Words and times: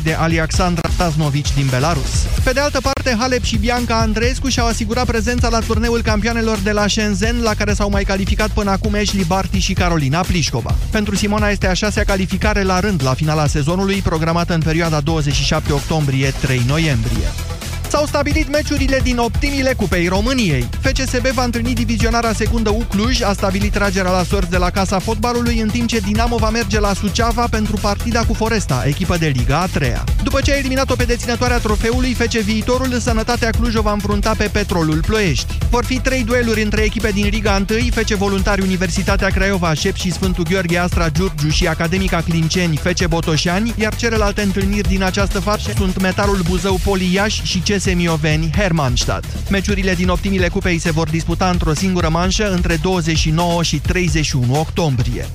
de 0.00 0.12
Alexandra 0.12 0.88
Taznovici 0.96 1.54
din 1.54 1.66
Belarus. 1.70 2.26
Pe 2.44 2.52
de 2.52 2.60
altă 2.60 2.80
parte, 2.80 3.16
Halep 3.18 3.42
și 3.42 3.56
Bianca 3.56 4.00
Andreescu 4.00 4.48
și-au 4.48 4.66
asigurat 4.66 5.06
prezența 5.06 5.48
la 5.48 5.58
turneul 5.58 6.02
campioanelor 6.02 6.58
de 6.58 6.70
la 6.72 6.86
Shenzhen, 6.86 7.40
la 7.42 7.54
care 7.54 7.72
s-au 7.72 7.90
mai 7.90 8.04
calificat 8.04 8.50
până 8.50 8.70
acum 8.70 8.94
Ashley 8.94 9.24
Barty 9.24 9.58
și 9.58 9.72
Carolina 9.72 10.20
Plișcova. 10.20 10.74
Pentru 10.90 11.14
Simona 11.14 11.48
este 11.48 11.66
a 11.66 11.72
șasea 11.72 12.04
calificare 12.04 12.62
la 12.62 12.80
rând 12.80 13.02
la 13.02 13.14
finala 13.14 13.46
sezonului, 13.46 14.00
programată 14.00 14.54
în 14.54 14.60
perioada 14.60 15.00
27 15.00 15.72
octombrie-3 15.72 16.66
noiembrie. 16.66 17.26
S-au 17.92 18.06
stabilit 18.06 18.48
meciurile 18.50 19.00
din 19.02 19.18
optimile 19.18 19.72
Cupei 19.72 20.08
României. 20.08 20.68
FCSB 20.80 21.26
va 21.26 21.44
întâlni 21.44 21.74
divizionarea 21.74 22.32
secundă 22.32 22.70
U 22.70 22.84
Cluj, 22.88 23.22
a 23.22 23.32
stabilit 23.32 23.72
tragerea 23.72 24.10
la 24.10 24.22
sorți 24.22 24.50
de 24.50 24.56
la 24.56 24.70
Casa 24.70 24.98
Fotbalului, 24.98 25.60
în 25.60 25.68
timp 25.68 25.88
ce 25.88 25.98
Dinamo 25.98 26.36
va 26.36 26.50
merge 26.50 26.80
la 26.80 26.94
Suceava 26.94 27.46
pentru 27.50 27.76
partida 27.76 28.24
cu 28.24 28.34
Foresta, 28.34 28.82
echipă 28.86 29.16
de 29.16 29.26
Liga 29.26 29.60
a 29.60 29.66
treia. 29.66 30.04
După 30.22 30.40
ce 30.40 30.52
a 30.52 30.56
eliminat-o 30.56 30.94
pe 30.94 31.04
deținătoarea 31.04 31.58
trofeului, 31.58 32.14
FC 32.14 32.32
Viitorul, 32.32 32.98
Sănătatea 32.98 33.50
Cluj 33.50 33.74
o 33.74 33.82
va 33.82 33.92
înfrunta 33.92 34.34
pe 34.36 34.48
Petrolul 34.52 35.02
Ploiești. 35.06 35.58
Vor 35.70 35.84
fi 35.84 36.00
trei 36.00 36.24
dueluri 36.24 36.62
între 36.62 36.82
echipe 36.82 37.10
din 37.10 37.28
Liga 37.30 37.64
1, 37.70 37.78
FC 37.78 38.14
Voluntari 38.14 38.62
Universitatea 38.62 39.28
Craiova, 39.28 39.74
Șep 39.74 39.94
și 39.94 40.12
Sfântul 40.12 40.44
Gheorghe 40.50 40.78
Astra 40.78 41.08
Giurgiu 41.08 41.48
și 41.48 41.66
Academica 41.66 42.20
Clinceni, 42.20 42.76
FC 42.76 43.06
Botoșani, 43.06 43.74
iar 43.78 43.96
celelalte 43.96 44.42
întâlniri 44.42 44.88
din 44.88 45.02
această 45.02 45.40
fază 45.40 45.72
sunt 45.76 46.00
Metalul 46.00 46.40
Buzău 46.48 46.80
Poliaș 46.84 47.42
și 47.42 47.58
CS 47.58 47.81
Mioveni 47.90 48.50
Hermannstadt. 48.56 49.26
Meciurile 49.50 49.94
din 49.94 50.08
optimile 50.08 50.48
cupei 50.48 50.78
se 50.78 50.90
vor 50.90 51.08
disputa 51.08 51.50
într-o 51.50 51.74
singură 51.74 52.08
manșă 52.08 52.52
între 52.52 52.76
29 52.76 53.62
și 53.62 53.78
31 53.78 54.58
octombrie. 54.58 55.26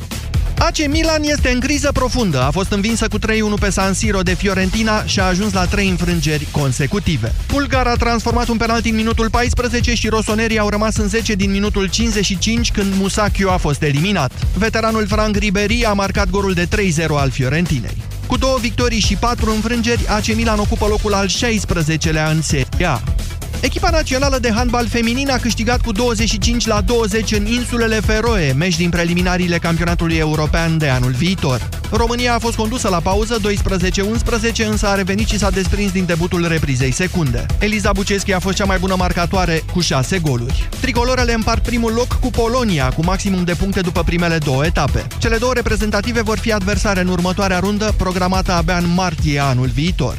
AC 0.59 0.87
Milan 0.87 1.23
este 1.23 1.49
în 1.49 1.59
criză 1.59 1.91
profundă. 1.91 2.41
A 2.41 2.51
fost 2.51 2.71
învinsă 2.71 3.07
cu 3.07 3.19
3-1 3.19 3.21
pe 3.59 3.69
San 3.69 3.93
Siro 3.93 4.21
de 4.21 4.33
Fiorentina 4.33 5.03
și 5.05 5.19
a 5.19 5.23
ajuns 5.23 5.53
la 5.53 5.65
3 5.65 5.89
înfrângeri 5.89 6.47
consecutive. 6.51 7.33
Bulgar 7.51 7.87
a 7.87 7.93
transformat 7.93 8.47
un 8.47 8.57
penalti 8.57 8.89
în 8.89 8.95
minutul 8.95 9.29
14 9.29 9.93
și 9.93 10.07
rosonerii 10.07 10.59
au 10.59 10.69
rămas 10.69 10.97
în 10.97 11.07
10 11.07 11.33
din 11.33 11.51
minutul 11.51 11.87
55 11.89 12.71
când 12.71 12.93
Musacchio 12.97 13.51
a 13.51 13.57
fost 13.57 13.81
eliminat. 13.81 14.31
Veteranul 14.53 15.07
Frank 15.07 15.35
Ribery 15.35 15.85
a 15.85 15.93
marcat 15.93 16.29
golul 16.29 16.53
de 16.53 16.67
3-0 16.67 17.07
al 17.09 17.29
Fiorentinei. 17.29 18.06
Cu 18.27 18.37
două 18.37 18.57
victorii 18.61 18.99
și 18.99 19.15
patru 19.15 19.51
înfrângeri, 19.51 20.07
AC 20.07 20.35
Milan 20.35 20.59
ocupă 20.59 20.85
locul 20.85 21.13
al 21.13 21.27
16-lea 21.27 22.29
în 22.31 22.41
Serie 22.41 22.85
A. 22.85 23.01
Echipa 23.61 23.89
națională 23.89 24.37
de 24.39 24.51
handbal 24.51 24.87
feminin 24.87 25.29
a 25.29 25.37
câștigat 25.37 25.81
cu 25.81 25.91
25 25.91 26.65
la 26.65 26.81
20 26.81 27.31
în 27.31 27.45
insulele 27.45 27.99
Feroe, 27.99 28.51
meci 28.51 28.77
din 28.77 28.89
preliminariile 28.89 29.57
campionatului 29.57 30.15
european 30.15 30.77
de 30.77 30.89
anul 30.89 31.11
viitor. 31.11 31.69
România 31.91 32.33
a 32.33 32.39
fost 32.39 32.55
condusă 32.55 32.89
la 32.89 32.99
pauză 32.99 33.37
12-11, 34.63 34.67
însă 34.69 34.87
a 34.87 34.95
revenit 34.95 35.27
și 35.27 35.37
s-a 35.37 35.49
desprins 35.49 35.91
din 35.91 36.05
debutul 36.05 36.47
reprizei 36.47 36.91
secunde. 36.91 37.45
Eliza 37.59 37.91
Buceschi 37.91 38.33
a 38.33 38.39
fost 38.39 38.55
cea 38.55 38.65
mai 38.65 38.77
bună 38.77 38.95
marcatoare 38.97 39.63
cu 39.73 39.79
6 39.79 40.19
goluri. 40.19 40.69
Tricolorele 40.81 41.33
împart 41.33 41.63
primul 41.63 41.93
loc 41.93 42.13
cu 42.19 42.29
Polonia, 42.29 42.89
cu 42.89 43.03
maximum 43.03 43.43
de 43.43 43.53
puncte 43.53 43.81
după 43.81 44.03
primele 44.03 44.37
două 44.37 44.65
etape. 44.65 45.07
Cele 45.17 45.37
două 45.37 45.53
reprezentative 45.53 46.21
vor 46.21 46.37
fi 46.37 46.51
adversare 46.51 47.01
în 47.01 47.07
următoarea 47.07 47.59
rundă, 47.59 47.93
programată 47.97 48.51
abia 48.51 48.77
în 48.77 48.93
martie 48.93 49.39
anul 49.39 49.67
viitor. 49.67 50.17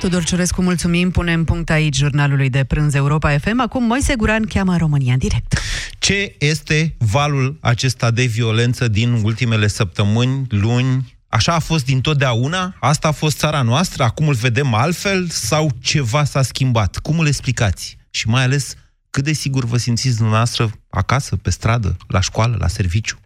Tudor 0.00 0.24
Ciurescu, 0.24 0.62
mulțumim. 0.62 1.10
Punem 1.10 1.44
punct 1.44 1.70
aici 1.70 1.96
jurnalului 1.96 2.50
de 2.50 2.64
prânz 2.64 2.94
Europa 2.94 3.38
FM. 3.38 3.60
Acum 3.60 3.84
Moise 3.84 4.14
Guran 4.16 4.44
cheamă 4.44 4.76
România 4.76 5.12
în 5.12 5.18
direct. 5.18 5.58
Ce 5.98 6.34
este 6.38 6.94
valul 6.98 7.58
acesta 7.60 8.10
de 8.10 8.24
violență 8.24 8.88
din 8.88 9.12
ultimele 9.12 9.66
săptămâni, 9.66 10.46
luni? 10.48 11.18
Așa 11.28 11.54
a 11.54 11.58
fost 11.58 11.84
dintotdeauna? 11.84 12.74
Asta 12.80 13.08
a 13.08 13.12
fost 13.12 13.38
țara 13.38 13.62
noastră? 13.62 14.02
Acum 14.02 14.28
îl 14.28 14.34
vedem 14.34 14.74
altfel? 14.74 15.28
Sau 15.28 15.70
ceva 15.80 16.24
s-a 16.24 16.42
schimbat? 16.42 16.98
Cum 16.98 17.18
îl 17.18 17.26
explicați? 17.26 17.96
Și 18.10 18.28
mai 18.28 18.42
ales, 18.42 18.74
cât 19.10 19.24
de 19.24 19.32
sigur 19.32 19.64
vă 19.64 19.76
simțiți 19.76 20.16
dumneavoastră 20.16 20.70
acasă, 20.90 21.36
pe 21.36 21.50
stradă, 21.50 21.96
la 22.08 22.20
școală, 22.20 22.56
la 22.58 22.68
serviciu? 22.68 23.18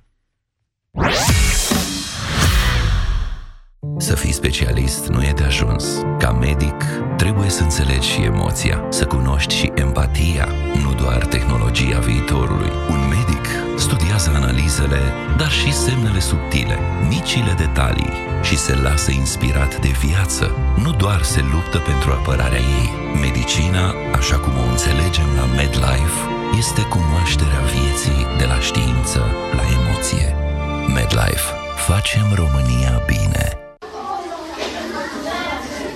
Să 3.96 4.14
fii 4.14 4.32
specialist 4.32 5.06
nu 5.06 5.22
e 5.22 5.32
de 5.36 5.42
ajuns. 5.44 5.84
Ca 6.18 6.32
medic, 6.32 6.84
trebuie 7.16 7.48
să 7.48 7.62
înțelegi 7.62 8.08
și 8.08 8.20
emoția, 8.20 8.86
să 8.88 9.04
cunoști 9.04 9.54
și 9.54 9.72
empatia, 9.74 10.48
nu 10.82 10.94
doar 10.94 11.26
tehnologia 11.26 11.98
viitorului. 11.98 12.70
Un 12.90 13.00
medic 13.08 13.46
studiază 13.76 14.30
analizele, 14.34 15.00
dar 15.36 15.50
și 15.50 15.72
semnele 15.72 16.20
subtile, 16.20 16.78
micile 17.08 17.54
detalii 17.56 18.12
și 18.42 18.56
se 18.58 18.76
lasă 18.76 19.10
inspirat 19.10 19.80
de 19.80 19.88
viață, 19.88 20.50
nu 20.82 20.92
doar 20.92 21.22
se 21.22 21.40
luptă 21.52 21.78
pentru 21.78 22.10
apărarea 22.10 22.64
ei. 22.78 22.90
Medicina, 23.20 23.94
așa 24.12 24.38
cum 24.38 24.52
o 24.52 24.70
înțelegem 24.70 25.28
la 25.36 25.44
MedLife, 25.56 26.20
este 26.58 26.82
cunoașterea 26.82 27.62
vieții 27.74 28.26
de 28.38 28.44
la 28.44 28.58
știință 28.60 29.20
la 29.56 29.64
emoție. 29.78 30.36
MedLife. 30.86 31.48
Facem 31.86 32.26
România 32.34 33.02
bine. 33.06 33.63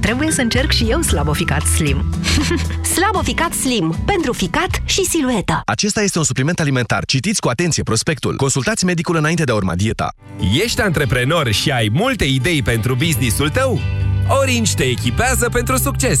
trebuie 0.00 0.30
să 0.30 0.40
încerc 0.40 0.70
și 0.70 0.84
eu 0.84 1.00
Slabo 1.00 1.32
Ficat 1.32 1.62
Slim. 1.62 2.04
Slabo 2.94 3.22
Ficat 3.22 3.52
Slim. 3.52 3.96
Pentru 4.06 4.32
ficat 4.32 4.82
și 4.84 5.04
silueta. 5.04 5.62
Acesta 5.64 6.02
este 6.02 6.18
un 6.18 6.24
supliment 6.24 6.60
alimentar. 6.60 7.04
Citiți 7.04 7.40
cu 7.40 7.48
atenție 7.48 7.82
prospectul. 7.82 8.36
Consultați 8.36 8.84
medicul 8.84 9.16
înainte 9.16 9.44
de 9.44 9.52
a 9.52 9.54
urma 9.54 9.74
dieta. 9.74 10.14
Ești 10.62 10.80
antreprenor 10.80 11.52
și 11.52 11.70
ai 11.70 11.88
multe 11.92 12.24
idei 12.24 12.62
pentru 12.62 12.94
businessul 12.94 13.48
tău? 13.48 13.80
Orange 14.28 14.72
te 14.74 14.84
echipează 14.84 15.48
pentru 15.52 15.76
succes! 15.76 16.20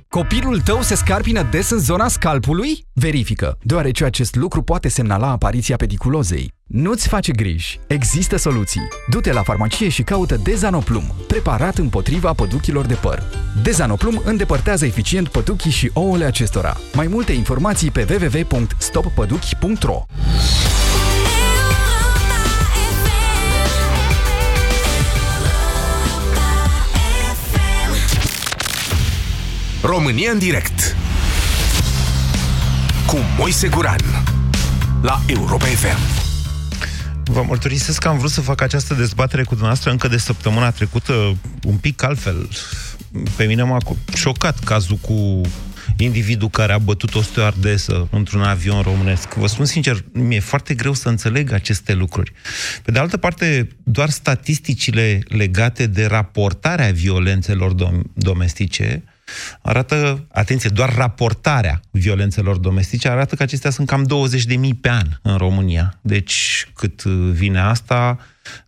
Copilul 0.13 0.61
tău 0.61 0.81
se 0.81 0.95
scarpină 0.95 1.47
des 1.51 1.69
în 1.69 1.79
zona 1.79 2.07
scalpului? 2.07 2.85
Verifică, 2.93 3.57
deoarece 3.61 4.05
acest 4.05 4.35
lucru 4.35 4.61
poate 4.61 4.87
semnala 4.87 5.29
apariția 5.29 5.75
pediculozei. 5.75 6.53
Nu-ți 6.67 7.07
face 7.07 7.31
griji. 7.31 7.79
Există 7.87 8.37
soluții. 8.37 8.87
Du-te 9.09 9.33
la 9.33 9.43
farmacie 9.43 9.89
și 9.89 10.03
caută 10.03 10.35
Dezanoplum, 10.43 11.03
preparat 11.27 11.77
împotriva 11.77 12.33
păduchilor 12.33 12.85
de 12.85 12.93
păr. 12.93 13.23
Dezanoplum 13.63 14.21
îndepărtează 14.25 14.85
eficient 14.85 15.27
păduchii 15.27 15.71
și 15.71 15.91
ouăle 15.93 16.25
acestora. 16.25 16.77
Mai 16.93 17.07
multe 17.07 17.31
informații 17.31 17.91
pe 17.91 18.05
www.stoppăduchi.ro 18.09 20.05
România 29.91 30.31
în 30.31 30.37
direct 30.37 30.95
cu 33.05 33.17
Moise 33.37 33.67
Guran 33.67 34.23
la 35.01 35.21
Europa 35.27 35.65
FM. 35.65 35.97
Vă 37.23 37.43
mărturisesc 37.47 37.99
că 37.99 38.07
am 38.07 38.17
vrut 38.17 38.31
să 38.31 38.41
fac 38.41 38.61
această 38.61 38.93
dezbatere 38.93 39.41
cu 39.41 39.49
dumneavoastră 39.49 39.91
încă 39.91 40.07
de 40.07 40.17
săptămâna 40.17 40.71
trecută, 40.71 41.37
un 41.63 41.75
pic 41.75 42.03
altfel. 42.03 42.49
Pe 43.35 43.43
mine 43.43 43.63
m-a 43.63 43.77
șocat 44.15 44.59
cazul 44.59 44.95
cu 44.95 45.41
individul 45.97 46.49
care 46.49 46.73
a 46.73 46.77
bătut 46.77 47.15
o 47.15 47.21
stewardesă 47.21 48.07
într-un 48.11 48.41
avion 48.41 48.81
românesc. 48.81 49.33
Vă 49.33 49.47
spun 49.47 49.65
sincer, 49.65 50.03
mi-e 50.11 50.39
foarte 50.39 50.73
greu 50.73 50.93
să 50.93 51.09
înțeleg 51.09 51.51
aceste 51.51 51.93
lucruri. 51.93 52.31
Pe 52.83 52.91
de 52.91 52.99
altă 52.99 53.17
parte, 53.17 53.67
doar 53.83 54.09
statisticile 54.09 55.19
legate 55.27 55.87
de 55.87 56.05
raportarea 56.05 56.91
violențelor 56.91 57.73
dom- 57.73 58.01
domestice 58.13 59.03
arată, 59.61 60.27
atenție, 60.31 60.69
doar 60.69 60.95
raportarea 60.95 61.81
violențelor 61.91 62.57
domestice 62.57 63.09
arată 63.09 63.35
că 63.35 63.43
acestea 63.43 63.69
sunt 63.69 63.87
cam 63.87 64.03
20 64.03 64.45
de 64.45 64.55
mii 64.55 64.73
pe 64.73 64.89
an 64.89 65.07
în 65.21 65.37
România. 65.37 65.99
Deci 66.01 66.67
cât 66.73 67.03
vine 67.03 67.59
asta, 67.59 68.19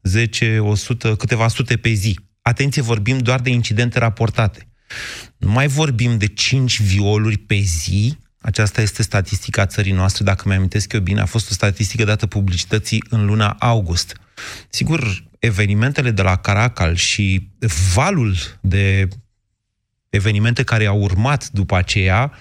10, 0.04 0.60
100, 0.60 1.16
câteva 1.16 1.48
sute 1.48 1.78
pe 1.78 1.90
zi. 1.90 2.20
Atenție, 2.42 2.82
vorbim 2.82 3.18
doar 3.18 3.40
de 3.40 3.50
incidente 3.50 4.00
raportate. 4.00 4.68
Nu 5.38 5.52
mai 5.52 5.68
vorbim 5.68 6.18
de 6.18 6.28
5 6.28 6.82
violuri 6.82 7.38
pe 7.38 7.56
zi, 7.56 8.18
aceasta 8.42 8.82
este 8.82 9.04
statistica 9.04 9.66
țării 9.66 9.92
noastre, 9.92 10.24
dacă 10.24 10.44
mi-amintesc 10.48 10.94
eu 10.94 11.00
bine, 11.00 11.22
a 11.22 11.26
fost 11.26 11.50
o 11.50 11.54
statistică 11.54 12.04
dată 12.04 12.28
publicității 12.28 13.04
în 13.10 13.26
luna 13.26 13.56
august. 13.60 14.18
Sigur, 14.70 15.24
evenimentele 15.40 16.12
de 16.12 16.22
la 16.22 16.36
Caracal 16.36 16.96
și 16.96 17.50
valul 17.94 18.36
de 18.62 19.08
evenimente 20.16 20.64
care 20.64 20.86
au 20.86 21.02
urmat 21.02 21.50
după 21.50 21.76
aceea, 21.76 22.32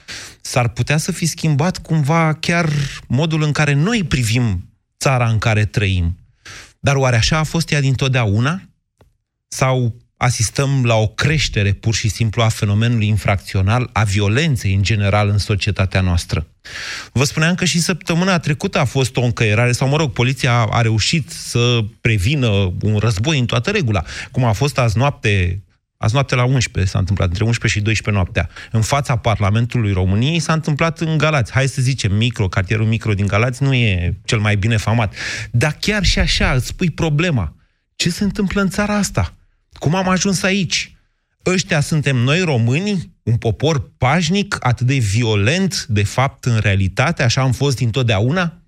s-ar 0.41 0.69
putea 0.69 0.97
să 0.97 1.13
fi 1.13 1.27
schimbat 1.27 1.79
cumva 1.79 2.33
chiar 2.41 2.69
modul 3.07 3.43
în 3.43 3.53
care 3.53 3.73
noi 3.73 4.05
privim 4.05 4.69
țara 4.99 5.29
în 5.29 5.39
care 5.39 5.65
trăim. 5.65 6.19
Dar 6.81 6.97
oare 6.97 7.17
așa 7.17 7.39
a 7.39 7.43
fost 7.43 7.71
ea 7.71 7.81
dintotdeauna? 7.81 8.63
Sau 9.49 9.97
asistăm 10.17 10.85
la 10.85 10.95
o 10.95 11.07
creștere 11.07 11.73
pur 11.73 11.95
și 11.95 12.09
simplu 12.09 12.43
a 12.43 12.49
fenomenului 12.49 13.07
infracțional, 13.07 13.91
a 13.93 14.03
violenței 14.03 14.75
în 14.75 14.83
general 14.83 15.29
în 15.29 15.39
societatea 15.39 16.01
noastră. 16.01 16.47
Vă 17.13 17.25
spuneam 17.25 17.55
că 17.55 17.65
și 17.65 17.81
săptămâna 17.81 18.39
trecută 18.39 18.79
a 18.79 18.85
fost 18.85 19.17
o 19.17 19.23
încăierare, 19.23 19.73
sau 19.73 19.89
mă 19.89 19.97
rog, 19.97 20.13
poliția 20.13 20.61
a 20.61 20.81
reușit 20.81 21.31
să 21.31 21.85
prevină 22.01 22.49
un 22.83 22.99
război 22.99 23.39
în 23.39 23.47
toată 23.47 23.71
regula, 23.71 24.03
cum 24.31 24.45
a 24.45 24.53
fost 24.53 24.79
azi 24.79 24.99
noapte 24.99 25.63
Azi 26.03 26.15
noapte 26.15 26.35
la 26.35 26.45
11 26.45 26.93
s-a 26.93 26.99
întâmplat, 26.99 27.29
între 27.29 27.45
11 27.45 27.79
și 27.79 27.85
12 27.85 28.23
noaptea. 28.23 28.49
În 28.71 28.81
fața 28.81 29.17
Parlamentului 29.17 29.93
României 29.93 30.39
s-a 30.39 30.53
întâmplat 30.53 31.01
în 31.01 31.19
Galați. 31.19 31.53
Hai 31.53 31.67
să 31.67 31.83
zicem, 31.83 32.15
micro, 32.15 32.49
cartierul 32.49 32.87
micro 32.87 33.15
din 33.15 33.27
Galați 33.27 33.63
nu 33.63 33.75
e 33.75 34.19
cel 34.25 34.39
mai 34.39 34.57
bine 34.57 34.77
famat. 34.77 35.15
Dar 35.51 35.77
chiar 35.81 36.05
și 36.05 36.19
așa 36.19 36.53
îți 36.53 36.75
pui 36.75 36.91
problema. 36.91 37.57
Ce 37.97 38.11
se 38.11 38.25
întâmplă 38.25 38.61
în 38.61 38.69
țara 38.69 38.97
asta? 38.97 39.35
Cum 39.73 39.95
am 39.95 40.09
ajuns 40.09 40.43
aici? 40.43 40.97
Ăștia 41.47 41.81
suntem 41.81 42.17
noi 42.17 42.41
români, 42.41 43.13
un 43.23 43.37
popor 43.37 43.91
pașnic, 43.99 44.57
atât 44.61 44.87
de 44.87 44.95
violent, 44.95 45.85
de 45.89 46.03
fapt, 46.03 46.45
în 46.45 46.59
realitate, 46.59 47.23
așa 47.23 47.41
am 47.41 47.53
fost 47.53 47.77
dintotdeauna? 47.77 48.62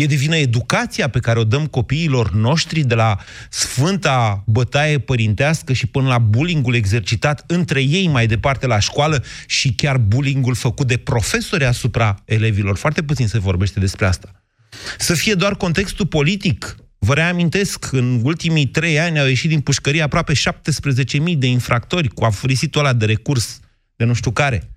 E 0.00 0.06
de 0.06 0.14
vină 0.14 0.36
educația 0.36 1.08
pe 1.08 1.18
care 1.18 1.38
o 1.38 1.44
dăm 1.44 1.66
copiilor 1.66 2.32
noștri 2.32 2.82
de 2.82 2.94
la 2.94 3.18
sfânta 3.50 4.42
bătaie 4.46 4.98
părintească 4.98 5.72
și 5.72 5.86
până 5.86 6.08
la 6.08 6.18
bullyingul 6.18 6.74
exercitat 6.74 7.44
între 7.46 7.82
ei 7.82 8.08
mai 8.08 8.26
departe 8.26 8.66
la 8.66 8.78
școală 8.78 9.24
și 9.46 9.74
chiar 9.74 9.98
bullyingul 9.98 10.54
făcut 10.54 10.86
de 10.86 10.96
profesori 10.96 11.64
asupra 11.64 12.22
elevilor. 12.24 12.76
Foarte 12.76 13.02
puțin 13.02 13.26
se 13.26 13.38
vorbește 13.38 13.80
despre 13.80 14.06
asta. 14.06 14.42
Să 14.98 15.14
fie 15.14 15.34
doar 15.34 15.56
contextul 15.56 16.06
politic 16.06 16.76
Vă 17.02 17.14
reamintesc, 17.14 17.92
în 17.92 18.20
ultimii 18.24 18.66
trei 18.66 19.00
ani 19.00 19.20
au 19.20 19.26
ieșit 19.26 19.48
din 19.48 19.60
pușcărie 19.60 20.02
aproape 20.02 20.32
17.000 20.32 21.36
de 21.36 21.46
infractori 21.46 22.08
cu 22.08 22.24
afurisitul 22.24 22.80
ăla 22.80 22.92
de 22.92 23.04
recurs 23.04 23.60
de 23.96 24.04
nu 24.04 24.12
știu 24.12 24.30
care. 24.30 24.70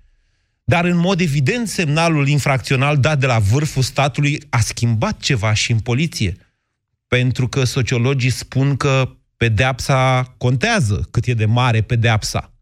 Dar, 0.64 0.84
în 0.84 0.96
mod 0.96 1.20
evident, 1.20 1.68
semnalul 1.68 2.28
infracțional 2.28 2.98
dat 2.98 3.18
de 3.18 3.26
la 3.26 3.38
vârful 3.38 3.82
statului 3.82 4.42
a 4.50 4.60
schimbat 4.60 5.18
ceva 5.18 5.52
și 5.52 5.72
în 5.72 5.78
poliție. 5.78 6.36
Pentru 7.08 7.48
că 7.48 7.64
sociologii 7.64 8.30
spun 8.30 8.76
că 8.76 9.16
pedeapsa 9.36 10.22
contează, 10.38 11.08
cât 11.10 11.26
e 11.26 11.34
de 11.34 11.44
mare 11.44 11.80
pedeapsa. 11.80 12.52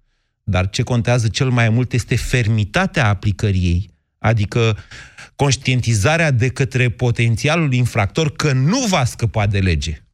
Dar 0.43 0.71
ce 0.71 0.83
contează 0.83 1.29
cel 1.29 1.51
mai 1.51 1.69
mult 1.69 1.93
este 1.93 2.17
fermitatea 2.17 3.09
aplicării 3.09 3.63
ei. 3.63 3.91
Adică 4.19 4.77
conștientizarea 5.37 6.31
de 6.31 6.49
către 6.49 6.91
potențialul 6.91 7.73
infractor 7.73 8.33
că 8.33 8.53
nu 8.53 8.87
va 8.89 9.05
scăpa 9.05 9.47
de 9.47 9.59
lege. 9.59 10.05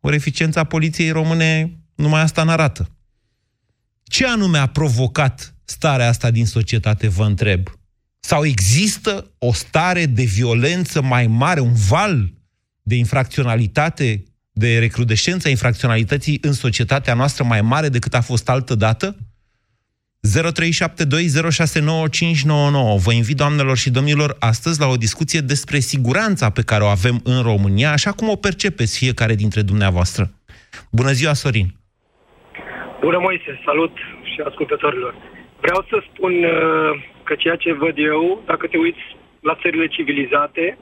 O 0.00 0.12
eficiența 0.12 0.64
poliției 0.64 1.10
române 1.10 1.78
numai 1.94 2.20
asta 2.20 2.42
n-arată. 2.42 2.90
Ce 4.10 4.26
anume 4.26 4.58
a 4.58 4.66
provocat 4.66 5.54
starea 5.64 6.08
asta 6.08 6.30
din 6.30 6.46
societate, 6.46 7.08
vă 7.08 7.24
întreb? 7.24 7.68
Sau 8.20 8.44
există 8.44 9.30
o 9.38 9.52
stare 9.52 10.06
de 10.06 10.22
violență 10.22 11.02
mai 11.02 11.26
mare, 11.26 11.60
un 11.60 11.74
val 11.74 12.32
de 12.82 12.94
infracționalitate, 12.94 14.24
de 14.52 14.78
recrudescență 14.78 15.46
a 15.46 15.50
infracționalității 15.50 16.38
în 16.42 16.52
societatea 16.52 17.14
noastră 17.14 17.44
mai 17.44 17.62
mare 17.62 17.88
decât 17.88 18.14
a 18.14 18.20
fost 18.20 18.48
altă 18.48 18.74
dată? 18.74 19.16
0372069599. 20.28 20.30
Vă 22.96 23.12
invit, 23.12 23.36
doamnelor 23.36 23.76
și 23.76 23.90
domnilor, 23.90 24.36
astăzi 24.38 24.80
la 24.80 24.86
o 24.86 24.96
discuție 24.96 25.40
despre 25.40 25.78
siguranța 25.78 26.50
pe 26.50 26.62
care 26.62 26.82
o 26.82 26.86
avem 26.86 27.20
în 27.24 27.42
România, 27.42 27.92
așa 27.92 28.12
cum 28.12 28.28
o 28.28 28.36
percepeți 28.36 28.96
fiecare 28.96 29.34
dintre 29.34 29.62
dumneavoastră. 29.62 30.34
Bună 30.90 31.12
ziua, 31.12 31.32
Sorin! 31.32 31.79
Bună, 33.00 33.18
Moise! 33.18 33.60
Salut 33.64 33.96
și 34.22 34.40
ascultătorilor! 34.40 35.14
Vreau 35.60 35.84
să 35.88 36.02
spun 36.08 36.44
uh, 36.44 37.02
că 37.22 37.34
ceea 37.34 37.56
ce 37.56 37.72
văd 37.72 37.98
eu, 37.98 38.42
dacă 38.46 38.66
te 38.66 38.76
uiți 38.76 39.16
la 39.40 39.54
țările 39.62 39.86
civilizate 39.86 40.78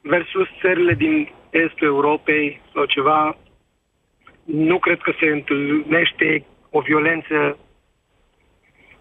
versus 0.00 0.48
țările 0.60 0.94
din 0.94 1.32
estul 1.50 1.86
Europei 1.86 2.60
sau 2.72 2.84
ceva, 2.84 3.36
nu 4.44 4.78
cred 4.78 5.00
că 5.00 5.12
se 5.20 5.26
întâlnește 5.26 6.46
o 6.70 6.80
violență 6.80 7.58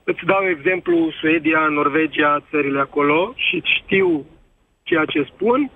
Îți 0.08 0.26
dau 0.26 0.44
exemplu 0.50 1.12
Suedia, 1.20 1.60
Norvegia, 1.60 2.44
țările 2.50 2.80
acolo 2.80 3.34
și 3.36 3.62
știu 3.64 4.26
ceea 4.84 5.06
ce 5.06 5.30
spun. 5.34 5.72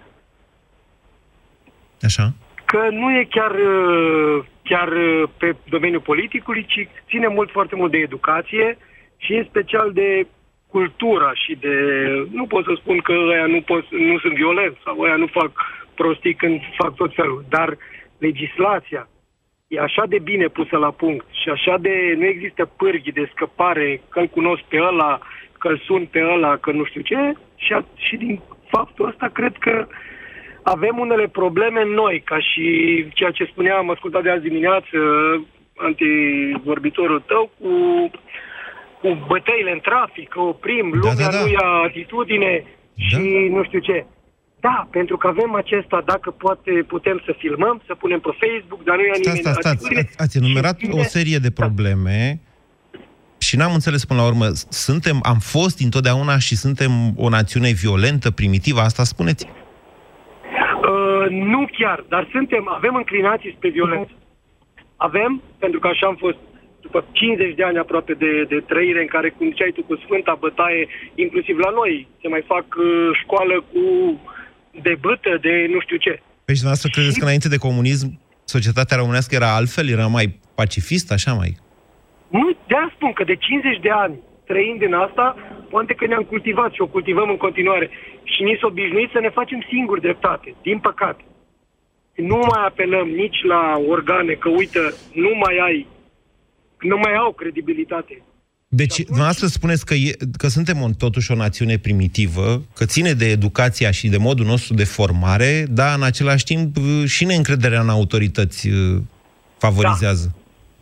Așa. 2.02 2.34
Că 2.66 2.88
nu 2.92 3.18
e 3.18 3.28
chiar, 3.30 3.56
chiar 4.69 4.89
pe 5.38 5.56
domeniul 5.69 6.07
politicului, 6.12 6.66
ci 6.66 6.88
ține 7.10 7.27
mult, 7.27 7.50
foarte 7.51 7.75
mult 7.75 7.92
de 7.92 7.98
educație 7.98 8.77
și 9.18 9.33
în 9.33 9.45
special 9.50 9.92
de 9.94 10.27
cultura 10.68 11.33
și 11.33 11.56
de... 11.56 11.74
Nu 12.31 12.45
pot 12.45 12.63
să 12.66 12.74
spun 12.75 12.98
că 12.98 13.13
ăia 13.13 13.45
nu, 13.45 13.62
pot, 13.62 13.83
nu 13.89 14.19
sunt 14.19 14.33
violenți 14.33 14.80
sau 14.83 15.00
ăia 15.00 15.16
nu 15.16 15.27
fac 15.27 15.51
prostii 15.95 16.33
când 16.33 16.60
fac 16.77 16.95
tot 16.95 17.12
felul, 17.16 17.45
dar 17.50 17.77
legislația, 18.18 19.10
e 19.68 19.80
așa 19.80 20.04
de 20.06 20.19
bine 20.19 20.48
pusă 20.48 20.77
la 20.77 20.92
punct 20.92 21.25
și 21.42 21.50
așa 21.50 21.77
de... 21.77 22.16
nu 22.18 22.25
există 22.25 22.66
pârghi 22.66 23.12
de 23.12 23.30
scăpare 23.33 24.01
că-l 24.10 24.27
cunosc 24.27 24.62
pe 24.62 24.77
ăla, 24.81 25.19
că-l 25.57 25.77
sun 25.86 26.06
pe 26.06 26.24
ăla, 26.24 26.57
că 26.57 26.71
nu 26.71 26.83
știu 26.83 27.01
ce 27.01 27.33
și, 27.56 27.74
a, 27.74 27.86
și 27.95 28.16
din 28.16 28.42
faptul 28.68 29.07
ăsta 29.07 29.27
cred 29.27 29.56
că 29.60 29.88
avem 30.63 30.97
unele 31.00 31.27
probleme 31.27 31.85
noi, 31.85 32.21
ca 32.25 32.39
și 32.39 32.66
ceea 33.13 33.31
ce 33.31 33.49
spuneam, 33.51 33.78
am 33.78 33.89
ascultat 33.89 34.23
de 34.23 34.30
azi 34.30 34.47
dimineață 34.49 34.97
antivorbitorul 35.78 37.23
tău 37.28 37.51
cu, 37.59 37.71
cu 39.01 39.25
bătăile 39.28 39.71
în 39.71 39.80
trafic, 39.80 40.28
că 40.30 40.39
oprim, 40.39 40.89
lumea 40.94 41.16
da, 41.16 41.23
da, 41.23 41.30
da. 41.31 41.39
nu 41.39 41.47
ia 41.47 41.68
atitudine 41.87 42.63
da. 42.63 43.04
și 43.07 43.21
nu 43.56 43.63
știu 43.63 43.80
ce. 43.80 44.06
Da, 44.59 44.87
pentru 44.92 45.18
că 45.18 45.28
avem 45.28 45.56
acesta, 45.56 46.01
dacă 46.06 46.31
poate, 46.31 46.71
putem 46.87 47.21
să 47.25 47.35
filmăm, 47.37 47.81
să 47.85 47.95
punem 47.95 48.19
pe 48.19 48.30
Facebook, 48.39 48.83
dar 48.83 48.95
nu 48.95 49.01
e 49.01 49.11
nimeni... 49.18 49.39
Stați, 49.39 49.59
stați, 49.61 49.85
stați. 49.85 50.13
Ați 50.18 50.37
enumerat 50.37 50.78
o 50.92 51.04
serie 51.04 51.37
de 51.37 51.51
da. 51.56 51.63
probleme 51.63 52.39
da. 52.92 52.99
și 53.37 53.56
n-am 53.57 53.73
înțeles 53.73 54.06
până 54.06 54.21
la 54.21 54.28
urmă. 54.28 54.45
Suntem, 54.69 55.19
am 55.23 55.37
fost 55.39 55.80
întotdeauna 55.80 56.37
și 56.37 56.56
suntem 56.56 56.92
o 57.16 57.30
națiune 57.30 57.71
violentă, 57.71 58.31
primitivă, 58.31 58.80
asta 58.80 59.04
spuneți? 59.04 59.47
Uh, 61.30 61.42
nu 61.54 61.68
chiar, 61.78 62.06
dar 62.14 62.28
suntem, 62.31 62.64
avem 62.78 62.95
înclinații 62.95 63.56
spre 63.57 63.69
violență. 63.69 64.12
Avem, 64.95 65.42
pentru 65.59 65.80
că 65.80 65.88
așa 65.88 66.07
am 66.07 66.16
fost 66.16 66.38
după 66.81 67.06
50 67.12 67.56
de 67.56 67.64
ani 67.64 67.78
aproape 67.78 68.14
de, 68.14 68.31
de 68.52 68.59
trăire 68.71 69.02
în 69.02 69.07
care, 69.07 69.30
cum 69.30 69.48
ziceai 69.50 69.71
tu, 69.76 69.83
cu 69.83 69.95
Sfânta 69.95 70.36
Bătaie, 70.40 70.88
inclusiv 71.16 71.57
la 71.57 71.69
noi, 71.69 72.07
se 72.21 72.28
mai 72.28 72.44
fac 72.48 72.66
uh, 72.76 73.09
școală 73.21 73.56
cu 73.71 73.83
de 74.81 74.98
bâtă, 75.00 75.31
de 75.42 75.54
nu 75.74 75.80
știu 75.80 75.98
ce. 75.98 76.14
Păi 76.45 76.56
și 76.56 76.62
dumneavoastră 76.62 76.90
credeți 76.94 77.19
că 77.19 77.26
înainte 77.26 77.54
de 77.56 77.66
comunism 77.68 78.07
societatea 78.44 78.98
românească 78.98 79.36
era 79.36 79.56
altfel? 79.56 79.88
Era 79.90 80.07
mai 80.07 80.40
pacifist, 80.56 81.12
așa 81.12 81.33
mai? 81.33 81.57
Nu, 82.28 82.48
de 82.68 82.76
spun 82.95 83.12
că 83.14 83.24
de 83.24 83.36
50 83.36 83.80
de 83.80 83.90
ani 83.90 84.16
trăind 84.51 84.79
din 84.79 84.94
asta, 85.06 85.25
poate 85.73 85.94
că 85.94 86.03
ne-am 86.06 86.25
cultivat 86.33 86.71
și 86.73 86.81
o 86.85 86.94
cultivăm 86.95 87.29
în 87.29 87.37
continuare. 87.45 87.87
Și 88.31 88.39
ni 88.47 88.57
s 88.59 88.61
obișnuit 88.69 89.09
să 89.15 89.19
ne 89.21 89.29
facem 89.39 89.59
singuri 89.71 90.06
dreptate, 90.07 90.49
din 90.68 90.79
păcate. 90.87 91.23
Nu 92.15 92.39
mai 92.49 92.61
apelăm 92.65 93.07
nici 93.07 93.39
la 93.53 93.61
organe, 93.95 94.33
că 94.33 94.49
uite, 94.49 94.79
nu 95.13 95.31
mai 95.44 95.56
ai, 95.68 95.87
nu 96.91 96.97
mai 97.03 97.13
au 97.23 97.31
credibilitate. 97.41 98.13
Deci, 98.68 98.91
atunci... 98.91 99.07
dumneavoastră 99.07 99.47
spuneți 99.47 99.85
că, 99.85 99.94
e, 99.94 100.11
că 100.37 100.47
suntem 100.47 100.81
un, 100.81 100.94
totuși 100.94 101.31
o 101.31 101.35
națiune 101.35 101.77
primitivă, 101.77 102.61
că 102.75 102.85
ține 102.85 103.11
de 103.11 103.25
educația 103.25 103.91
și 103.91 104.07
de 104.07 104.18
modul 104.18 104.45
nostru 104.45 104.73
de 104.73 104.83
formare, 104.83 105.65
dar 105.69 105.97
în 105.97 106.03
același 106.03 106.44
timp 106.44 106.75
și 107.06 107.25
neîncrederea 107.25 107.81
în 107.81 107.89
autorități 107.89 108.69
uh, 108.69 109.01
favorizează. 109.57 110.35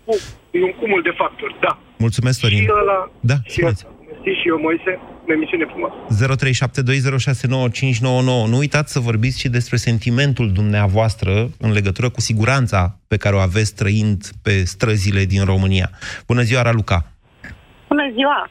Da. 0.05 0.13
E 0.51 0.63
un 0.63 0.73
cumul 0.79 1.01
de 1.01 1.13
factori, 1.17 1.55
da. 1.61 1.79
Mulțumesc, 1.97 2.39
Sorin. 2.39 2.57
Și 2.61 2.71
ăla, 2.81 3.11
Da, 3.19 3.33
și 3.43 3.51
spuneți. 3.51 3.85
ăsta. 3.85 3.95
Mersi 4.07 4.39
și 4.41 4.47
eu, 4.47 4.59
Moise, 4.59 4.99
o 5.27 5.31
emisiune 5.33 5.65
frumoasă. 5.65 5.95
0372069599. 7.27 8.49
Nu 8.51 8.57
uitați 8.57 8.91
să 8.93 8.99
vorbiți 8.99 9.39
și 9.39 9.49
despre 9.49 9.77
sentimentul 9.77 10.51
dumneavoastră 10.51 11.31
în 11.59 11.71
legătură 11.71 12.09
cu 12.09 12.21
siguranța 12.21 12.79
pe 13.07 13.17
care 13.17 13.35
o 13.35 13.39
aveți 13.39 13.75
trăind 13.75 14.19
pe 14.43 14.53
străzile 14.73 15.23
din 15.33 15.43
România. 15.45 15.87
Bună 16.27 16.41
ziua, 16.41 16.61
Raluca! 16.61 16.99
Bună 17.87 18.07
ziua! 18.17 18.49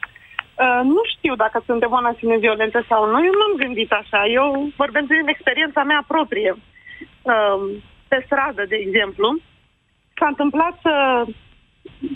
Uh, 0.65 0.81
nu 0.95 1.01
știu 1.13 1.33
dacă 1.43 1.57
suntem 1.69 1.91
o 1.97 2.01
națiune 2.01 2.37
violentă 2.45 2.79
sau 2.89 3.01
nu. 3.11 3.17
Eu 3.27 3.33
nu 3.39 3.45
am 3.49 3.55
gândit 3.63 3.91
așa. 4.01 4.21
Eu 4.39 4.45
vorbesc 4.81 5.05
din 5.05 5.27
experiența 5.35 5.81
mea 5.83 6.03
proprie. 6.13 6.51
Uh, 7.31 7.59
pe 8.11 8.17
stradă, 8.25 8.61
de 8.73 8.77
exemplu, 8.85 9.27
s-a 10.17 10.27
întâmplat 10.33 10.73
să... 10.85 10.93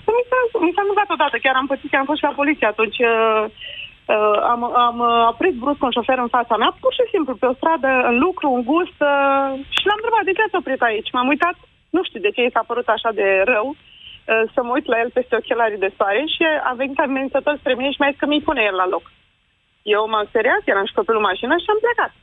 să 0.03 0.09
mi, 0.17 0.25
s-a, 0.29 0.39
mi 0.65 0.73
s-a 0.75 0.83
întâmplat 0.83 1.09
odată, 1.15 1.35
chiar 1.37 1.55
am 1.57 1.69
pățit, 1.71 1.89
că 1.89 1.97
am 1.97 2.09
fost 2.09 2.19
și 2.21 2.27
la 2.29 2.39
poliție 2.41 2.67
atunci. 2.67 2.99
Uh, 3.13 3.43
uh, 4.13 4.37
am, 4.53 4.61
am 4.87 4.97
uh, 5.09 5.27
oprit 5.33 5.55
brusc 5.63 5.81
un 5.83 5.95
șofer 5.97 6.17
în 6.25 6.33
fața 6.37 6.55
mea, 6.57 6.71
pur 6.83 6.93
și 6.97 7.05
simplu, 7.13 7.33
pe 7.35 7.45
o 7.51 7.57
stradă, 7.59 7.91
în 8.09 8.15
lucru, 8.25 8.47
în 8.57 8.63
gust, 8.71 8.97
uh, 9.11 9.47
și 9.77 9.85
l-am 9.87 9.99
întrebat, 9.99 10.23
de 10.25 10.35
ce 10.35 10.43
ați 10.43 10.59
oprit 10.61 10.81
aici? 10.81 11.13
M-am 11.15 11.31
uitat, 11.33 11.55
nu 11.95 12.01
știu 12.03 12.19
de 12.25 12.33
ce 12.35 12.41
i 12.43 12.55
s-a 12.55 12.63
părut 12.69 12.87
așa 12.95 13.11
de 13.19 13.27
rău, 13.53 13.67
uh, 13.75 14.43
să 14.53 14.59
mă 14.63 14.71
uit 14.77 14.87
la 14.93 14.97
el 15.03 15.09
peste 15.17 15.35
ochelarii 15.35 15.83
de 15.85 15.93
soare 15.97 16.23
și 16.35 16.43
a 16.69 16.73
venit 16.81 16.99
amenințător 16.99 17.55
spre 17.57 17.73
mine 17.73 17.91
și 17.91 17.99
mi-a 17.99 18.11
zis 18.11 18.19
că 18.21 18.27
mi-i 18.29 18.47
pune 18.47 18.61
el 18.69 18.75
la 18.81 18.87
loc. 18.93 19.05
Eu 19.95 20.01
m-am 20.09 20.27
seriat, 20.35 20.63
eram 20.65 20.85
și 20.85 20.97
copilul 20.97 21.21
în 21.21 21.29
mașină 21.31 21.53
și 21.57 21.71
am 21.73 21.83
plecat. 21.85 22.13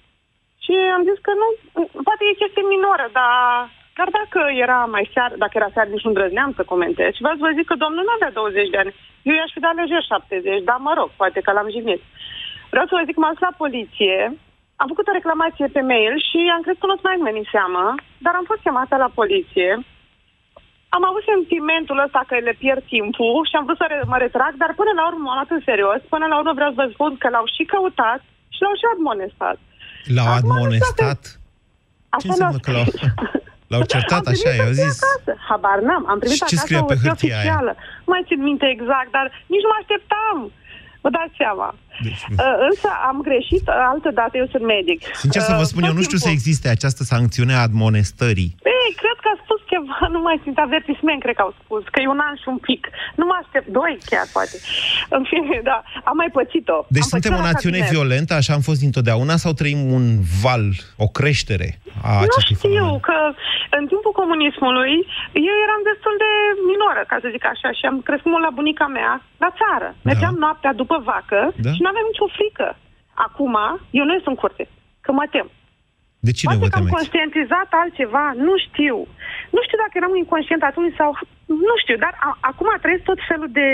Și 0.64 0.74
am 0.96 1.02
zis 1.08 1.18
că 1.26 1.32
nu, 1.42 1.48
poate 2.06 2.22
e 2.24 2.40
chestie 2.42 2.64
minoră, 2.74 3.06
dar, 3.18 3.30
dar 3.98 4.08
dacă 4.20 4.40
era 4.64 4.78
mai 4.96 5.04
seară, 5.14 5.34
dacă 5.44 5.54
era 5.56 5.70
seară, 5.74 5.88
nici 5.90 6.04
nu 6.06 6.12
îndrăzneam 6.12 6.50
să 6.58 6.70
comentez. 6.72 7.10
Și 7.14 7.24
vreau 7.24 7.36
să 7.38 7.44
vă 7.46 7.56
zic 7.58 7.66
că 7.68 7.76
domnul 7.84 8.04
nu 8.06 8.14
avea 8.14 8.32
20 8.40 8.72
de 8.74 8.80
ani. 8.82 8.94
Eu 9.28 9.34
i-aș 9.36 9.52
fi 9.54 9.64
dat 9.66 9.74
lejer 9.78 10.02
70, 10.02 10.68
dar 10.70 10.78
mă 10.86 10.92
rog, 10.98 11.08
poate 11.20 11.38
că 11.44 11.50
l-am 11.52 11.72
jignit. 11.74 12.02
Vreau 12.72 12.86
să 12.86 12.94
vă 12.96 13.02
zic 13.06 13.14
că 13.16 13.20
m-am 13.22 13.34
dus 13.34 13.46
la 13.48 13.60
poliție, 13.64 14.18
am 14.82 14.88
făcut 14.92 15.06
o 15.08 15.16
reclamație 15.18 15.66
pe 15.76 15.82
mail 15.92 16.14
și 16.28 16.38
am 16.54 16.62
crezut 16.64 16.80
că 16.82 16.88
nu 16.88 16.96
o 16.96 17.00
să 17.00 17.06
mai 17.06 17.18
nimeni 17.18 17.42
în 17.42 17.48
seamă, 17.54 17.84
dar 18.24 18.34
am 18.36 18.46
fost 18.50 18.62
chemată 18.64 18.94
la 19.04 19.10
poliție. 19.20 19.70
Am 20.96 21.04
avut 21.10 21.24
sentimentul 21.32 21.98
ăsta 22.06 22.20
că 22.28 22.34
le 22.48 22.54
pierd 22.62 22.82
timpul 22.94 23.46
și 23.48 23.54
am 23.56 23.64
vrut 23.66 23.80
să 23.80 23.86
re- 23.88 24.10
mă 24.12 24.18
retrag, 24.24 24.52
dar 24.62 24.72
până 24.80 24.92
la 24.98 25.04
urmă 25.08 25.22
m-am 25.24 25.38
luat 25.38 25.50
în 25.56 25.62
serios. 25.70 26.00
Până 26.14 26.26
la 26.28 26.36
urmă 26.40 26.52
vreau 26.58 26.70
să 26.72 26.80
vă 26.80 26.86
spun 26.94 27.12
că 27.22 27.28
l-au 27.34 27.46
și 27.54 27.62
căutat 27.72 28.20
și 28.54 28.60
l-au 28.64 28.74
și 28.80 28.86
admonestat. 28.94 29.58
L-au 30.16 30.28
admonestat? 30.38 31.20
Ce 31.30 32.16
Așa 32.16 32.32
înseamnă 32.32 32.60
că 32.64 32.70
l-au... 32.76 32.86
L-au 33.70 33.82
certat 33.92 34.24
am 34.26 34.32
așa, 34.32 34.48
primit 34.48 34.58
i-au 34.58 34.72
hârtia 34.72 34.80
zis... 34.82 34.96
Acasă. 35.02 35.32
Habar 35.48 35.78
n-am. 35.88 36.04
Am 36.12 36.18
primit 36.22 36.38
Și 36.38 36.44
ce 36.50 36.54
acasă 36.54 36.64
scrie 36.64 36.80
o 36.84 36.88
pe 36.90 36.94
hârtie 36.94 37.08
hârtia 37.08 37.36
aia? 37.36 37.38
oficială. 37.40 37.72
Nu 38.04 38.10
mai 38.14 38.22
țin 38.28 38.40
minte 38.50 38.66
exact, 38.76 39.10
dar 39.16 39.26
nici 39.52 39.64
nu 39.64 39.70
mă 39.72 39.78
așteptam. 39.82 40.36
Vă 41.08 41.14
dați 41.18 41.34
seama. 41.42 41.68
Deci, 42.06 42.22
Uh, 42.44 42.56
însă 42.68 42.88
am 43.10 43.18
greșit 43.28 43.64
uh, 43.68 43.74
altă 43.92 44.10
dată, 44.20 44.34
eu 44.42 44.48
sunt 44.54 44.64
medic. 44.76 44.98
sincer 45.24 45.42
să 45.48 45.52
vă 45.60 45.64
Uh, 45.66 45.70
spun, 45.70 45.82
eu 45.82 45.88
tot 45.92 45.98
nu 45.98 46.04
știu 46.08 46.18
să 46.18 46.28
timpul- 46.28 46.38
existe 46.38 46.68
această 46.76 47.02
sancțiune 47.12 47.54
a 47.54 47.66
admonestării. 47.68 48.50
Ei, 48.76 48.90
cred 49.02 49.16
că 49.24 49.28
a 49.34 49.36
spus 49.44 49.60
ceva, 49.72 49.96
nu 50.14 50.20
mai 50.26 50.36
simt 50.44 50.58
avertisment, 50.66 51.20
cred 51.24 51.34
că 51.38 51.42
au 51.48 51.54
spus, 51.62 51.82
că 51.92 51.98
e 52.04 52.08
un 52.16 52.22
an 52.28 52.34
și 52.42 52.46
un 52.54 52.58
pic. 52.68 52.82
Nu 53.20 53.24
mă 53.30 53.36
aștept, 53.42 53.68
doi 53.78 53.94
chiar, 54.10 54.26
poate. 54.36 54.56
În 55.16 55.22
fine, 55.30 55.56
da, 55.70 55.78
am 56.10 56.16
mai 56.22 56.30
pățit-o. 56.38 56.78
Deci 56.96 57.06
am 57.06 57.10
suntem 57.12 57.30
pățit-o 57.32 57.44
o 57.44 57.46
la 57.46 57.52
națiune 57.52 57.78
cabinet. 57.78 57.94
violentă, 57.96 58.32
așa 58.40 58.52
am 58.58 58.64
fost 58.68 58.80
dintotdeauna, 58.84 59.34
sau 59.44 59.52
trăim 59.60 59.80
un 59.98 60.06
val, 60.44 60.66
o 61.04 61.08
creștere 61.18 61.68
a 62.08 62.12
Nu 62.20 62.26
acestui 62.26 62.56
știu, 62.58 62.68
fenomen? 62.68 63.00
că 63.08 63.18
în 63.78 63.84
timpul 63.92 64.12
comunismului 64.20 64.94
eu 65.50 65.56
eram 65.66 65.80
destul 65.90 66.14
de 66.24 66.30
minoră, 66.70 67.02
ca 67.10 67.16
să 67.22 67.28
zic 67.34 67.44
așa, 67.54 67.68
și 67.78 67.84
am 67.90 67.96
crescut 68.08 68.30
mult 68.32 68.44
la 68.48 68.52
bunica 68.58 68.86
mea, 68.98 69.12
la 69.44 69.50
țară. 69.60 69.88
Mergeam 70.08 70.34
noaptea 70.44 70.72
după 70.82 70.96
vacă 71.10 71.40
Da. 71.64 71.70
și 71.74 71.82
nu 71.82 71.88
aveam 71.90 72.06
nicio 72.12 72.28
frică. 72.38 72.68
Acum, 73.26 73.56
eu 73.98 74.04
nu 74.04 74.12
ies 74.14 74.26
în 74.32 74.34
curte, 74.42 74.64
că 75.04 75.10
mă 75.12 75.24
tem. 75.34 75.48
De 76.26 76.32
cine 76.38 76.48
Poate 76.48 76.62
vă 76.64 76.68
că 76.70 76.76
am 76.76 76.84
temeți? 76.84 76.96
conștientizat 76.96 77.68
altceva, 77.80 78.24
nu 78.46 78.54
știu. 78.66 78.96
Nu 79.54 79.60
știu 79.66 79.78
dacă 79.82 79.94
eram 80.00 80.16
inconștient 80.16 80.62
atunci 80.62 80.94
sau... 81.00 81.10
Nu 81.66 81.74
știu, 81.82 81.96
dar 82.04 82.14
a, 82.28 82.30
acum 82.50 82.68
trăiesc 82.84 83.04
tot 83.10 83.20
felul 83.30 83.50
de 83.60 83.66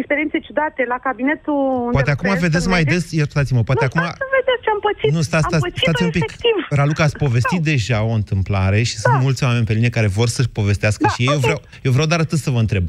experiențe 0.00 0.36
ciudate 0.46 0.82
la 0.92 0.98
cabinetul 1.06 1.60
unde 1.86 1.96
Poate 1.98 2.12
acum 2.14 2.28
lucrez, 2.28 2.46
vedeți 2.46 2.64
sunt 2.64 2.74
mai 2.76 2.84
medic. 2.84 2.92
des, 2.94 3.04
iertați-mă, 3.20 3.62
poate 3.70 3.84
nu, 3.84 3.88
acum... 3.88 4.00
stați 4.02 4.20
să 4.22 4.26
vedeți 4.38 4.60
ce 4.64 4.70
am 4.74 4.80
pățit. 4.86 5.10
Nu, 5.16 5.22
stați, 5.28 5.44
am 5.44 5.50
stați, 5.50 5.64
pățit-o 5.66 5.86
stați 5.86 6.02
un 6.06 6.12
pic. 6.16 6.24
efectiv. 6.28 6.56
Raluca, 6.78 7.02
ați 7.08 7.18
povestit 7.24 7.62
deja 7.72 7.98
o 8.12 8.14
întâmplare 8.20 8.78
și 8.90 8.96
sunt 9.02 9.16
mulți 9.26 9.40
oameni 9.46 9.66
pe 9.68 9.72
linie 9.78 9.92
care 9.98 10.08
vor 10.18 10.28
să-și 10.36 10.52
povestească 10.58 11.04
și 11.14 11.20
ei. 11.22 11.32
Eu 11.34 11.40
vreau, 11.46 11.60
eu 11.86 11.92
vreau 11.96 12.06
doar 12.12 12.20
atât 12.26 12.38
să 12.46 12.50
vă 12.50 12.60
întreb. 12.64 12.84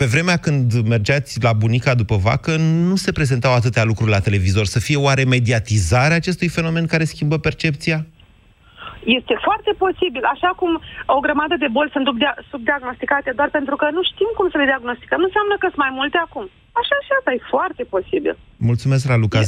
Pe 0.00 0.06
vremea 0.14 0.36
când 0.36 0.66
mergeați 0.94 1.42
la 1.46 1.52
bunica 1.52 1.92
după 2.02 2.16
vacă, 2.16 2.52
nu 2.90 2.96
se 2.96 3.10
prezentau 3.12 3.52
atâtea 3.54 3.84
lucruri 3.84 4.10
la 4.10 4.20
televizor. 4.28 4.64
Să 4.74 4.78
fie 4.86 4.96
oare 4.96 5.24
mediatizarea 5.24 6.16
acestui 6.16 6.48
fenomen 6.48 6.86
care 6.86 7.04
schimbă 7.04 7.38
percepția? 7.38 8.06
Este 9.04 9.34
foarte 9.46 9.72
posibil, 9.84 10.24
așa 10.34 10.50
cum 10.60 10.70
o 11.16 11.18
grămadă 11.26 11.54
de 11.64 11.68
boli 11.76 11.90
sunt 11.94 12.04
subdia- 12.10 12.38
subdiagnosticate 12.52 13.30
doar 13.38 13.50
pentru 13.58 13.74
că 13.80 13.86
nu 13.96 14.02
știm 14.10 14.30
cum 14.38 14.46
să 14.50 14.56
le 14.58 14.64
diagnosticăm. 14.72 15.18
Nu 15.20 15.28
înseamnă 15.30 15.54
că 15.58 15.66
sunt 15.68 15.82
mai 15.86 15.92
multe 16.00 16.18
acum. 16.26 16.44
Așa 16.80 16.96
și 17.04 17.10
asta 17.18 17.30
e 17.32 17.50
foarte 17.54 17.82
posibil. 17.94 18.34
Mulțumesc, 18.70 19.02
Raluca. 19.12 19.40
0372069599. 19.40 19.44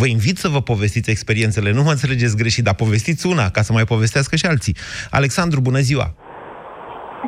Vă 0.00 0.06
invit 0.16 0.36
să 0.44 0.48
vă 0.54 0.60
povestiți 0.72 1.10
experiențele. 1.10 1.68
Nu 1.78 1.82
mă 1.82 1.92
înțelegeți 1.96 2.36
greșit, 2.42 2.64
dar 2.68 2.76
povestiți 2.84 3.26
una, 3.32 3.46
ca 3.56 3.62
să 3.66 3.72
mai 3.72 3.86
povestească 3.92 4.34
și 4.36 4.46
alții. 4.52 4.76
Alexandru, 5.10 5.60
bună 5.68 5.82
ziua! 5.90 6.06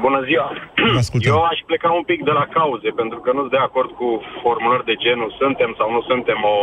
Bună 0.07 0.21
ziua! 0.29 0.49
Vă 0.97 1.01
ascultăm. 1.05 1.33
Eu 1.33 1.43
aș 1.53 1.59
pleca 1.71 1.89
un 2.01 2.07
pic 2.11 2.21
de 2.29 2.35
la 2.41 2.47
cauze, 2.57 2.89
pentru 3.01 3.19
că 3.25 3.29
nu 3.33 3.41
sunt 3.45 3.55
de 3.57 3.63
acord 3.69 3.91
cu 4.01 4.09
formulări 4.43 4.89
de 4.91 4.97
genul 5.05 5.31
suntem 5.41 5.71
sau 5.79 5.89
nu 5.97 6.01
suntem 6.11 6.39
o 6.55 6.57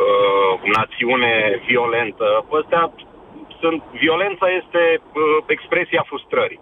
uh, 0.00 0.52
națiune 0.76 1.32
violentă. 1.66 2.26
Astea 2.60 2.92
sunt, 3.60 3.82
violența 4.04 4.46
este 4.60 4.82
uh, 5.00 5.02
expresia 5.46 6.02
frustrării. 6.10 6.60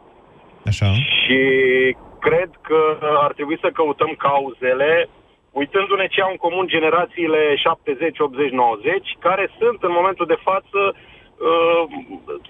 Așa. 0.71 0.89
Și 1.21 1.41
cred 2.27 2.51
că 2.69 2.81
ar 3.27 3.33
trebui 3.33 3.59
să 3.61 3.77
căutăm 3.79 4.13
cauzele, 4.27 5.09
uitându-ne 5.61 6.07
ce 6.07 6.21
au 6.23 6.31
în 6.31 6.37
comun 6.45 6.67
generațiile 6.67 7.57
70, 7.57 8.19
80, 8.19 8.51
90, 8.51 9.17
care 9.19 9.45
sunt 9.59 9.79
în 9.83 9.93
momentul 9.99 10.27
de 10.27 10.39
față 10.49 10.81
uh, 10.95 11.83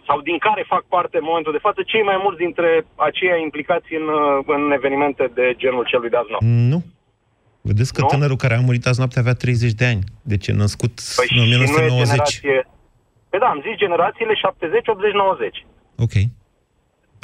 sau 0.07 0.21
din 0.21 0.39
care 0.39 0.73
fac 0.75 0.85
parte 0.95 1.17
în 1.19 1.29
momentul 1.31 1.53
de 1.53 1.65
față 1.67 1.81
cei 1.87 2.03
mai 2.11 2.19
mulți 2.23 2.43
dintre 2.45 2.71
aceia 3.09 3.37
implicați 3.37 3.95
în, 3.95 4.07
uh, 4.09 4.45
în 4.47 4.73
evenimente 4.79 5.25
de 5.35 5.47
genul 5.63 5.85
celui 5.91 6.13
de 6.13 6.17
azi 6.17 6.31
noapte. 6.31 6.47
Nu. 6.73 6.79
Vedeți 7.71 7.93
că 7.97 8.01
Nu? 8.01 8.07
tânărul 8.13 8.37
care 8.45 8.55
a 8.55 8.61
murit 8.69 8.87
azi 8.87 8.99
noapte 9.03 9.19
avea 9.19 9.33
30 9.33 9.73
de 9.81 9.87
ani. 9.93 10.03
Deci 10.33 10.47
e 10.51 10.53
născut 10.65 10.95
Păi 11.19 11.27
în 11.29 11.29
și 11.29 11.35
nu 11.37 11.43
e 11.43 11.57
1990. 11.57 12.09
generație... 12.09 12.59
Păi 13.31 13.39
da, 13.43 13.49
am 13.55 13.61
zis 13.67 13.75
generațiile 13.85 14.35
70, 14.35 14.89
80, 14.89 15.13
90. 15.13 15.67
Ok. 16.05 16.15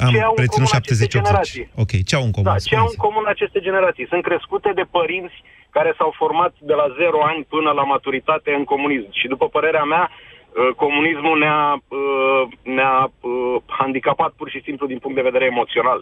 Am 0.05 0.11
Ce 0.13 0.21
au 0.27 0.33
în 0.37 0.43
reținut 0.45 0.69
comun 0.69 0.81
aceste 0.81 1.05
70-80. 1.07 1.15
generații? 1.17 1.65
Ok, 1.83 1.91
ce 2.09 2.15
au 2.19 2.23
în 2.27 2.33
comun? 2.35 2.47
Da, 2.51 2.57
ce 2.69 2.75
au 2.83 2.87
în 2.93 2.99
comun 3.05 3.25
aceste 3.35 3.59
generații? 3.67 4.11
Sunt 4.11 4.23
crescute 4.29 4.69
de 4.79 4.85
părinți 4.97 5.37
care 5.77 5.91
s-au 5.97 6.11
format 6.21 6.53
de 6.69 6.75
la 6.81 6.87
0 6.97 7.17
ani 7.31 7.41
până 7.53 7.69
la 7.79 7.83
maturitate 7.93 8.49
în 8.59 8.63
comunism. 8.73 9.09
Și 9.19 9.27
după 9.33 9.45
părerea 9.55 9.85
mea, 9.93 10.05
uh, 10.09 10.69
comunismul 10.83 11.37
ne-a, 11.43 11.63
uh, 11.99 12.43
ne-a 12.77 12.97
uh, 13.03 13.55
handicapat 13.79 14.31
pur 14.39 14.47
și 14.53 14.61
simplu 14.67 14.85
din 14.91 14.99
punct 14.99 15.15
de 15.17 15.29
vedere 15.29 15.45
emoțional. 15.53 15.99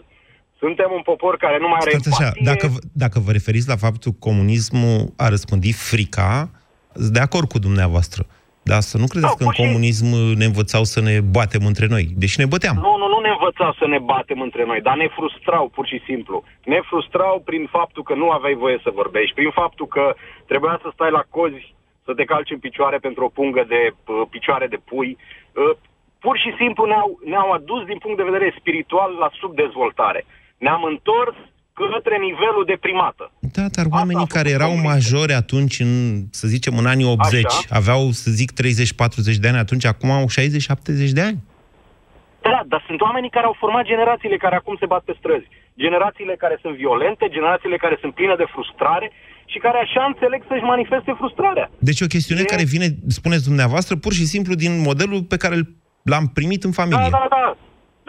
Suntem 0.58 0.90
un 0.94 1.02
popor 1.02 1.36
care 1.36 1.58
nu 1.58 1.68
mai 1.68 1.78
are 1.80 1.90
Stați 1.90 2.08
așa, 2.08 2.22
empatie. 2.24 2.42
dacă, 2.50 2.66
v- 2.66 2.84
dacă 2.92 3.18
vă 3.24 3.30
referiți 3.32 3.68
la 3.68 3.76
faptul 3.76 4.10
că 4.12 4.18
comunismul 4.20 4.98
a 5.16 5.28
răspândit 5.28 5.74
frica, 5.74 6.50
sunt 6.92 7.12
de 7.12 7.20
acord 7.20 7.48
cu 7.48 7.58
dumneavoastră. 7.58 8.22
Dar 8.70 8.80
să 8.80 8.96
nu 8.98 9.06
credeți 9.12 9.32
Da, 9.32 9.38
că 9.38 9.42
în 9.44 9.48
pur 9.50 9.54
și- 9.54 9.62
comunism 9.64 10.06
ne 10.40 10.44
învățau 10.44 10.84
să 10.84 11.00
ne 11.00 11.20
batem 11.20 11.64
între 11.70 11.86
noi. 11.94 12.04
Deși 12.22 12.38
ne 12.40 12.46
băteam. 12.54 12.76
Nu, 12.86 12.96
nu, 13.02 13.06
nu 13.14 13.18
ne 13.26 13.28
învăța 13.36 13.74
să 13.80 13.86
ne 13.86 13.98
batem 13.98 14.40
între 14.40 14.64
noi, 14.70 14.80
dar 14.80 14.96
ne 14.96 15.08
frustrau 15.16 15.64
pur 15.68 15.86
și 15.86 15.98
simplu. 16.08 16.36
Ne 16.64 16.78
frustrau 16.90 17.42
prin 17.44 17.66
faptul 17.70 18.02
că 18.02 18.14
nu 18.14 18.30
aveai 18.30 18.54
voie 18.64 18.78
să 18.82 18.90
vorbești, 19.00 19.34
prin 19.34 19.50
faptul 19.50 19.86
că 19.86 20.14
trebuia 20.50 20.78
să 20.82 20.88
stai 20.92 21.10
la 21.10 21.24
cozi, 21.36 21.74
să 22.04 22.12
te 22.14 22.24
calci 22.24 22.50
în 22.56 22.58
picioare 22.66 22.98
pentru 23.06 23.24
o 23.24 23.28
pungă 23.38 23.62
de 23.74 23.80
uh, 23.94 24.22
picioare 24.30 24.66
de 24.66 24.80
pui. 24.90 25.10
Uh, 25.16 25.76
pur 26.24 26.36
și 26.38 26.50
simplu 26.60 26.82
ne-au, 26.84 27.08
ne-au 27.32 27.50
adus 27.58 27.82
din 27.90 27.98
punct 27.98 28.16
de 28.16 28.28
vedere 28.30 28.54
spiritual 28.60 29.10
la 29.22 29.30
subdezvoltare. 29.40 30.20
Ne-am 30.66 30.82
întors 30.92 31.36
către 31.80 32.16
nivelul 32.28 32.64
de 32.66 32.76
primată. 32.86 33.24
Da, 33.56 33.64
dar 33.76 33.86
oamenii 33.98 34.26
care 34.36 34.50
erau 34.58 34.72
majori 34.90 35.32
atunci, 35.42 35.76
în, 35.86 35.92
să 36.40 36.46
zicem, 36.54 36.74
în 36.82 36.86
anii 36.86 37.10
80, 37.12 37.44
Așa. 37.44 37.58
aveau, 37.80 38.02
să 38.22 38.28
zic, 38.40 38.50
30-40 38.52 39.40
de 39.42 39.48
ani, 39.48 39.64
atunci 39.64 39.84
acum 39.92 40.10
au 40.10 40.24
60-70 40.24 41.18
de 41.18 41.24
ani. 41.28 41.38
Da, 42.52 42.60
dar 42.72 42.80
sunt 42.88 43.00
oamenii 43.00 43.30
care 43.36 43.46
au 43.50 43.56
format 43.62 43.84
generațiile 43.92 44.36
care 44.44 44.56
acum 44.56 44.76
se 44.80 44.86
bat 44.92 45.02
pe 45.08 45.14
străzi. 45.18 45.48
Generațiile 45.84 46.34
care 46.44 46.56
sunt 46.62 46.74
violente, 46.76 47.24
generațiile 47.36 47.76
care 47.84 47.96
sunt 48.00 48.14
pline 48.14 48.34
de 48.42 48.46
frustrare 48.54 49.08
și 49.52 49.58
care 49.58 49.78
așa 49.78 50.02
înțeleg 50.04 50.40
să-și 50.48 50.62
manifeste 50.72 51.12
frustrarea. 51.20 51.70
Deci 51.78 52.00
e 52.00 52.04
o 52.08 52.14
chestiune 52.16 52.40
E- 52.44 52.52
care 52.54 52.64
vine, 52.74 52.86
spuneți 53.18 53.44
dumneavoastră, 53.50 53.96
pur 53.96 54.12
și 54.12 54.26
simplu 54.34 54.54
din 54.54 54.72
modelul 54.88 55.22
pe 55.32 55.36
care 55.36 55.56
l- 55.56 55.68
l-am 56.02 56.26
primit 56.38 56.62
în 56.68 56.72
familie. 56.80 57.08
Da, 57.10 57.18
da, 57.18 57.26
da. 57.30 57.56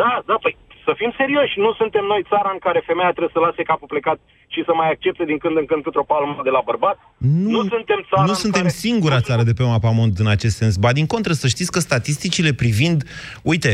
Da, 0.01 0.23
da, 0.25 0.35
păi 0.41 0.57
Să 0.87 0.91
fim 0.99 1.11
serioși, 1.21 1.55
nu 1.65 1.71
suntem 1.79 2.03
noi 2.13 2.21
țara 2.31 2.49
în 2.55 2.61
care 2.65 2.79
femeia 2.89 3.11
trebuie 3.15 3.35
să 3.35 3.39
lase 3.47 3.61
capul 3.71 3.89
plecat 3.93 4.17
și 4.53 4.59
să 4.67 4.71
mai 4.73 4.89
accepte 4.93 5.23
din 5.31 5.37
când 5.43 5.55
în 5.61 5.65
când 5.69 5.81
câte 5.83 5.99
o 6.03 6.09
palmă 6.13 6.41
de 6.47 6.53
la 6.57 6.61
bărbat? 6.69 6.97
Nu, 7.17 7.49
nu 7.49 7.61
suntem 7.73 7.99
țara 8.09 8.27
nu 8.29 8.35
în 8.35 8.43
suntem 8.45 8.65
care... 8.67 8.83
singura 8.85 9.19
țară 9.29 9.43
de 9.49 9.53
pe 9.57 9.63
mapamond 9.63 10.13
în 10.23 10.29
acest 10.35 10.55
sens. 10.61 10.73
Ba, 10.83 10.91
din 10.99 11.07
contră, 11.13 11.33
să 11.33 11.47
știți 11.47 11.71
că 11.71 11.79
statisticile 11.79 12.51
privind, 12.53 12.99
uite, 13.43 13.71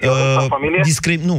violența 0.00 0.42
în 0.42 0.48
familie? 0.56 0.80
discri- 0.90 1.24
nu, 1.30 1.38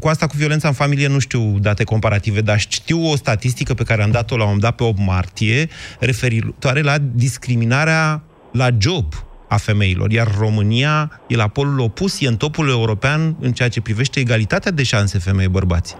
cu 0.00 0.08
asta 0.08 0.26
cu 0.26 0.36
violența 0.36 0.68
în 0.68 0.74
familie 0.74 1.08
nu 1.08 1.18
știu 1.18 1.42
date 1.58 1.84
comparative, 1.84 2.40
dar 2.40 2.58
știu 2.58 3.10
o 3.10 3.16
statistică 3.16 3.74
pe 3.74 3.82
care 3.82 4.02
am 4.02 4.10
dat-o 4.10 4.36
la 4.36 4.42
un 4.42 4.50
moment 4.52 4.64
dat 4.68 4.74
pe 4.74 4.84
8 4.84 4.98
martie, 5.06 5.68
referitoare 5.98 6.80
la 6.80 6.94
discriminarea 6.98 8.22
la 8.52 8.68
job 8.78 9.04
a 9.48 9.56
femeilor, 9.56 10.10
iar 10.10 10.34
România 10.38 11.20
e 11.26 11.36
la 11.36 11.48
polul 11.48 11.78
opus, 11.78 12.20
e 12.20 12.26
în 12.26 12.36
topul 12.36 12.68
european 12.68 13.36
în 13.40 13.52
ceea 13.52 13.68
ce 13.68 13.80
privește 13.80 14.20
egalitatea 14.20 14.70
de 14.70 14.82
șanse 14.82 15.18
femei-bărbați. 15.18 15.96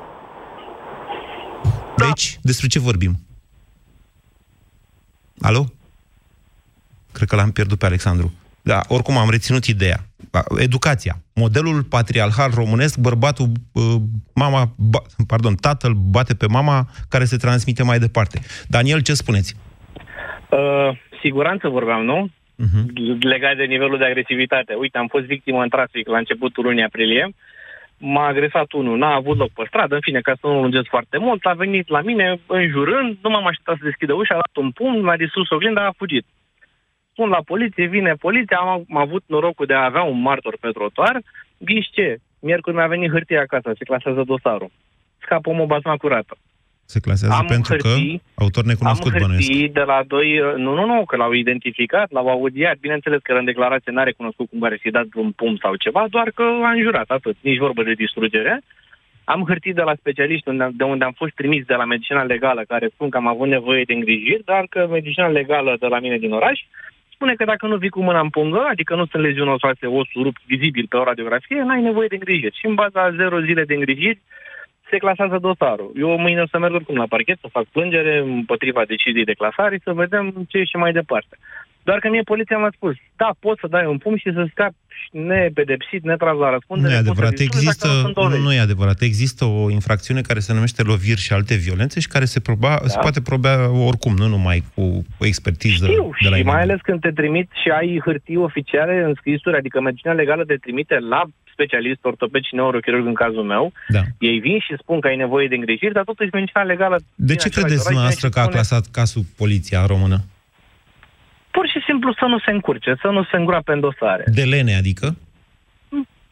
Deci, 1.96 2.38
despre 2.42 2.66
ce 2.66 2.78
vorbim? 2.78 3.18
Alo? 5.40 5.64
Cred 7.12 7.28
că 7.28 7.36
l-am 7.36 7.50
pierdut 7.50 7.78
pe 7.78 7.86
Alexandru. 7.86 8.32
Da, 8.62 8.80
oricum 8.88 9.16
am 9.16 9.30
reținut 9.30 9.64
ideea. 9.64 10.06
Educația. 10.58 11.20
Modelul 11.34 11.82
patriarhal 11.82 12.50
românesc, 12.54 12.98
bărbatul, 12.98 13.52
uh, 13.72 13.94
mama, 14.34 14.72
ba, 14.76 15.02
pardon, 15.26 15.54
tatăl 15.54 15.92
bate 15.92 16.34
pe 16.34 16.46
mama, 16.46 16.88
care 17.08 17.24
se 17.24 17.36
transmite 17.36 17.82
mai 17.82 17.98
departe. 17.98 18.40
Daniel, 18.68 19.00
ce 19.00 19.14
spuneți? 19.14 19.56
Uh, 20.50 20.98
siguranță 21.22 21.68
vorbeam, 21.68 22.04
nu? 22.04 22.30
Uh-huh. 22.64 23.18
Legat 23.20 23.56
de 23.56 23.64
nivelul 23.64 23.98
de 23.98 24.04
agresivitate. 24.04 24.75
Uite, 24.75 24.98
am 24.98 25.06
fost 25.06 25.25
victimă 25.25 25.62
în 25.62 25.68
trafic 25.68 26.08
la 26.08 26.18
începutul 26.18 26.64
lunii 26.64 26.82
aprilie. 26.82 27.28
M-a 27.98 28.26
agresat 28.26 28.72
unul, 28.72 28.98
n-a 28.98 29.14
avut 29.14 29.36
loc 29.36 29.50
pe 29.50 29.64
stradă, 29.66 29.94
în 29.94 30.00
fine, 30.00 30.20
ca 30.20 30.34
să 30.40 30.46
nu 30.46 30.60
lungesc 30.60 30.88
foarte 30.88 31.18
mult, 31.18 31.44
a 31.46 31.52
venit 31.52 31.88
la 31.88 32.00
mine 32.00 32.40
înjurând, 32.46 33.16
nu 33.22 33.30
m-am 33.30 33.46
așteptat 33.46 33.76
să 33.76 33.84
deschidă 33.84 34.12
ușa, 34.12 34.34
a 34.34 34.42
dat 34.44 34.64
un 34.64 34.70
pumn, 34.70 35.00
m-a 35.00 35.16
distrus 35.16 35.50
oglinda, 35.50 35.86
a 35.86 35.94
fugit. 35.96 36.25
Spun 37.12 37.28
la 37.28 37.40
poliție, 37.44 37.86
vine 37.86 38.12
poliția, 38.14 38.56
am, 38.56 38.68
am 38.68 38.96
avut 38.96 39.25
norocul 39.26 39.66
de 39.66 39.75
a 39.75 39.84
avea 39.84 40.02
un 40.02 40.20
martor 40.20 40.56
pe 40.60 40.70
trotuar, 40.70 41.20
ghiși 41.58 41.90
ce? 41.90 42.16
Miercuri 42.40 42.76
mi-a 42.76 42.86
venit 42.86 43.10
hârtia 43.10 43.40
acasă, 43.40 43.72
se 43.78 43.84
clasează 43.84 44.22
dosarul. 44.26 44.70
Scapă 45.18 45.50
omul 45.50 45.66
basma 45.66 45.96
curată. 45.96 46.36
Se 46.87 47.00
clasează 47.00 47.35
Am 47.35 47.47
pentru 47.47 47.73
hârtii, 47.73 48.23
că 48.35 48.43
autor 48.43 48.64
necunoscut 48.64 49.12
Am 49.12 49.19
bănuiesc. 49.21 49.50
hârtii 49.50 49.69
de 49.69 49.81
la 49.81 50.02
doi... 50.07 50.28
Nu, 50.57 50.75
nu, 50.75 50.87
nu, 50.87 51.05
că 51.05 51.16
l-au 51.16 51.33
identificat, 51.33 52.11
l-au 52.11 52.28
audiat. 52.28 52.76
Bineînțeles 52.78 53.21
că 53.23 53.33
în 53.33 53.45
declarație 53.45 53.93
n-a 53.93 54.02
recunoscut 54.02 54.49
cum 54.49 54.62
are 54.62 54.78
să-i 54.83 54.90
dat 54.90 55.07
un 55.14 55.31
pum 55.31 55.57
sau 55.57 55.75
ceva, 55.75 56.07
doar 56.11 56.31
că 56.35 56.43
a 56.43 56.71
înjurat, 56.71 57.09
atât. 57.09 57.37
Nici 57.40 57.59
vorbă 57.59 57.83
de 57.83 57.93
distrugere. 57.93 58.62
Am 59.25 59.45
hârtii 59.47 59.73
de 59.73 59.83
la 59.83 59.95
specialiști 59.95 60.49
unde, 60.49 60.69
de 60.73 60.85
unde 60.85 61.05
am 61.05 61.12
fost 61.16 61.35
trimis 61.35 61.64
de 61.64 61.75
la 61.75 61.85
medicina 61.85 62.23
legală, 62.23 62.62
care 62.69 62.90
spun 62.95 63.09
că 63.11 63.16
am 63.16 63.26
avut 63.26 63.49
nevoie 63.49 63.85
de 63.85 63.93
îngrijiri, 63.93 64.45
dar 64.45 64.66
că 64.71 64.88
medicina 64.90 65.28
legală 65.28 65.76
de 65.81 65.87
la 65.87 65.99
mine 65.99 66.19
din 66.19 66.33
oraș 66.33 66.61
spune 67.16 67.35
că 67.35 67.45
dacă 67.45 67.66
nu 67.66 67.76
vii 67.76 67.97
cu 67.97 68.02
mâna 68.02 68.21
în 68.21 68.28
pungă, 68.28 68.62
adică 68.69 68.95
nu 68.95 69.07
sunt 69.07 69.23
leziuni 69.23 69.50
osoase, 69.50 69.87
osul 69.87 70.23
rupt 70.23 70.40
vizibil 70.47 70.87
pe 70.88 70.97
o 70.97 71.05
radiografie, 71.05 71.62
n-ai 71.62 71.83
nevoie 71.83 72.09
de 72.09 72.14
îngrijiri. 72.14 72.59
Și 72.59 72.66
în 72.66 72.75
baza 72.75 73.00
a 73.02 73.16
zero 73.21 73.40
zile 73.40 73.64
de 73.64 73.75
îngrijiri, 73.75 74.21
se 74.90 74.97
clasează 74.97 75.38
dosarul. 75.38 75.93
Eu 75.95 76.19
mâine 76.19 76.43
o 76.43 76.47
să 76.47 76.59
merg 76.59 76.75
oricum 76.75 76.97
la 76.97 77.07
parchet 77.07 77.38
să 77.40 77.49
fac 77.50 77.64
plângere 77.64 78.19
împotriva 78.19 78.85
deciziei 78.85 79.25
de 79.25 79.38
clasare 79.40 79.81
să 79.85 79.93
vedem 79.93 80.33
ce 80.49 80.62
și 80.62 80.76
mai 80.76 80.93
departe. 80.93 81.37
Doar 81.88 81.99
că 81.99 82.09
mie 82.14 82.23
poliția 82.33 82.59
mi-a 82.59 82.73
spus, 82.78 82.95
da, 83.23 83.28
poți 83.45 83.61
să 83.62 83.66
dai 83.75 83.87
un 83.93 83.99
pumn 83.99 84.16
și 84.16 84.31
să 84.37 84.43
scapi 84.52 84.76
nepedepsit, 85.31 86.02
netras 86.11 86.37
la 86.45 86.50
răspundere. 86.50 86.88
Nu 86.93 86.95
e 86.95 87.02
poți 87.02 87.07
să 87.07 87.11
adevărat. 87.11 87.35
distrugi 87.35 87.57
Există, 87.66 87.87
dacă 87.87 87.99
nu 87.99 88.02
sunt 88.05 88.16
nu, 88.16 88.23
dovezi. 88.23 88.43
nu 88.43 88.52
e 88.52 88.61
adevărat. 88.69 88.99
Există 89.11 89.45
o 89.45 89.71
infracțiune 89.71 90.21
care 90.21 90.40
se 90.47 90.52
numește 90.52 90.83
loviri 90.83 91.21
și 91.26 91.33
alte 91.33 91.55
violențe 91.55 92.00
și 92.00 92.09
care 92.14 92.25
se, 92.25 92.40
proba, 92.40 92.69
da. 92.83 92.88
se 92.88 92.99
poate 93.00 93.21
proba 93.21 93.52
oricum, 93.90 94.14
nu 94.23 94.26
numai 94.26 94.59
cu 94.75 94.83
o 95.19 95.25
expertiză 95.33 95.87
Știu, 95.87 96.11
de 96.23 96.28
la 96.28 96.37
și 96.37 96.43
mai 96.43 96.52
inamic. 96.52 96.62
ales 96.71 96.81
când 96.83 97.00
te 97.00 97.11
trimit 97.21 97.49
și 97.62 97.69
ai 97.78 98.00
hârtii 98.05 98.37
oficiale 98.37 98.95
în 99.09 99.14
scrisuri, 99.16 99.57
adică 99.57 99.81
medicina 99.81 100.12
legală 100.12 100.45
te 100.45 100.55
trimite 100.57 100.97
la 100.99 101.23
specialist, 101.52 102.05
ortoped 102.05 102.42
și 102.42 102.55
neurochirurg 102.55 103.07
în 103.07 103.14
cazul 103.14 103.42
meu, 103.42 103.72
Da. 103.88 104.03
ei 104.18 104.38
vin 104.38 104.59
și 104.59 104.75
spun 104.83 105.01
că 105.01 105.07
ai 105.07 105.16
nevoie 105.16 105.49
de 105.49 105.55
îngrijiri, 105.55 105.92
dar 105.92 106.05
totuși 106.05 106.29
medicina 106.33 106.62
legală... 106.62 106.96
De 106.99 107.05
din 107.14 107.37
ce 107.37 107.46
același 107.46 107.57
credeți 107.59 107.72
oraș 107.72 107.83
vine 107.83 107.88
dumneavoastră 107.88 108.27
și 108.27 108.33
că 108.33 108.38
a 108.38 108.42
spune- 108.42 108.57
clasat 108.57 108.85
casul 108.99 109.25
poliția 109.37 109.87
română? 109.87 110.18
Pur 111.57 111.69
și 111.69 111.81
simplu 111.88 112.12
să 112.12 112.25
nu 112.25 112.38
se 112.38 112.51
încurce, 112.51 112.95
să 113.01 113.09
nu 113.09 113.23
se 113.25 113.37
îngroape 113.37 113.73
în 113.73 113.81
dosare. 113.81 114.25
De 114.27 114.42
lene, 114.42 114.75
adică? 114.75 115.07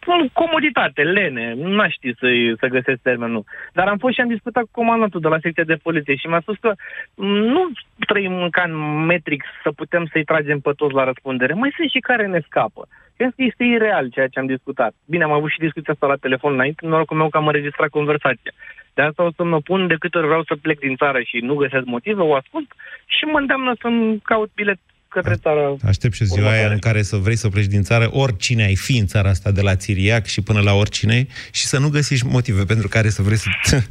În 0.06 0.28
comoditate, 0.32 1.02
lene, 1.02 1.54
n-aș 1.56 1.92
ști 1.92 2.14
să, 2.18 2.26
să 2.60 2.66
găsesc 2.66 3.00
termenul. 3.02 3.44
Dar 3.72 3.86
am 3.88 3.98
fost 3.98 4.14
și 4.14 4.20
am 4.20 4.28
discutat 4.28 4.62
cu 4.62 4.70
comandantul 4.72 5.20
de 5.20 5.28
la 5.28 5.38
secția 5.42 5.64
de 5.64 5.82
poliție 5.86 6.14
și 6.14 6.26
mi-a 6.26 6.40
spus 6.40 6.56
că 6.60 6.72
m, 7.14 7.24
nu 7.24 7.62
trăim 8.06 8.48
ca 8.50 8.62
în 8.66 8.74
Matrix 9.06 9.44
să 9.62 9.70
putem 9.70 10.08
să-i 10.12 10.24
tragem 10.24 10.60
pe 10.60 10.72
toți 10.76 10.94
la 10.94 11.04
răspundere. 11.04 11.52
Mai 11.52 11.72
sunt 11.76 11.90
și 11.90 11.98
care 11.98 12.26
ne 12.26 12.40
scapă. 12.46 12.88
Cred 13.16 13.32
că 13.36 13.42
este 13.42 13.64
ireal 13.64 14.08
ceea 14.08 14.28
ce 14.28 14.38
am 14.38 14.46
discutat. 14.46 14.92
Bine, 15.06 15.24
am 15.24 15.32
avut 15.32 15.50
și 15.50 15.64
discuția 15.66 15.92
asta 15.92 16.06
la 16.06 16.22
telefon 16.26 16.52
înainte, 16.52 16.86
norocul 16.86 17.16
meu 17.16 17.28
că 17.28 17.36
am 17.36 17.46
înregistrat 17.46 17.88
conversația. 17.88 18.52
De 18.94 19.02
asta 19.02 19.22
o 19.22 19.30
să 19.36 19.44
mă 19.44 19.60
pun 19.60 19.86
de 19.86 19.96
câte 19.98 20.18
ori 20.18 20.26
vreau 20.26 20.44
să 20.44 20.54
plec 20.62 20.78
din 20.78 20.96
țară 20.96 21.20
și 21.20 21.36
nu 21.38 21.54
găsesc 21.54 21.84
motive, 21.84 22.20
o 22.20 22.34
ascult 22.34 22.68
și 23.06 23.24
mă 23.24 23.38
îndeamnă 23.38 23.72
să-mi 23.80 24.20
caut 24.20 24.50
bilet 24.54 24.78
către 25.14 25.34
țară. 25.44 25.76
Aștept 25.92 26.14
și 26.14 26.24
ziua 26.24 26.50
aia 26.50 26.68
în 26.76 26.78
care 26.78 27.02
să 27.02 27.16
vrei 27.16 27.36
să 27.36 27.48
pleci 27.48 27.72
din 27.76 27.82
țară, 27.82 28.06
oricine 28.12 28.62
ai 28.64 28.76
fi 28.86 28.96
în 29.02 29.06
țara 29.06 29.28
asta, 29.28 29.50
de 29.50 29.62
la 29.68 29.74
Țiriac 29.82 30.24
și 30.26 30.40
până 30.48 30.60
la 30.60 30.72
oricine, 30.72 31.26
și 31.58 31.64
să 31.72 31.78
nu 31.78 31.88
găsești 31.88 32.26
motive 32.26 32.62
pentru 32.72 32.88
care 32.88 33.08
să 33.08 33.22
vrei 33.22 33.36
să... 33.36 33.48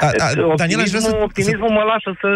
A, 0.00 0.06
a, 0.26 0.54
Daniel, 0.56 0.80
aș 0.80 0.88
vrea 0.88 1.00
să... 1.00 1.20
optimismul 1.22 1.70
mă 1.78 1.82
lasă 1.92 2.10
să 2.22 2.28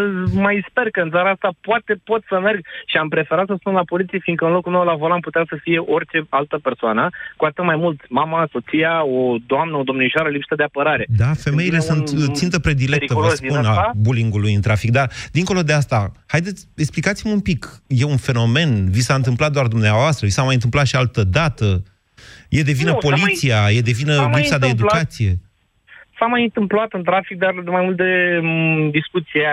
mai 0.47 0.67
sper 0.69 0.87
că 0.91 1.01
în 1.01 1.11
țara 1.11 1.31
asta 1.31 1.51
poate 1.61 1.93
pot 2.05 2.23
să 2.29 2.37
merg 2.47 2.61
și 2.91 2.97
am 2.97 3.09
preferat 3.09 3.47
să 3.47 3.57
sun 3.63 3.73
la 3.73 3.85
poliție, 3.93 4.19
fiindcă 4.23 4.45
în 4.45 4.53
locul 4.53 4.73
meu 4.73 4.85
la 4.85 4.95
volan 4.95 5.21
putea 5.21 5.45
să 5.49 5.57
fie 5.65 5.79
orice 5.79 6.19
altă 6.29 6.57
persoană, 6.63 7.09
cu 7.37 7.45
atât 7.45 7.65
mai 7.65 7.77
mult 7.77 7.99
mama, 8.09 8.49
soția, 8.53 9.05
o 9.05 9.37
doamnă, 9.47 9.77
o 9.77 9.83
domnișoară 9.83 10.29
lipsită 10.29 10.55
de 10.55 10.63
apărare. 10.63 11.05
Da, 11.23 11.31
femeile 11.45 11.79
Când 11.79 11.85
vine 11.85 12.05
sunt 12.07 12.29
un 12.29 12.35
țintă 12.35 12.59
predilectă, 12.59 13.15
vă 13.15 13.23
periculos 13.23 13.41
din 13.41 13.51
spun, 13.51 13.65
ăsta, 13.65 13.81
a 13.81 13.93
bullying-ului 13.97 14.55
în 14.55 14.61
trafic. 14.61 14.91
Dar, 14.91 15.11
dincolo 15.33 15.63
de 15.63 15.73
asta, 15.73 16.13
haideți, 16.27 16.69
explicați-mi 16.77 17.33
un 17.33 17.41
pic. 17.41 17.83
E 17.87 18.05
un 18.05 18.17
fenomen? 18.23 18.91
Vi 18.91 19.01
s-a 19.09 19.15
întâmplat 19.15 19.53
doar 19.53 19.67
dumneavoastră? 19.67 20.27
Vi 20.27 20.33
s-a 20.33 20.43
mai 20.43 20.55
întâmplat 20.55 20.87
și 20.87 20.97
altă 20.97 21.23
dată? 21.25 21.83
E 22.49 22.63
de 22.63 22.73
vină 22.73 22.91
Nu, 22.91 23.01
s-a 23.01 23.09
mai- 23.09 23.21
poliția? 23.21 23.59
E 23.71 23.81
de 23.81 23.91
vină 24.01 24.13
s-a 24.13 24.27
mai 24.27 24.41
lipsa 24.41 24.59
de 24.59 24.67
întâmplat. 24.67 24.95
educație? 25.01 25.33
S-a 26.19 26.27
mai 26.27 26.43
întâmplat 26.43 26.93
în 26.93 27.03
trafic, 27.03 27.39
dar 27.39 27.53
de 27.65 27.71
mai 27.71 27.85
mult 27.85 27.97
de 27.97 28.39
m, 28.43 28.91
discuția 28.91 29.53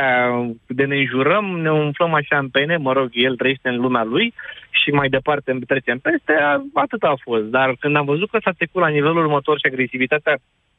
de 0.68 0.84
ne 0.86 0.96
înjurăm, 0.98 1.46
ne 1.46 1.72
umflăm 1.72 2.14
așa 2.14 2.38
în 2.38 2.50
pene, 2.50 2.78
mă 2.78 2.94
rog, 2.94 3.10
el 3.14 3.36
trăiește 3.36 3.70
în 3.70 3.76
lumea 3.86 4.04
lui 4.04 4.34
și 4.70 4.90
mai 4.90 5.10
departe 5.10 5.52
îmi 5.52 5.62
trecem 5.62 5.98
peste, 6.00 6.34
a- 6.42 6.64
atât 6.74 7.04
a 7.04 7.14
fost. 7.24 7.44
Dar 7.44 7.76
când 7.80 7.96
am 7.96 8.06
văzut 8.06 8.30
că 8.30 8.38
s-a 8.44 8.52
trecut 8.52 8.82
la 8.82 8.88
nivelul 8.88 9.18
următor 9.18 9.58
și 9.58 9.66
agresivitatea, 9.72 10.38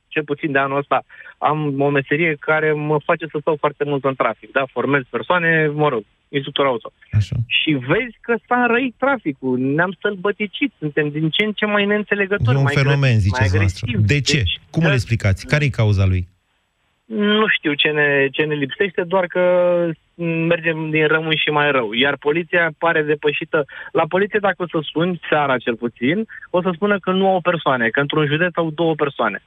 cel 0.09 0.24
puțin 0.24 0.53
de 0.53 0.59
anul 0.59 0.79
ăsta, 0.79 1.03
am 1.38 1.81
o 1.81 1.88
meserie 1.90 2.37
care 2.40 2.72
mă 2.72 2.98
face 3.05 3.26
să 3.31 3.38
stau 3.40 3.57
foarte 3.61 3.85
mult 3.85 4.05
în 4.05 4.14
trafic, 4.14 4.53
da, 4.53 4.64
formez 4.72 5.03
persoane, 5.11 5.70
mă 5.74 5.88
rog, 5.88 6.05
instructor 6.36 6.66
auto. 6.66 6.92
Așa. 7.12 7.36
Și 7.46 7.70
vezi 7.72 8.16
că 8.20 8.34
s-a 8.46 8.62
înrăit 8.62 8.94
traficul, 8.98 9.58
ne-am 9.58 9.96
sălbăticit, 10.00 10.72
suntem 10.78 11.06
din 11.10 11.28
ce 11.30 11.44
în 11.44 11.52
ce 11.52 11.66
mai 11.66 11.84
neînțelegători, 11.86 12.54
E 12.54 12.58
un 12.58 12.62
mai 12.62 12.74
fenomen, 12.74 12.96
agresivi, 12.98 13.22
ziceți 13.28 13.50
mai 13.50 13.58
noastră. 13.60 13.86
agresivi. 13.88 14.14
De 14.14 14.20
ce? 14.20 14.36
Deci, 14.36 14.60
Cum 14.70 14.82
îl 14.82 14.88
da, 14.88 14.94
explicați? 14.94 15.46
Care 15.46 15.64
e 15.64 15.68
cauza 15.68 16.06
lui? 16.06 16.28
nu 17.14 17.46
știu 17.48 17.72
ce 17.72 17.88
ne, 17.88 18.28
ce 18.32 18.42
ne 18.42 18.54
lipsește, 18.54 19.02
doar 19.02 19.26
că 19.26 19.42
mergem 20.24 20.90
din 20.90 21.06
rău 21.06 21.30
și 21.30 21.50
mai 21.50 21.70
rău. 21.70 21.92
Iar 21.92 22.16
poliția 22.16 22.70
pare 22.78 23.02
depășită. 23.02 23.64
La 23.92 24.04
poliție, 24.08 24.38
dacă 24.38 24.62
o 24.62 24.66
să 24.66 24.88
suni, 24.92 25.20
seara 25.28 25.58
cel 25.58 25.76
puțin, 25.76 26.26
o 26.50 26.62
să 26.62 26.70
spună 26.74 26.98
că 26.98 27.10
nu 27.10 27.28
au 27.28 27.40
persoane, 27.40 27.88
că 27.88 28.00
într-un 28.00 28.26
județ 28.26 28.56
au 28.56 28.70
două 28.70 28.94
persoane 28.94 29.42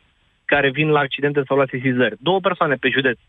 care 0.45 0.69
vin 0.69 0.89
la 0.89 0.99
accidente 0.99 1.41
sau 1.47 1.57
la 1.57 1.65
sesizări. 1.69 2.15
Două 2.19 2.39
persoane 2.39 2.75
pe 2.75 2.89
județ. 2.89 3.19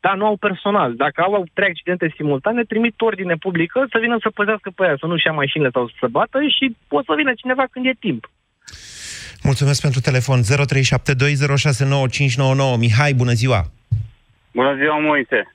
Dar 0.00 0.14
nu 0.16 0.26
au 0.26 0.36
personal. 0.36 0.94
Dacă 0.94 1.22
au 1.22 1.46
trei 1.52 1.68
accidente 1.68 2.12
simultane, 2.16 2.62
trimit 2.62 3.00
ordine 3.00 3.34
publică 3.34 3.86
să 3.92 3.98
vină 4.00 4.16
să 4.20 4.30
păzească 4.30 4.70
pe 4.74 4.84
aia, 4.84 4.96
să 4.98 5.06
nu-și 5.06 5.26
ia 5.26 5.32
mașinile 5.32 5.70
sau 5.72 5.88
să 5.88 5.94
se 6.00 6.06
bată 6.06 6.38
și 6.56 6.76
poate 6.88 7.06
să 7.08 7.14
vină 7.16 7.32
cineva 7.34 7.64
când 7.70 7.86
e 7.86 7.92
timp. 8.00 8.30
Mulțumesc 9.42 9.80
pentru 9.80 10.00
telefon. 10.00 10.38
0372069599. 10.42 10.42
Mihai, 12.78 13.12
bună 13.12 13.32
ziua! 13.32 13.62
Bună 14.52 14.74
ziua, 14.74 14.98
Moise! 14.98 15.52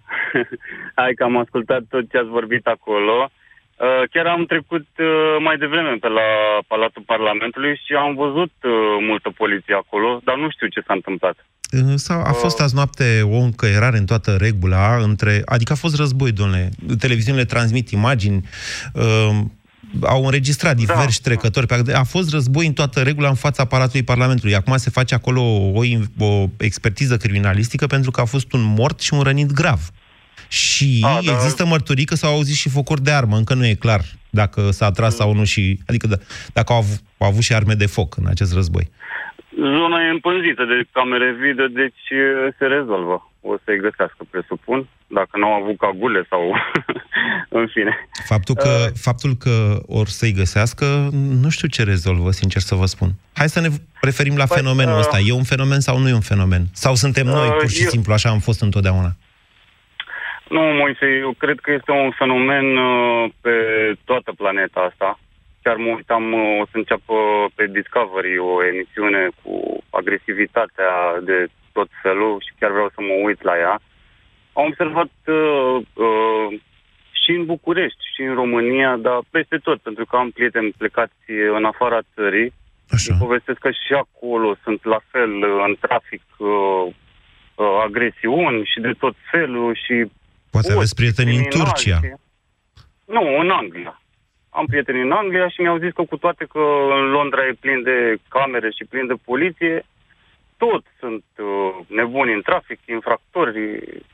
Hai 0.99 1.13
că 1.13 1.23
am 1.23 1.37
ascultat 1.37 1.81
tot 1.89 2.09
ce 2.11 2.17
ați 2.17 2.27
vorbit 2.27 2.67
acolo. 2.67 3.29
Uh, 3.77 4.03
Chiar 4.11 4.25
am 4.25 4.45
trecut 4.45 4.87
uh, 4.97 5.35
mai 5.39 5.57
devreme 5.57 5.93
pe 5.99 6.07
la 6.07 6.27
Palatul 6.67 7.03
Parlamentului 7.05 7.81
și 7.85 7.93
am 7.93 8.15
văzut 8.15 8.53
uh, 8.63 8.71
multă 8.99 9.29
poliție 9.29 9.75
acolo, 9.75 10.21
dar 10.23 10.37
nu 10.37 10.49
știu 10.49 10.67
ce 10.67 10.81
s-a 10.85 10.93
întâmplat. 10.93 11.45
S-a, 11.95 12.21
a 12.25 12.31
fost 12.31 12.59
azi 12.59 12.75
noapte 12.75 13.21
o 13.21 13.35
încăierare 13.35 13.97
în 13.97 14.05
toată 14.05 14.35
regula, 14.39 14.97
între, 14.97 15.41
adică 15.45 15.71
a 15.71 15.75
fost 15.75 15.95
război, 15.95 16.31
domnule. 16.31 16.71
Televiziunile 16.99 17.45
transmit 17.45 17.89
imagini. 17.89 18.45
Uh, 18.93 19.39
au 20.01 20.25
înregistrat 20.25 20.75
diversi 20.75 21.21
da. 21.21 21.29
trecători. 21.29 21.67
Pe, 21.67 21.93
a 21.93 22.03
fost 22.03 22.29
război 22.29 22.65
în 22.65 22.73
toată 22.73 23.01
regula 23.01 23.29
în 23.29 23.35
fața 23.35 23.65
Palatului 23.65 24.03
Parlamentului. 24.03 24.55
Acum 24.55 24.77
se 24.77 24.89
face 24.89 25.13
acolo 25.15 25.41
o, 25.41 25.81
o 26.19 26.49
expertiză 26.57 27.17
criminalistică 27.17 27.87
pentru 27.87 28.11
că 28.11 28.21
a 28.21 28.25
fost 28.25 28.53
un 28.53 28.61
mort 28.61 28.99
și 28.99 29.13
un 29.13 29.21
rănit 29.21 29.51
grav. 29.51 29.91
Și 30.47 30.99
a, 31.05 31.19
da. 31.25 31.33
există 31.33 31.65
mărturii 31.65 32.05
că 32.05 32.15
s-au 32.15 32.33
auzit 32.33 32.55
și 32.55 32.69
focuri 32.69 33.03
de 33.03 33.11
armă. 33.11 33.37
Încă 33.37 33.53
nu 33.53 33.65
e 33.65 33.73
clar 33.73 34.05
dacă 34.29 34.71
s-a 34.71 34.91
tras 34.91 35.15
sau 35.15 35.33
nu 35.33 35.43
și... 35.43 35.79
Adică 35.85 36.07
da, 36.07 36.15
dacă 36.53 36.73
au 36.73 36.79
avut, 36.79 37.01
au 37.17 37.27
avut 37.27 37.41
și 37.41 37.53
arme 37.53 37.73
de 37.73 37.85
foc 37.85 38.17
în 38.17 38.25
acest 38.27 38.53
război. 38.53 38.91
Zona 39.55 40.05
e 40.05 40.09
împânzită 40.09 40.63
de 40.65 40.83
camere 40.91 41.31
video, 41.31 41.67
deci 41.67 42.03
se 42.57 42.65
rezolvă. 42.65 43.31
O 43.41 43.55
să-i 43.63 43.79
găsească, 43.79 44.21
presupun, 44.29 44.87
dacă 45.07 45.37
nu 45.37 45.45
au 45.45 45.61
avut 45.61 45.77
cagule 45.77 46.25
sau... 46.29 46.41
în 47.59 47.67
fine. 47.67 48.07
Faptul 48.25 48.55
că, 48.55 48.69
uh, 48.69 48.91
faptul 49.01 49.33
că 49.39 49.55
or 49.87 50.07
să-i 50.07 50.31
găsească, 50.31 50.85
nu 51.41 51.49
știu 51.49 51.67
ce 51.67 51.83
rezolvă, 51.83 52.31
sincer 52.31 52.61
să 52.61 52.75
vă 52.75 52.85
spun. 52.85 53.09
Hai 53.33 53.49
să 53.49 53.59
ne 53.61 53.67
referim 54.01 54.35
la 54.37 54.45
păi, 54.45 54.57
fenomenul 54.57 54.93
uh, 54.93 54.99
ăsta. 54.99 55.17
E 55.19 55.33
un 55.33 55.43
fenomen 55.43 55.79
sau 55.79 55.97
nu 55.97 56.07
e 56.09 56.13
un 56.13 56.29
fenomen? 56.33 56.63
Sau 56.73 56.95
suntem 56.95 57.25
noi, 57.25 57.47
uh, 57.47 57.55
pur 57.59 57.69
și 57.69 57.83
eu... 57.83 57.89
simplu, 57.89 58.13
așa 58.13 58.29
am 58.29 58.39
fost 58.39 58.61
întotdeauna? 58.61 59.11
Nu, 60.49 60.61
Moise, 60.61 61.05
eu 61.19 61.33
cred 61.37 61.59
că 61.59 61.71
este 61.71 61.91
un 61.91 62.11
fenomen 62.11 62.77
uh, 62.77 63.29
pe 63.41 63.55
toată 64.05 64.33
planeta 64.37 64.79
asta 64.91 65.19
chiar 65.63 65.75
mă 65.75 65.91
uitam, 65.99 66.33
uh, 66.33 66.59
o 66.61 66.65
să 66.71 66.75
înceapă 66.77 67.15
pe 67.55 67.63
Discovery 67.67 68.37
o 68.37 68.65
emisiune 68.65 69.29
cu 69.41 69.53
agresivitatea 69.89 70.93
de 71.29 71.47
tot 71.71 71.89
felul 72.01 72.41
și 72.45 72.53
chiar 72.59 72.71
vreau 72.71 72.89
să 72.95 73.01
mă 73.01 73.15
uit 73.27 73.41
la 73.41 73.55
ea. 73.57 73.75
Am 74.53 74.65
observat 74.65 75.13
uh, 75.25 75.75
uh, 76.07 76.47
și 77.23 77.31
în 77.31 77.45
București, 77.45 78.03
și 78.13 78.21
în 78.21 78.33
România, 78.33 78.97
dar 78.97 79.19
peste 79.29 79.57
tot, 79.57 79.77
pentru 79.81 80.05
că 80.05 80.15
am 80.15 80.29
prieteni 80.29 80.75
plecați 80.77 81.23
în 81.57 81.65
afara 81.65 81.99
țării. 82.15 82.53
Așa. 82.89 83.13
Îmi 83.13 83.21
povestesc 83.25 83.59
că 83.59 83.71
și 83.71 83.93
acolo 83.93 84.55
sunt 84.63 84.85
la 84.85 84.99
fel 85.11 85.31
uh, 85.31 85.63
în 85.67 85.75
trafic 85.79 86.23
uh, 86.37 86.49
uh, 87.55 87.65
agresiuni 87.85 88.65
și 88.71 88.79
de 88.79 88.93
tot 88.99 89.15
felul 89.31 89.75
și... 89.83 90.11
Poate 90.49 90.71
aveți 90.71 90.95
prieteni 90.95 91.35
în 91.35 91.43
Turcia. 91.43 91.99
Și... 92.03 92.13
Nu, 93.05 93.39
în 93.39 93.49
Anglia. 93.49 94.01
Am 94.59 94.65
prieteni 94.65 95.01
în 95.01 95.11
Anglia 95.11 95.47
și 95.49 95.61
mi-au 95.61 95.77
zis 95.77 95.91
că 95.93 96.03
cu 96.11 96.17
toate 96.17 96.43
că 96.53 96.63
în 96.99 97.05
Londra 97.17 97.41
e 97.45 97.61
plin 97.65 97.83
de 97.89 97.97
camere 98.35 98.69
și 98.77 98.89
plin 98.91 99.07
de 99.07 99.17
poliție, 99.29 99.85
tot 100.57 100.83
sunt 100.99 101.23
uh, 101.37 101.45
nebuni 101.87 102.33
în 102.33 102.41
trafic, 102.41 102.79
infractori 102.85 103.59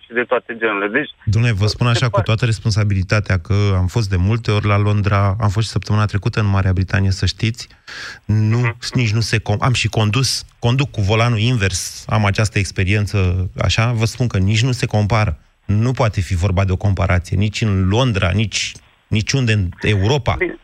și 0.03 0.11
de 0.13 0.23
toate 0.23 0.55
genurile. 0.57 0.87
Deci, 0.97 1.11
Dom'le, 1.33 1.53
vă 1.63 1.65
spun 1.65 1.87
așa 1.87 2.09
cu 2.09 2.21
toată 2.21 2.45
responsabilitatea 2.45 3.37
că 3.39 3.57
am 3.75 3.87
fost 3.87 4.09
de 4.09 4.15
multe 4.15 4.51
ori 4.51 4.65
la 4.65 4.77
Londra, 4.77 5.35
am 5.39 5.49
fost 5.49 5.65
și 5.65 5.71
săptămâna 5.71 6.05
trecută 6.05 6.39
în 6.39 6.49
Marea 6.49 6.73
Britanie, 6.73 7.11
să 7.11 7.25
știți, 7.25 7.67
nu, 8.25 8.59
uh-huh. 8.59 8.93
nici 8.93 9.13
nu 9.13 9.19
se... 9.19 9.37
Com- 9.39 9.59
am 9.59 9.73
și 9.73 9.87
condus, 9.87 10.45
conduc 10.59 10.91
cu 10.91 11.01
volanul 11.01 11.37
invers, 11.37 12.05
am 12.07 12.25
această 12.25 12.59
experiență, 12.59 13.49
așa, 13.61 13.91
vă 13.91 14.05
spun 14.05 14.27
că 14.27 14.37
nici 14.37 14.63
nu 14.63 14.71
se 14.71 14.85
compară. 14.85 15.39
Nu 15.65 15.91
poate 15.91 16.21
fi 16.21 16.35
vorba 16.35 16.65
de 16.65 16.71
o 16.71 16.75
comparație, 16.75 17.37
nici 17.37 17.61
în 17.61 17.87
Londra, 17.87 18.29
nici 18.29 18.73
niciunde 19.17 19.53
în 19.53 19.63
Europa. 19.81 20.35
Bine. 20.37 20.57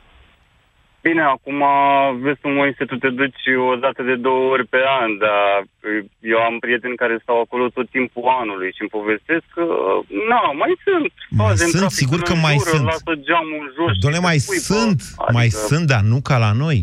Bine, 1.07 1.21
acum 1.35 1.59
vezi 2.23 2.39
cum 2.41 2.53
Moise, 2.53 2.83
tu 2.85 2.95
te 3.03 3.09
duci 3.19 3.45
o 3.71 3.75
dată 3.85 4.01
de 4.09 4.15
două 4.15 4.43
ori 4.53 4.65
pe 4.73 4.81
an, 5.03 5.09
dar 5.25 5.53
eu 6.33 6.39
am 6.47 6.55
prieteni 6.59 6.95
care 6.95 7.19
stau 7.21 7.37
acolo 7.41 7.69
tot 7.77 7.87
timpul 7.89 8.23
anului 8.41 8.69
și 8.75 8.81
îmi 8.81 8.93
povestesc 8.97 9.45
că, 9.55 9.63
nu, 10.29 10.39
mai 10.61 10.73
sunt 10.85 11.07
mai 11.29 11.55
sunt, 11.57 11.91
sigur 12.01 12.19
că 12.29 12.33
mai 12.47 12.55
jură, 12.57 12.69
sunt. 12.69 12.85
Lasă 12.85 13.13
geamul 13.27 13.65
jos. 13.77 13.91
Doamne, 14.03 14.19
mai 14.29 14.37
sunt, 14.69 14.99
adică... 15.01 15.31
mai 15.37 15.49
sunt, 15.49 15.85
dar 15.93 16.01
nu 16.01 16.17
ca 16.29 16.37
la 16.45 16.51
noi. 16.51 16.79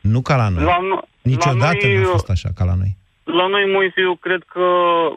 Nu 0.00 0.20
ca 0.28 0.36
la 0.36 0.48
noi. 0.48 0.64
La 0.64 0.78
no- 0.90 1.06
Niciodată 1.22 1.86
la 1.86 1.88
noi, 1.88 1.96
nu 2.02 2.08
a 2.08 2.10
fost 2.10 2.30
așa 2.30 2.48
ca 2.58 2.64
la 2.64 2.74
noi. 2.74 2.96
La 3.24 3.46
noi, 3.46 3.64
Moise, 3.74 4.00
eu 4.00 4.14
cred 4.26 4.42
că 4.54 4.66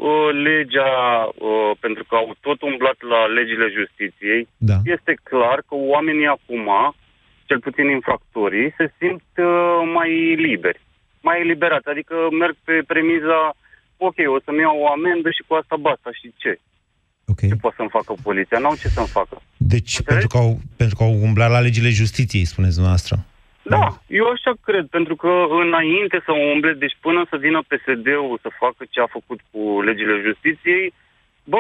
uh, 0.10 0.30
legea, 0.48 0.94
uh, 1.26 1.72
pentru 1.80 2.04
că 2.04 2.16
au 2.16 2.36
tot 2.40 2.62
umblat 2.62 2.98
la 3.14 3.22
legile 3.38 3.68
justiției, 3.80 4.48
da. 4.58 4.78
este 4.96 5.14
clar 5.24 5.58
că 5.68 5.76
oamenii 5.94 6.28
acum, 6.38 6.68
cel 7.46 7.60
puțin 7.60 7.88
infractorii, 7.90 8.74
se 8.78 8.86
simt 9.00 9.30
uh, 9.38 9.80
mai 9.98 10.12
liberi, 10.46 10.82
mai 11.22 11.40
eliberați. 11.40 11.90
Adică 11.90 12.16
merg 12.42 12.56
pe 12.64 12.76
premiza, 12.92 13.40
ok, 13.98 14.18
o 14.36 14.38
să-mi 14.46 14.64
iau 14.66 14.78
o 14.80 14.92
amendă 14.96 15.30
și 15.30 15.44
cu 15.48 15.54
asta 15.54 15.76
basta 15.88 16.10
și 16.20 16.34
ce? 16.42 16.60
Okay. 17.28 17.50
Ce 17.50 17.56
poate 17.56 17.76
să-mi 17.80 17.96
facă 17.98 18.14
poliția? 18.24 18.60
N-au 18.60 18.76
ce 18.76 18.88
să-mi 18.88 19.14
facă. 19.20 19.42
Deci, 19.58 20.02
pentru 20.02 20.28
că, 20.28 20.38
au, 20.38 20.60
pentru 20.76 20.96
că 20.96 21.04
au 21.04 21.14
umblat 21.28 21.50
la 21.50 21.60
legile 21.60 21.90
justiției, 21.90 22.46
spuneți 22.46 22.74
dumneavoastră. 22.74 23.16
Da, 23.70 23.88
eu 24.08 24.26
așa 24.30 24.54
cred, 24.64 24.86
pentru 24.88 25.16
că 25.16 25.46
înainte 25.50 26.22
să 26.26 26.32
umble, 26.32 26.74
deci 26.74 26.98
până 27.02 27.26
să 27.30 27.38
vină 27.38 27.60
PSD-ul 27.62 28.40
să 28.42 28.50
facă 28.60 28.86
ce 28.90 29.00
a 29.02 29.08
făcut 29.18 29.40
cu 29.52 29.82
legile 29.82 30.22
justiției, 30.26 30.94
bă, 31.44 31.60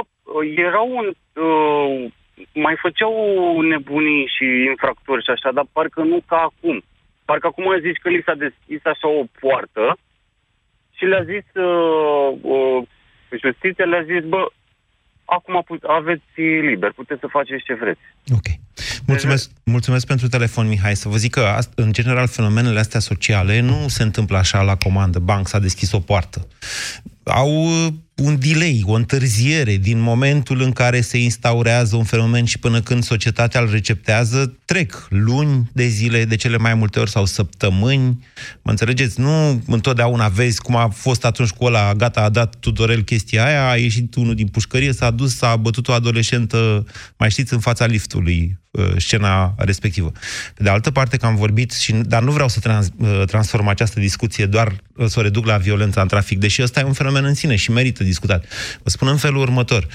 erau 0.55 0.87
un... 0.99 1.07
Uh, 1.43 2.11
mai 2.53 2.75
făceau 2.81 3.13
nebunii 3.61 4.31
și 4.35 4.45
infractori 4.69 5.23
și 5.23 5.29
așa, 5.29 5.51
dar 5.51 5.65
parcă 5.71 6.01
nu 6.01 6.19
ca 6.25 6.37
acum. 6.37 6.83
Parcă 7.25 7.47
acum 7.47 7.79
zici 7.79 8.01
că 8.01 8.09
li 8.09 8.21
s-a 8.25 8.33
deschis 8.33 8.85
așa 8.85 9.07
o 9.07 9.23
poartă 9.39 9.97
și 10.95 11.05
le-a 11.05 11.23
zis 11.23 11.47
uh, 11.53 12.29
uh, 12.41 12.83
justiția, 13.43 13.85
le-a 13.85 14.03
zis, 14.03 14.23
bă, 14.23 14.47
acum 15.25 15.65
aveți 15.81 16.41
liber, 16.41 16.91
puteți 16.91 17.19
să 17.19 17.27
faceți 17.27 17.63
ce 17.63 17.73
vreți. 17.73 18.01
Ok. 18.37 18.64
Mulțumesc, 19.07 19.49
mulțumesc 19.63 20.05
pentru 20.05 20.27
telefon, 20.27 20.67
Mihai. 20.67 20.95
Să 20.95 21.09
vă 21.09 21.17
zic 21.17 21.31
că, 21.31 21.59
în 21.75 21.91
general, 21.91 22.27
fenomenele 22.27 22.79
astea 22.79 22.99
sociale 22.99 23.59
nu 23.59 23.85
se 23.87 24.03
întâmplă 24.03 24.37
așa 24.37 24.61
la 24.61 24.75
comandă. 24.75 25.19
Banc 25.19 25.47
s-a 25.47 25.59
deschis 25.59 25.91
o 25.91 25.99
poartă. 25.99 26.47
Au 27.23 27.67
un 28.15 28.39
delay, 28.39 28.83
o 28.85 28.93
întârziere 28.93 29.75
din 29.75 29.99
momentul 29.99 30.61
în 30.61 30.71
care 30.71 31.01
se 31.01 31.17
instaurează 31.17 31.95
un 31.95 32.03
fenomen 32.03 32.45
și 32.45 32.59
până 32.59 32.81
când 32.81 33.03
societatea 33.03 33.61
îl 33.61 33.69
receptează, 33.71 34.57
trec 34.65 35.07
luni 35.09 35.69
de 35.73 35.87
zile, 35.87 36.25
de 36.25 36.35
cele 36.35 36.57
mai 36.57 36.73
multe 36.73 36.99
ori, 36.99 37.09
sau 37.09 37.25
săptămâni. 37.25 38.25
Mă 38.61 38.71
înțelegeți? 38.71 39.19
Nu 39.19 39.63
întotdeauna 39.67 40.27
vezi 40.27 40.61
cum 40.61 40.75
a 40.75 40.87
fost 40.87 41.25
atunci 41.25 41.49
cu 41.49 41.65
ăla, 41.65 41.93
gata, 41.93 42.21
a 42.21 42.29
dat 42.29 42.55
Tudorel 42.59 43.01
chestia 43.01 43.45
aia, 43.45 43.69
a 43.69 43.75
ieșit 43.75 44.15
unul 44.15 44.35
din 44.35 44.47
pușcărie, 44.47 44.93
s-a 44.93 45.11
dus, 45.11 45.35
s-a 45.35 45.55
bătut 45.55 45.87
o 45.87 45.93
adolescentă, 45.93 46.85
mai 47.17 47.29
știți, 47.29 47.53
în 47.53 47.59
fața 47.59 47.85
liftului, 47.85 48.57
uh, 48.59 48.64
scena 48.97 49.53
respectivă. 49.57 50.11
Pe 50.55 50.63
de 50.63 50.69
altă 50.69 50.91
parte, 50.91 51.17
că 51.17 51.25
am 51.25 51.35
vorbit, 51.35 51.71
și, 51.71 51.93
dar 51.93 52.23
nu 52.23 52.31
vreau 52.31 52.47
să 52.47 52.59
trans, 52.59 52.89
uh, 52.97 53.23
transform 53.25 53.67
această 53.67 53.99
discuție 53.99 54.45
doar 54.45 54.75
uh, 54.95 55.07
să 55.07 55.19
o 55.19 55.21
reduc 55.21 55.45
la 55.45 55.57
violența 55.57 56.01
în 56.01 56.07
trafic, 56.07 56.39
deși 56.39 56.61
ăsta 56.61 56.79
e 56.79 56.83
un 56.83 56.93
fenomen 56.93 57.25
în 57.25 57.33
sine 57.33 57.55
și 57.55 57.71
merită 57.71 58.03
discutat. 58.03 58.45
Vă 58.83 58.89
spun 58.89 59.07
în 59.07 59.17
felul 59.17 59.41
următor. 59.41 59.87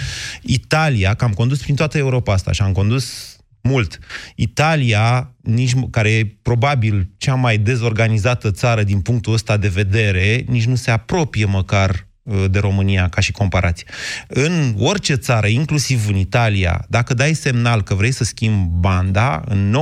Italia, 0.43 1.14
că 1.14 1.25
am 1.25 1.33
condus 1.33 1.61
prin 1.61 1.75
toată 1.75 1.99
Europa 1.99 2.33
asta 2.33 2.53
și 2.53 2.62
am 2.62 2.73
condus 2.73 3.37
mult. 3.61 3.99
Italia, 4.35 5.35
nici, 5.43 5.73
care 5.90 6.11
e 6.11 6.37
probabil 6.43 7.11
cea 7.16 7.35
mai 7.35 7.59
dezorganizată 7.59 8.51
țară 8.51 8.83
din 8.83 9.01
punctul 9.01 9.33
ăsta 9.33 9.57
de 9.57 9.69
vedere, 9.69 10.45
nici 10.49 10.64
nu 10.64 10.75
se 10.75 10.90
apropie 10.90 11.45
măcar 11.45 11.90
uh, 11.90 12.10
de 12.51 12.59
România 12.59 13.09
ca 13.09 13.21
și 13.21 13.33
comparație. 13.33 13.87
În 14.27 14.75
orice 14.79 15.14
țară, 15.14 15.47
inclusiv 15.47 16.09
în 16.09 16.16
Italia, 16.16 16.85
dacă 16.88 17.14
dai 17.14 17.35
semnal 17.35 17.83
că 17.83 17.95
vrei 17.95 18.12
să 18.12 18.25
schimbi 18.25 18.69
banda, 18.73 19.43
în 19.47 19.77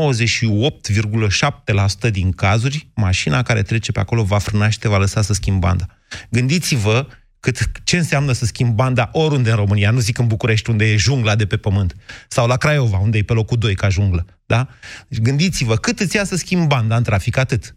98,7% 2.07 2.11
din 2.11 2.33
cazuri, 2.33 2.91
mașina 2.95 3.43
care 3.43 3.63
trece 3.63 3.93
pe 3.93 4.01
acolo 4.01 4.23
va 4.23 4.39
frâna 4.39 4.69
și 4.69 4.79
te 4.79 4.89
va 4.89 4.99
lăsa 4.99 5.23
să 5.23 5.33
schimbi 5.33 5.61
banda. 5.61 5.87
Gândiți-vă 6.31 7.07
cât, 7.41 7.59
ce 7.85 7.97
înseamnă 7.97 8.33
să 8.33 8.45
schimbi 8.45 8.75
banda 8.75 9.09
oriunde 9.13 9.51
în 9.51 9.57
România, 9.57 9.91
nu 9.91 9.99
zic 9.99 10.19
în 10.19 10.27
București, 10.27 10.71
unde 10.71 10.85
e 10.85 10.97
jungla 10.97 11.35
de 11.35 11.47
pe 11.47 11.57
pământ, 11.57 11.95
sau 12.29 12.47
la 12.47 12.57
Craiova, 12.57 12.99
unde 12.99 13.19
e 13.19 13.23
pe 13.23 13.33
locul 13.33 13.59
2 13.59 13.75
ca 13.75 13.89
junglă, 13.89 14.27
da? 14.47 14.69
Deci 15.09 15.21
gândiți-vă, 15.21 15.77
cât 15.77 16.01
îți 16.01 16.17
ia 16.17 16.25
să 16.25 16.37
schimbi 16.37 16.67
banda 16.67 16.97
în 16.97 17.03
trafic, 17.03 17.37
atât. 17.37 17.77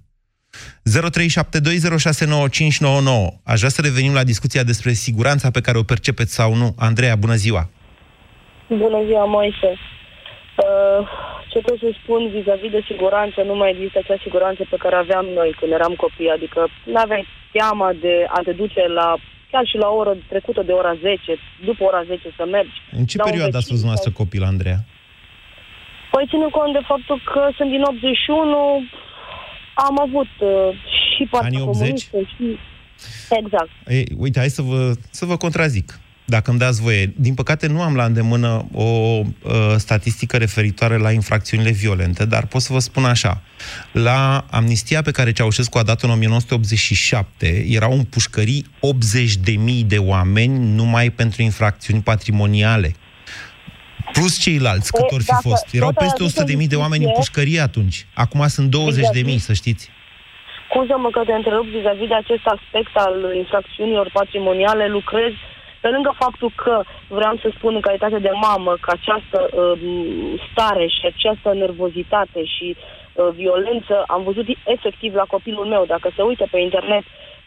0372069599. 0.52 0.60
Aș 3.44 3.58
vrea 3.58 3.70
să 3.70 3.82
revenim 3.82 4.14
la 4.14 4.24
discuția 4.24 4.64
despre 4.64 4.92
siguranța 4.92 5.52
pe 5.52 5.62
care 5.62 5.78
o 5.78 5.84
percepeți 5.84 6.34
sau 6.34 6.56
nu. 6.56 6.76
Andreea, 6.78 7.16
bună 7.16 7.36
ziua! 7.36 7.70
Bună 8.68 9.00
ziua, 9.08 9.26
Moise! 9.26 9.72
Uh, 9.72 11.08
ce 11.52 11.60
pot 11.60 11.78
să 11.80 11.90
spun 12.02 12.22
vis-a-vis 12.36 12.72
de 12.72 12.84
siguranță, 12.92 13.42
nu 13.42 13.56
mai 13.56 13.70
există 13.74 13.98
acea 14.00 14.20
siguranță 14.26 14.62
pe 14.70 14.82
care 14.84 14.96
aveam 14.96 15.26
noi 15.40 15.56
când 15.60 15.72
eram 15.72 15.94
copii, 16.04 16.36
adică 16.38 16.60
nu 16.86 17.00
aveai 17.06 17.26
teama 17.52 17.90
de 18.06 18.16
a 18.38 18.40
te 18.46 18.52
duce 18.52 18.82
la 19.00 19.08
chiar 19.52 19.66
și 19.72 19.78
la 19.84 19.88
o 19.90 19.96
oră 19.96 20.14
trecută 20.32 20.62
de 20.70 20.72
ora 20.72 20.94
10, 21.02 21.38
după 21.66 21.84
ora 21.84 22.04
10 22.04 22.34
să 22.38 22.46
mergi. 22.56 22.78
În 23.00 23.06
ce 23.06 23.18
perioadă 23.18 23.56
ați 23.58 23.70
fost 23.72 23.82
dumneavoastră 23.84 24.12
copil, 24.22 24.44
Andreea? 24.44 24.80
Păi 26.12 26.26
ținând 26.30 26.52
cont 26.60 26.74
de 26.78 26.84
faptul 26.92 27.18
că 27.32 27.42
sunt 27.58 27.70
din 27.76 27.82
81, 27.82 28.84
am 29.74 30.00
avut 30.00 30.28
uh, 30.40 30.50
și 31.16 31.28
partea 31.30 31.60
comunistă 31.60 32.18
și... 32.18 32.58
Exact. 33.30 33.70
Ei, 33.88 34.08
uite, 34.18 34.40
hai 34.40 34.50
să 34.50 34.62
vă, 34.62 34.94
să 35.10 35.26
vă 35.26 35.38
contrazic. 35.38 36.00
dacă 36.26 36.50
îmi 36.50 36.60
dați 36.60 36.82
voie. 36.82 37.14
Din 37.16 37.34
păcate 37.34 37.68
nu 37.68 37.82
am 37.82 37.96
la 37.96 38.06
îndemână 38.06 38.68
o 38.74 38.84
uh, 38.84 39.24
statistică 39.78 40.38
referitoare 40.38 40.98
la 40.98 41.12
infracțiunile 41.12 41.72
violente, 41.72 42.26
dar 42.26 42.46
pot 42.46 42.62
să 42.62 42.74
vă 42.74 42.80
spun 42.80 43.06
așa. 43.06 43.42
La 43.92 44.46
amnistia 44.50 45.02
pe 45.02 45.12
care 45.12 45.32
Ceaușescu 45.32 45.78
a 45.78 45.84
dat-o 45.84 46.06
în 46.08 46.14
1987, 46.14 47.66
erau 47.70 47.92
în 47.94 48.04
pușcării 48.04 48.66
80.000 49.50 49.86
de 49.88 49.98
oameni 49.98 50.74
numai 50.74 51.10
pentru 51.10 51.42
infracțiuni 51.42 52.02
patrimoniale. 52.02 52.96
Plus 54.14 54.34
ceilalți, 54.46 54.92
cât 54.92 55.06
E, 55.12 55.16
ori 55.16 55.24
fi 55.24 55.36
dacă 55.38 55.48
fost. 55.48 55.66
Erau 55.74 55.92
tot 55.92 55.98
peste 56.04 56.24
această 56.24 56.44
100.000 56.44 56.68
de 56.74 56.76
oameni 56.84 57.04
în 57.04 57.10
discuție- 57.10 57.20
pușcărie 57.20 57.60
atunci. 57.70 57.98
Acum 58.24 58.42
sunt 58.48 58.68
20.000, 58.70 59.38
să 59.48 59.54
știți. 59.54 59.84
Scuză-mă 60.68 61.10
că 61.10 61.22
te 61.26 61.34
întrerup 61.34 61.66
vis-a-vis 61.66 62.08
de 62.08 62.20
acest 62.24 62.46
aspect 62.56 62.94
al 63.06 63.16
infracțiunilor 63.36 64.10
patrimoniale, 64.14 64.88
lucrez 64.88 65.34
pe 65.82 65.88
lângă 65.90 66.12
faptul 66.24 66.52
că 66.64 66.84
vreau 67.08 67.36
să 67.42 67.48
spun 67.58 67.76
în 67.76 67.82
calitate 67.88 68.20
de 68.20 68.32
mamă 68.48 68.78
că 68.82 68.90
această 68.98 69.38
um, 69.52 70.40
stare 70.52 70.86
și 70.88 71.02
această 71.14 71.54
nervozitate 71.54 72.42
și 72.56 72.68
uh, 72.78 73.28
violență 73.36 73.96
am 74.08 74.22
văzut 74.24 74.46
efectiv 74.66 75.14
la 75.14 75.26
copilul 75.36 75.66
meu. 75.66 75.84
Dacă 75.88 76.08
se 76.16 76.22
uită 76.22 76.46
pe 76.52 76.60
internet 76.60 77.04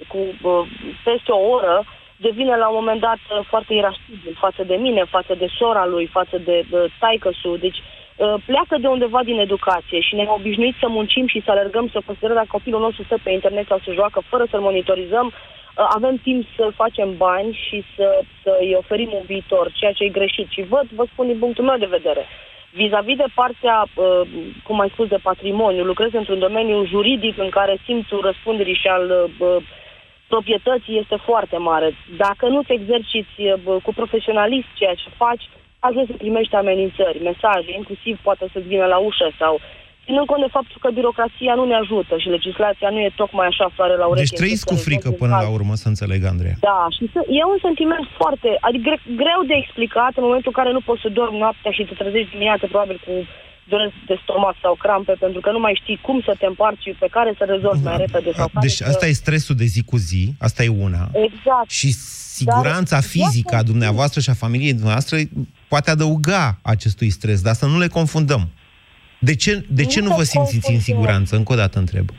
cu 0.09 0.19
uh, 0.19 0.67
peste 1.05 1.31
o 1.31 1.41
oră, 1.57 1.85
devine 2.29 2.55
la 2.57 2.69
un 2.69 2.79
moment 2.81 3.01
dat 3.09 3.23
uh, 3.27 3.39
foarte 3.51 3.73
irascibil 3.75 4.35
față 4.45 4.63
de 4.71 4.77
mine, 4.85 5.03
față 5.17 5.35
de 5.43 5.49
sora 5.59 5.85
lui, 5.87 6.07
față 6.19 6.37
de 6.49 6.57
uh, 6.63 6.85
taică-su. 7.03 7.53
Deci 7.57 7.81
uh, 7.81 8.35
pleacă 8.47 8.75
de 8.81 8.89
undeva 8.97 9.21
din 9.31 9.39
educație 9.47 10.01
și 10.07 10.15
ne-am 10.15 10.37
obișnuit 10.39 10.77
să 10.83 10.89
muncim 10.89 11.27
și 11.27 11.43
să 11.45 11.51
alergăm, 11.51 11.87
să 11.93 12.07
considerăm 12.07 12.37
dacă 12.37 12.57
copilul 12.57 12.81
nostru 12.87 13.03
stă 13.05 13.17
pe 13.23 13.31
internet 13.31 13.67
sau 13.67 13.79
se 13.85 13.93
joacă 13.99 14.19
fără 14.31 14.45
să-l 14.51 14.67
monitorizăm, 14.69 15.27
uh, 15.27 15.87
avem 15.97 16.17
timp 16.27 16.43
să 16.57 16.65
facem 16.83 17.09
bani 17.17 17.51
și 17.67 17.85
să, 17.95 18.07
să-i 18.43 18.75
oferim 18.83 19.11
un 19.13 19.25
viitor, 19.33 19.65
ceea 19.73 19.93
ce 19.93 20.05
e 20.05 20.19
greșit. 20.19 20.49
Și 20.51 20.63
văd, 20.73 20.87
vă 20.99 21.05
spun 21.13 21.27
din 21.27 21.39
punctul 21.39 21.65
meu 21.65 21.79
de 21.85 21.95
vedere, 21.99 22.25
vis-a-vis 22.81 23.17
de 23.17 23.31
partea, 23.35 23.77
uh, 23.87 24.21
cum 24.67 24.81
ai 24.81 24.91
spus, 24.95 25.09
de 25.09 25.27
patrimoniu, 25.31 25.85
lucrez 25.85 26.13
într-un 26.13 26.39
domeniu 26.39 26.87
juridic 26.87 27.39
în 27.39 27.49
care 27.49 27.85
simțul 27.85 28.21
răspunderii 28.21 28.81
și 28.83 28.89
al 28.97 29.05
uh, 29.39 29.57
proprietății 30.29 30.99
este 31.03 31.17
foarte 31.29 31.57
mare. 31.57 31.89
Dacă 32.17 32.45
nu-ți 32.49 32.73
exerciți 32.73 33.37
uh, 33.39 33.55
bă, 33.65 33.79
cu 33.83 33.93
profesionalism 34.01 34.71
ceea 34.75 34.95
ce 34.95 35.09
faci, 35.17 35.45
ajungi 35.79 36.11
să 36.11 36.17
primești 36.17 36.55
amenințări, 36.55 37.27
mesaje, 37.31 37.71
inclusiv 37.81 38.15
poate 38.23 38.45
să-ți 38.53 38.71
vină 38.73 38.87
la 38.87 38.99
ușă 38.99 39.29
sau 39.39 39.61
ținând 40.05 40.27
cont 40.27 40.43
de 40.47 40.55
faptul 40.57 40.79
că 40.81 40.89
birocrația 40.99 41.55
nu 41.61 41.65
ne 41.65 41.77
ajută 41.83 42.15
și 42.23 42.29
legislația 42.37 42.89
nu 42.95 43.01
e 43.07 43.21
tocmai 43.23 43.47
așa 43.47 43.67
floare 43.75 43.97
la 44.03 44.07
ureche. 44.07 44.27
Deci 44.27 44.41
trăiți 44.41 44.65
încât 44.65 44.71
cu 44.71 44.83
să 44.83 44.87
frică 44.89 45.09
rezolvi 45.09 45.23
până 45.23 45.35
la 45.35 45.45
cazul. 45.45 45.59
urmă, 45.59 45.75
să 45.83 45.89
înțeleg, 45.93 46.21
Andreea. 46.33 46.57
Da, 46.71 46.81
și 46.97 47.05
să, 47.13 47.21
e 47.39 47.43
un 47.55 47.61
sentiment 47.67 48.05
foarte, 48.21 48.49
adică 48.67 48.85
gre, 48.87 48.99
greu 49.23 49.41
de 49.51 49.57
explicat 49.63 50.13
în 50.19 50.27
momentul 50.29 50.51
în 50.53 50.59
care 50.61 50.71
nu 50.77 50.83
poți 50.89 51.03
să 51.05 51.17
dormi 51.21 51.43
noaptea 51.45 51.71
și 51.77 51.87
te 51.89 51.95
trezești 52.03 52.35
dimineața 52.35 52.67
probabil 52.73 52.99
cu 53.07 53.15
dureri 53.69 53.95
de 54.07 54.17
stomac 54.23 54.57
sau 54.63 54.75
crampe, 54.75 55.13
pentru 55.21 55.41
că 55.41 55.51
nu 55.51 55.59
mai 55.59 55.79
știi 55.83 55.99
cum 56.07 56.21
să 56.25 56.35
te 56.39 56.47
împarți 56.47 56.83
și 56.83 56.91
pe 56.99 57.09
care 57.11 57.35
să 57.39 57.45
rezolvi 57.45 57.83
mai 57.83 57.97
repede 57.97 58.31
sau 58.33 58.49
care 58.53 58.67
Deci 58.67 58.77
să... 58.77 58.85
asta 58.89 59.07
e 59.07 59.13
stresul 59.13 59.55
de 59.57 59.65
zi 59.65 59.83
cu 59.83 59.97
zi, 59.97 60.35
asta 60.39 60.63
e 60.65 60.69
una. 60.69 61.11
Exact. 61.13 61.71
Și 61.71 61.93
siguranța 62.39 62.97
Dar- 63.01 63.09
fizică 63.09 63.55
a 63.57 63.63
dumneavoastră 63.63 64.21
și 64.21 64.31
a 64.31 64.35
familiei 64.35 64.73
dumneavoastră 64.73 65.17
poate 65.69 65.91
adăuga 65.91 66.59
acestui 66.63 67.11
stres, 67.11 67.41
dar 67.41 67.55
să 67.55 67.67
nu 67.67 67.79
le 67.79 67.89
confundăm. 67.89 68.49
De 69.19 69.35
ce, 69.35 69.65
de 69.69 69.85
ce 69.85 70.01
Nu 70.01 70.09
nu 70.09 70.15
vă 70.15 70.23
se 70.23 70.31
simțiți 70.31 70.55
în 70.55 70.61
confundă. 70.61 70.83
siguranță? 70.83 71.37
Încă 71.37 71.53
o 71.53 71.57
dată 71.57 71.79
întreb. 71.79 72.11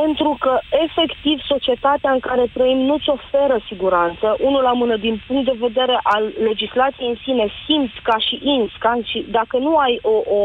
Pentru 0.00 0.36
că, 0.40 0.58
efectiv, 0.86 1.40
societatea 1.52 2.10
în 2.12 2.20
care 2.20 2.44
trăim 2.52 2.78
nu-ți 2.78 3.08
oferă 3.08 3.56
siguranță, 3.66 4.36
unul 4.40 4.62
la 4.62 4.72
mână, 4.72 4.96
din 4.96 5.22
punct 5.26 5.44
de 5.44 5.56
vedere 5.66 5.98
al 6.02 6.32
legislației 6.48 7.08
în 7.08 7.18
sine, 7.24 7.46
simți 7.66 7.98
ca 8.02 8.16
și 8.26 8.40
ins, 8.42 8.70
ca 8.78 8.92
și 9.10 9.26
dacă 9.30 9.58
nu 9.58 9.76
ai 9.76 9.98
o, 10.02 10.16
o, 10.38 10.40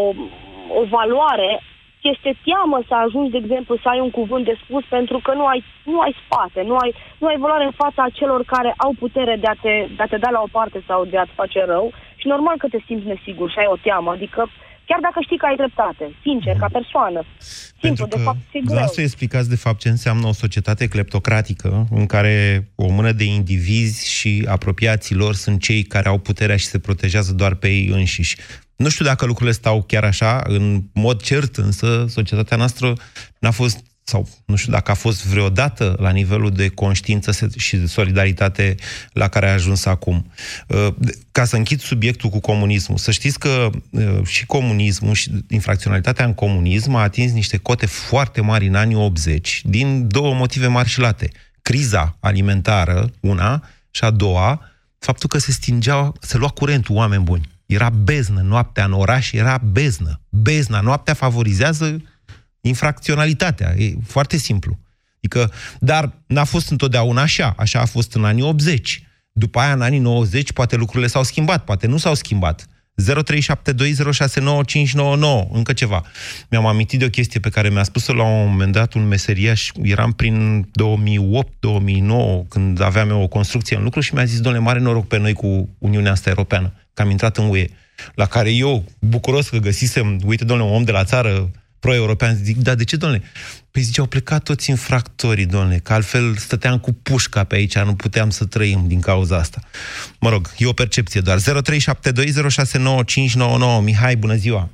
o 0.80 0.82
valoare, 0.90 1.62
ți 2.00 2.08
este 2.08 2.32
teamă 2.44 2.80
să 2.88 2.94
ajungi, 2.96 3.32
de 3.32 3.38
exemplu, 3.38 3.76
să 3.78 3.88
ai 3.90 4.00
un 4.00 4.10
cuvânt 4.10 4.46
de 4.46 4.60
spus 4.64 4.84
pentru 4.90 5.20
că 5.24 5.34
nu 5.34 5.46
ai, 5.46 5.64
nu 5.84 6.00
ai 6.00 6.16
spate, 6.24 6.62
nu 6.62 6.76
ai, 6.84 6.94
nu 7.18 7.28
ai 7.28 7.38
valoare 7.38 7.66
în 7.66 7.76
fața 7.84 8.06
celor 8.14 8.44
care 8.44 8.74
au 8.78 8.92
putere 9.00 9.36
de 9.36 9.48
a, 9.48 9.56
te, 9.62 9.88
de 9.96 10.04
a 10.04 10.06
te 10.06 10.18
da 10.18 10.30
la 10.30 10.42
o 10.42 10.50
parte 10.52 10.84
sau 10.88 11.06
de 11.06 11.18
a-ți 11.18 11.40
face 11.42 11.66
rău 11.66 11.92
și 12.16 12.28
normal 12.28 12.58
că 12.58 12.68
te 12.68 12.80
simți 12.86 13.08
nesigur 13.08 13.50
și 13.50 13.60
ai 13.60 13.70
o 13.70 13.82
teamă, 13.82 14.12
adică 14.12 14.50
chiar 14.90 15.00
dacă 15.08 15.20
știi 15.22 15.38
că 15.38 15.46
ai 15.46 15.56
dreptate, 15.56 16.06
sincer, 16.22 16.56
ca 16.60 16.70
persoană. 16.72 17.20
Simplu, 17.82 18.06
de 18.06 18.18
fapt, 18.18 18.38
e 18.38 18.50
greu. 18.52 18.62
Dumneavoastră 18.62 19.02
explicați 19.02 19.50
de 19.50 19.56
fapt 19.56 19.80
ce 19.80 19.90
înseamnă 19.90 20.28
o 20.28 20.40
societate 20.44 20.88
cleptocratică 20.88 21.88
în 21.92 22.06
care 22.06 22.68
o 22.76 22.88
mână 22.98 23.12
de 23.12 23.24
indivizi 23.24 24.10
și 24.18 24.46
apropiații 24.48 25.16
lor 25.16 25.34
sunt 25.36 25.62
cei 25.62 25.84
care 25.84 26.08
au 26.08 26.18
puterea 26.18 26.58
și 26.58 26.66
se 26.66 26.80
protejează 26.80 27.34
doar 27.34 27.54
pe 27.56 27.68
ei 27.68 27.88
înșiși. 27.88 28.38
Nu 28.76 28.90
știu 28.90 29.06
dacă 29.06 29.26
lucrurile 29.26 29.56
stau 29.56 29.84
chiar 29.84 30.04
așa, 30.04 30.42
în 30.44 30.84
mod 30.94 31.22
cert 31.22 31.56
însă 31.56 32.06
societatea 32.08 32.58
noastră 32.58 32.94
n-a 33.40 33.52
fost 33.52 33.89
sau 34.10 34.30
nu 34.46 34.56
știu 34.56 34.72
dacă 34.72 34.92
a 34.92 34.94
fost 34.94 35.26
vreodată 35.26 35.96
la 36.00 36.10
nivelul 36.10 36.52
de 36.52 36.68
conștiință 36.68 37.32
se- 37.32 37.50
și 37.58 37.76
de 37.76 37.86
solidaritate 37.86 38.76
la 39.14 39.28
care 39.28 39.50
a 39.50 39.54
ajuns 39.54 39.86
acum. 39.86 40.32
Uh, 40.68 40.88
de- 40.98 41.18
Ca 41.32 41.46
să 41.46 41.56
închid 41.56 41.80
subiectul 41.82 42.30
cu 42.30 42.40
comunismul, 42.40 42.98
să 42.98 43.12
știți 43.12 43.40
că 43.40 43.70
uh, 43.92 44.20
și 44.26 44.46
comunismul 44.46 45.14
și 45.14 45.32
infracționalitatea 45.50 46.26
în 46.26 46.34
comunism 46.34 46.94
a 46.96 47.02
atins 47.02 47.32
niște 47.32 47.58
cote 47.58 47.86
foarte 47.86 48.42
mari 48.42 48.68
în 48.68 48.76
anii 48.76 48.96
80, 48.96 49.62
din 49.66 50.08
două 50.08 50.34
motive 50.34 50.68
mari 50.68 50.90
și 50.90 51.00
late. 51.00 51.30
Criza 51.62 52.18
alimentară, 52.20 53.10
una, 53.20 53.64
și 53.92 54.04
a 54.04 54.10
doua, 54.10 54.62
faptul 55.00 55.30
că 55.30 55.38
se 55.38 55.52
stingea, 55.52 56.12
se 56.20 56.38
lua 56.38 56.48
curentul 56.50 56.96
oameni 56.96 57.24
buni. 57.24 57.50
Era 57.66 57.90
beznă 57.90 58.42
noaptea 58.42 58.86
în 58.86 58.94
oraș, 58.94 59.32
era 59.32 59.58
beznă. 59.72 60.22
Bezna 60.30 60.82
noaptea 60.82 61.14
favorizează 61.14 62.02
infracționalitatea. 62.70 63.74
E 63.78 63.94
foarte 64.06 64.38
simplu. 64.38 64.80
Adică, 65.18 65.52
dar 65.80 66.12
n-a 66.28 66.44
fost 66.44 66.70
întotdeauna 66.70 67.22
așa. 67.22 67.54
Așa 67.58 67.80
a 67.80 67.86
fost 67.86 68.14
în 68.14 68.26
anii 68.26 68.44
80. 68.44 69.04
După 69.32 69.60
aia, 69.60 69.74
în 69.74 69.82
anii 69.82 70.00
90, 70.00 70.52
poate 70.52 70.76
lucrurile 70.76 71.08
s-au 71.08 71.24
schimbat, 71.24 71.64
poate 71.64 71.88
nu 71.88 71.98
s-au 71.98 72.14
schimbat. 72.14 72.68
0372069599, 73.02 73.06
încă 75.52 75.74
ceva. 75.74 76.06
Mi-am 76.50 76.66
amintit 76.66 77.00
de 77.00 77.06
o 77.06 77.10
chestie 77.10 77.40
pe 77.40 77.50
care 77.50 77.70
mi-a 77.70 77.84
spus-o 77.84 78.14
la 78.14 78.24
un 78.24 78.50
moment 78.50 78.72
dat 78.72 78.94
un 78.94 79.08
meseriaș, 79.08 79.72
eram 79.82 80.12
prin 80.12 80.66
2008-2009, 80.66 80.70
când 82.48 82.82
aveam 82.82 83.10
eu 83.10 83.22
o 83.22 83.28
construcție 83.28 83.78
în 83.78 83.84
lucru 83.84 84.00
și 84.00 84.14
mi-a 84.14 84.26
zis, 84.26 84.40
domnule, 84.40 84.64
mare 84.64 84.80
noroc 84.80 85.08
pe 85.08 85.18
noi 85.18 85.34
cu 85.34 85.70
Uniunea 85.78 86.12
asta 86.12 86.30
Europeană, 86.30 86.74
că 86.94 87.02
am 87.02 87.10
intrat 87.10 87.38
în 87.38 87.50
UE. 87.50 87.66
La 88.16 88.26
care 88.26 88.52
eu, 88.52 88.84
bucuros 89.00 89.50
că 89.50 89.58
găsisem, 89.58 90.20
uite, 90.26 90.44
domnule, 90.44 90.70
un 90.70 90.76
om 90.76 90.84
de 90.84 90.92
la 90.92 91.04
țară, 91.04 91.52
pro-european, 91.80 92.34
zic, 92.36 92.58
da, 92.58 92.76
de 92.76 92.84
ce, 92.84 92.96
domnule? 92.98 93.22
Păi 93.72 93.82
zice, 93.82 94.00
au 94.00 94.08
plecat 94.08 94.44
toți 94.44 94.70
infractorii, 94.70 95.46
domnule, 95.46 95.80
că 95.84 95.94
altfel 95.94 96.34
stăteam 96.36 96.80
cu 96.80 96.92
pușca 97.04 97.44
pe 97.44 97.56
aici, 97.56 97.78
nu 97.78 97.96
puteam 97.96 98.30
să 98.30 98.46
trăim 98.46 98.88
din 98.88 99.02
cauza 99.02 99.36
asta. 99.38 99.60
Mă 100.20 100.30
rog, 100.30 100.48
e 100.58 100.68
o 100.68 100.74
percepție 100.74 101.22
doar. 101.22 101.38
0372069599. 101.38 101.42
Mihai, 103.84 104.16
bună 104.16 104.34
ziua! 104.34 104.70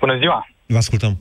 Bună 0.00 0.18
ziua! 0.18 0.48
Vă 0.66 0.76
ascultăm. 0.76 1.18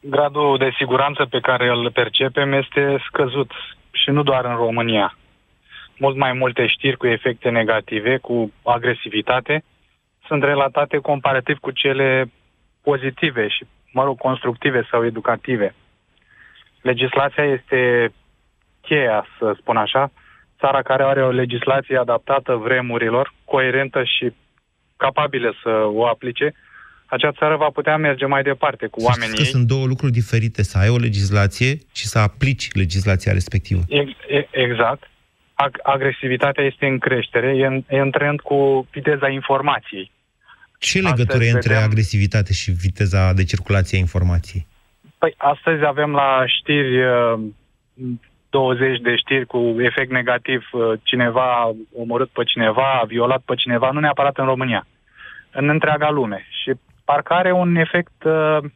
Gradul 0.00 0.58
de 0.58 0.70
siguranță 0.78 1.24
pe 1.24 1.40
care 1.40 1.68
îl 1.68 1.90
percepem 1.90 2.52
este 2.52 3.04
scăzut 3.06 3.50
și 3.90 4.10
nu 4.10 4.22
doar 4.22 4.44
în 4.44 4.56
România. 4.56 5.16
Mult 5.96 6.16
mai 6.16 6.32
multe 6.32 6.66
știri 6.66 6.96
cu 6.96 7.06
efecte 7.06 7.48
negative, 7.48 8.16
cu 8.16 8.52
agresivitate, 8.62 9.64
sunt 10.26 10.42
relatate 10.42 10.98
comparativ 10.98 11.58
cu 11.58 11.70
cele 11.70 12.32
pozitive 12.90 13.48
și, 13.48 13.62
mă 13.92 14.04
rog, 14.04 14.16
constructive 14.18 14.80
sau 14.90 15.04
educative. 15.04 15.74
Legislația 16.90 17.44
este 17.44 17.80
cheia, 18.80 19.26
să 19.38 19.56
spun 19.60 19.76
așa, 19.76 20.10
țara 20.60 20.82
care 20.82 21.02
are 21.02 21.22
o 21.24 21.30
legislație 21.30 21.96
adaptată 21.98 22.54
vremurilor, 22.54 23.34
coerentă 23.44 24.00
și 24.04 24.32
capabilă 24.96 25.54
să 25.62 25.70
o 26.00 26.06
aplice, 26.06 26.54
acea 27.06 27.32
țară 27.32 27.56
va 27.56 27.70
putea 27.78 27.96
merge 27.96 28.26
mai 28.26 28.42
departe 28.42 28.86
cu 28.86 29.00
Să 29.00 29.06
oamenii 29.06 29.34
știți 29.34 29.42
că 29.42 29.46
ei. 29.48 29.54
sunt 29.56 29.66
două 29.74 29.86
lucruri 29.86 30.12
diferite, 30.12 30.62
să 30.62 30.78
ai 30.78 30.88
o 30.88 30.96
legislație 30.96 31.72
și 31.94 32.06
să 32.06 32.18
aplici 32.18 32.68
legislația 32.72 33.32
respectivă. 33.32 33.80
Ex- 33.88 34.24
e- 34.28 34.48
Exact. 34.50 35.02
Ag- 35.64 35.82
agresivitatea 35.82 36.64
este 36.64 36.86
în 36.86 36.98
creștere, 36.98 37.56
e 37.56 37.66
în, 37.66 37.82
e 37.88 37.98
în 37.98 38.10
trend 38.10 38.40
cu 38.40 38.88
viteza 38.92 39.28
informației. 39.28 40.10
Ce 40.78 41.00
legătură 41.00 41.44
e 41.44 41.50
între 41.50 41.74
vedeam- 41.74 41.84
agresivitate 41.84 42.52
și 42.52 42.70
viteza 42.70 43.32
de 43.32 43.44
circulație 43.44 43.98
a 43.98 44.00
informației? 44.00 44.66
Păi, 45.18 45.34
astăzi 45.36 45.84
avem 45.84 46.10
la 46.10 46.44
știri 46.46 47.04
uh, 47.04 47.40
20 48.50 49.00
de 49.00 49.16
știri 49.16 49.46
cu 49.46 49.76
efect 49.78 50.10
negativ, 50.10 50.68
uh, 50.72 50.98
cineva 51.02 51.42
a 51.42 51.74
omorât 51.96 52.28
pe 52.28 52.42
cineva, 52.44 52.98
a 53.02 53.04
violat 53.04 53.42
pe 53.44 53.54
cineva, 53.54 53.90
nu 53.90 54.00
neapărat 54.00 54.38
în 54.38 54.44
România, 54.44 54.86
în 55.50 55.68
întreaga 55.68 56.10
lume. 56.10 56.46
Și 56.62 56.72
parcă 57.04 57.32
are 57.32 57.52
un 57.52 57.76
efect 57.76 58.22
uh, 58.24 58.58
uh, 58.62 58.70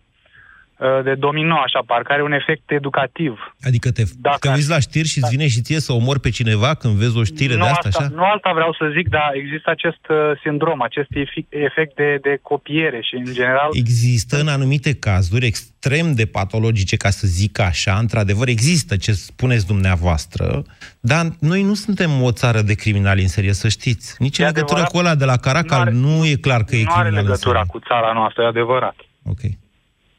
de 1.05 1.15
domino, 1.15 1.55
așa, 1.67 1.81
parcă 1.87 2.13
are 2.13 2.23
un 2.23 2.33
efect 2.33 2.71
educativ. 2.71 3.55
Adică 3.63 3.91
te, 3.91 4.03
Dacă 4.21 4.39
te 4.49 4.49
uiți 4.49 4.69
la 4.69 4.79
știri 4.79 5.09
și 5.09 5.19
îți 5.23 5.31
vine 5.31 5.49
și 5.49 5.61
ție 5.61 5.81
să 5.81 5.93
omori 5.93 6.21
pe 6.21 6.31
cineva 6.31 6.75
când 6.75 6.95
vezi 6.95 7.17
o 7.19 7.25
știre 7.25 7.55
nu 7.55 7.63
de 7.63 7.69
asta, 7.69 7.89
asta, 7.89 8.05
așa? 8.05 8.15
Nu 8.15 8.25
alta 8.25 8.51
vreau 8.55 8.73
să 8.73 8.91
zic, 8.97 9.09
dar 9.09 9.31
există 9.35 9.71
acest 9.71 10.05
uh, 10.09 10.17
sindrom, 10.43 10.83
acest 10.83 11.09
efi- 11.25 11.49
efect 11.49 11.97
de, 11.97 12.19
de 12.23 12.39
copiere 12.43 13.01
și, 13.03 13.15
în 13.15 13.25
general... 13.33 13.69
Există 13.73 14.41
în 14.41 14.49
anumite 14.49 14.95
cazuri 14.95 15.47
extrem 15.47 16.15
de 16.15 16.27
patologice, 16.27 16.97
ca 16.97 17.11
să 17.11 17.27
zic 17.27 17.59
așa, 17.59 17.95
într-adevăr 17.99 18.49
există 18.49 18.97
ce 18.97 19.13
spuneți 19.13 19.67
dumneavoastră, 19.67 20.63
dar 21.01 21.27
noi 21.41 21.63
nu 21.63 21.75
suntem 21.75 22.23
o 22.23 22.33
țară 22.33 22.61
de 22.61 22.75
criminali 22.75 23.23
în 23.23 23.29
serie, 23.29 23.53
să 23.53 23.69
știți. 23.69 24.15
Nici 24.19 24.39
în 24.39 24.45
E 24.45 24.49
legătură 24.49 24.81
adevărat. 24.81 24.91
cu 24.93 24.99
ăla 24.99 25.15
de 25.15 25.25
la 25.25 25.37
Caracal 25.37 25.93
nu, 25.93 26.25
e 26.27 26.35
clar 26.35 26.65
că 26.65 26.77
e 26.77 26.83
nu 26.83 26.91
are 26.93 27.01
criminal 27.01 27.23
în 27.25 27.29
legătura 27.29 27.59
serie. 27.59 27.71
cu 27.73 27.79
țara 27.89 28.13
noastră, 28.13 28.43
e 28.43 28.47
adevărat. 28.47 28.97
Ok. 29.25 29.41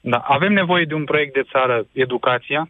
Da, 0.06 0.18
avem 0.18 0.54
nevoie 0.54 0.86
de 0.86 0.94
un 0.94 1.04
proiect 1.04 1.34
de 1.34 1.44
țară, 1.52 1.86
educația. 1.92 2.70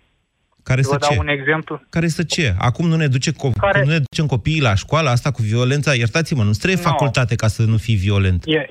Care 0.64 0.82
Vă 0.82 0.88
să 0.88 0.98
dau 1.00 1.10
ce? 1.12 1.20
un 1.20 1.28
exemplu. 1.28 1.82
Care 1.90 2.08
să 2.08 2.24
ce? 2.24 2.54
Acum 2.60 2.88
nu 2.88 2.96
ne, 2.96 3.08
duce 3.08 3.32
co- 3.32 3.58
Care- 3.60 3.84
nu 3.84 3.92
ne 3.92 3.98
ducem 4.10 4.26
copiii 4.26 4.62
la 4.62 4.76
școală 4.76 5.10
asta 5.10 5.32
cu 5.32 5.42
violența? 5.42 5.94
Iertați-mă, 5.94 6.44
nu 6.44 6.52
trebuie 6.52 6.84
Nu. 6.84 6.90
facultate 6.90 7.36
ca 7.36 7.48
să 7.48 7.62
nu 7.64 7.78
fii 7.78 7.96
violent. 7.96 8.44
E, 8.46 8.66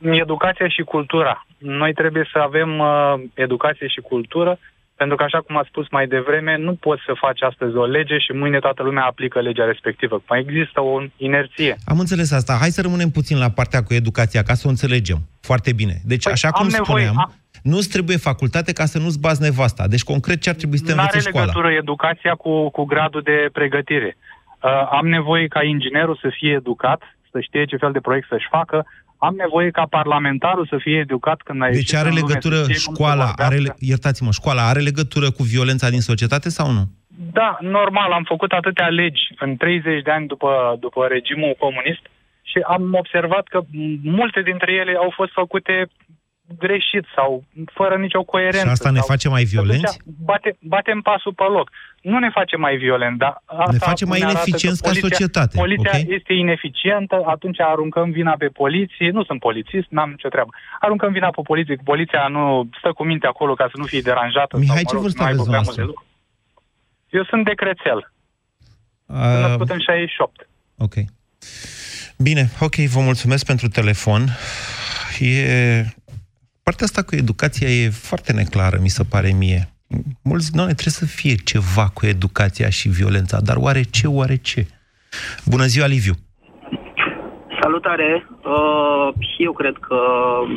educația 0.00 0.68
și 0.68 0.82
cultura. 0.82 1.46
Noi 1.58 1.92
trebuie 1.94 2.28
să 2.32 2.38
avem 2.38 2.78
uh, 2.78 3.14
educație 3.34 3.86
și 3.88 4.00
cultură, 4.00 4.58
pentru 4.94 5.16
că, 5.16 5.22
așa 5.22 5.40
cum 5.40 5.56
ați 5.56 5.68
spus 5.68 5.86
mai 5.90 6.06
devreme, 6.06 6.56
nu 6.56 6.74
poți 6.74 7.02
să 7.06 7.12
faci 7.20 7.42
astăzi 7.42 7.76
o 7.76 7.84
lege 7.86 8.18
și 8.18 8.32
mâine 8.32 8.58
toată 8.58 8.82
lumea 8.82 9.04
aplică 9.04 9.40
legea 9.40 9.64
respectivă. 9.64 10.22
Mai 10.28 10.40
există 10.48 10.80
o 10.80 11.02
inerție. 11.16 11.76
Am 11.84 11.98
înțeles 11.98 12.32
asta. 12.32 12.56
Hai 12.60 12.68
să 12.70 12.80
rămânem 12.80 13.10
puțin 13.10 13.38
la 13.38 13.50
partea 13.50 13.82
cu 13.82 13.94
educația, 13.94 14.42
ca 14.42 14.54
să 14.54 14.66
o 14.66 14.70
înțelegem. 14.70 15.18
Foarte 15.40 15.72
bine. 15.72 15.94
Deci, 16.04 16.22
Păi, 16.22 16.32
așa 16.32 16.48
am 16.48 16.60
cum 16.60 16.68
nevoie- 16.70 16.84
spuneam, 17.04 17.18
am- 17.18 17.34
nu-ți 17.72 17.88
trebuie 17.88 18.16
facultate 18.16 18.72
ca 18.72 18.84
să 18.84 18.98
nu-ți 18.98 19.20
bați 19.20 19.42
nevasta. 19.42 19.84
Deci, 19.92 20.02
concret, 20.12 20.40
ce 20.40 20.48
ar 20.48 20.54
trebui 20.54 20.78
să 20.78 20.84
te 20.84 20.92
Nu 20.94 20.98
are 21.00 21.08
învețe 21.12 21.28
școala? 21.28 21.46
legătură 21.46 21.72
educația 21.82 22.34
cu, 22.34 22.70
cu 22.70 22.82
gradul 22.84 23.22
de 23.30 23.48
pregătire. 23.52 24.16
Uh, 24.16 24.70
am 24.98 25.06
nevoie 25.08 25.46
ca 25.46 25.62
inginerul 25.62 26.18
să 26.20 26.28
fie 26.38 26.52
educat, 26.52 27.00
să 27.30 27.40
știe 27.40 27.64
ce 27.64 27.76
fel 27.76 27.92
de 27.92 28.00
proiect 28.00 28.26
să-și 28.28 28.46
facă. 28.50 28.86
Am 29.18 29.34
nevoie 29.36 29.70
ca 29.70 29.84
parlamentarul 29.90 30.66
să 30.70 30.76
fie 30.80 30.98
educat 30.98 31.40
când 31.44 31.62
a 31.62 31.66
Deci 31.66 31.76
ieșit 31.76 31.96
are 31.96 32.08
în 32.08 32.14
lume, 32.14 32.26
legătură 32.26 32.54
să 32.54 32.62
știe 32.62 32.74
cum 32.74 32.94
să 32.94 33.00
școala, 33.00 33.24
vorbească. 33.24 33.42
are, 33.44 33.56
le- 33.56 33.76
iertați-mă, 33.78 34.30
școala 34.30 34.62
are 34.68 34.80
legătură 34.80 35.30
cu 35.30 35.42
violența 35.42 35.88
din 35.90 36.00
societate 36.00 36.48
sau 36.48 36.70
nu? 36.70 36.84
Da, 37.32 37.58
normal, 37.60 38.10
am 38.12 38.22
făcut 38.24 38.50
atâtea 38.52 38.86
legi 38.88 39.22
în 39.38 39.56
30 39.56 40.02
de 40.02 40.10
ani 40.10 40.26
după, 40.26 40.76
după 40.80 41.06
regimul 41.10 41.54
comunist 41.58 42.04
și 42.50 42.58
am 42.66 42.94
observat 42.94 43.44
că 43.52 43.58
m- 43.62 44.00
multe 44.02 44.40
dintre 44.42 44.72
ele 44.72 44.94
au 45.04 45.12
fost 45.16 45.32
făcute 45.32 45.86
greșit 46.58 47.04
sau 47.16 47.44
fără 47.78 47.94
nicio 47.96 48.22
coerență. 48.22 48.66
Și 48.66 48.76
asta 48.76 48.90
ne 48.90 48.98
sau- 48.98 49.06
face 49.06 49.28
mai 49.28 49.44
Și 49.44 49.56
atunci 49.56 49.66
violenți? 49.68 49.98
Bate, 50.30 50.56
batem 50.60 51.00
pasul 51.00 51.32
pe 51.34 51.42
loc. 51.56 51.70
Nu 52.02 52.18
ne 52.18 52.30
face 52.30 52.56
mai 52.56 52.76
violenți, 52.76 53.18
dar 53.18 53.42
asta 53.44 53.72
Ne 53.72 53.78
face 53.78 54.04
mai 54.04 54.18
arată 54.18 54.32
că 54.34 54.40
ineficienți 54.40 54.82
ca 54.82 54.88
poliția, 54.88 55.08
societate, 55.08 55.56
Poliția 55.64 55.90
ok? 55.94 56.04
este 56.18 56.32
ineficientă, 56.32 57.16
atunci 57.26 57.60
aruncăm 57.60 58.10
vina 58.10 58.34
pe 58.38 58.46
poliție. 58.46 59.10
Nu 59.10 59.24
sunt 59.24 59.40
polițist, 59.40 59.86
n-am 59.90 60.10
nicio 60.10 60.28
treabă. 60.28 60.50
Aruncăm 60.80 61.12
vina 61.12 61.30
pe 61.36 61.40
poliție, 61.50 61.74
că 61.76 61.82
poliția 61.84 62.26
nu 62.36 62.68
stă 62.78 62.92
cu 62.92 63.04
minte 63.04 63.26
acolo 63.26 63.54
ca 63.54 63.66
să 63.72 63.76
nu 63.80 63.84
fie 63.84 64.00
deranjată. 64.00 64.56
Mihai, 64.56 64.76
sau, 64.76 64.84
ce 64.90 64.94
mă 64.94 65.00
rog, 65.00 65.02
vârstă 65.02 65.18
să 65.18 65.24
nu 65.24 65.28
aibă 65.30 65.40
aveți 65.42 65.50
prea 65.50 65.62
multe 65.66 65.80
dumneavoastră? 65.80 65.84
lucruri. 65.84 66.06
Eu 67.18 67.24
sunt 67.30 67.44
de 67.50 67.54
Crețel. 67.62 68.00
Sunt 69.06 69.18
Uh, 69.18 69.48
născut 69.48 69.70
în 69.70 69.78
68. 69.78 70.48
ok. 70.86 70.94
Bine, 72.18 72.50
ok, 72.60 72.74
vă 72.74 73.00
mulțumesc 73.00 73.46
pentru 73.46 73.68
telefon. 73.68 74.22
E... 75.18 75.84
Partea 76.70 76.86
asta 76.86 77.02
cu 77.08 77.14
educația 77.24 77.68
e 77.68 77.88
foarte 78.10 78.32
neclară, 78.32 78.76
mi 78.86 78.96
se 78.98 79.04
pare 79.12 79.30
mie. 79.42 79.60
Mulți, 80.30 80.48
nu, 80.56 80.62
trebuie 80.80 81.00
să 81.02 81.06
fie 81.20 81.34
ceva 81.50 81.86
cu 81.96 82.02
educația 82.14 82.68
și 82.78 82.88
violența, 82.88 83.38
dar 83.48 83.56
oare 83.66 83.82
ce, 83.96 84.06
oare 84.20 84.36
ce? 84.48 84.60
Bună 85.52 85.66
ziua, 85.72 85.86
Liviu! 85.86 86.14
Salutare! 87.60 88.10
Uh, 88.54 89.08
și 89.28 89.38
eu 89.48 89.52
cred 89.52 89.76
că 89.88 89.98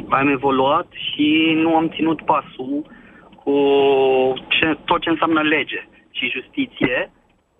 am 0.10 0.28
evoluat 0.28 0.88
și 1.06 1.28
nu 1.64 1.76
am 1.76 1.90
ținut 1.96 2.20
pasul 2.26 2.76
cu 3.42 3.54
ce, 4.48 4.78
tot 4.86 5.02
ce 5.02 5.10
înseamnă 5.10 5.42
lege 5.42 5.88
și 6.18 6.34
justiție 6.36 7.12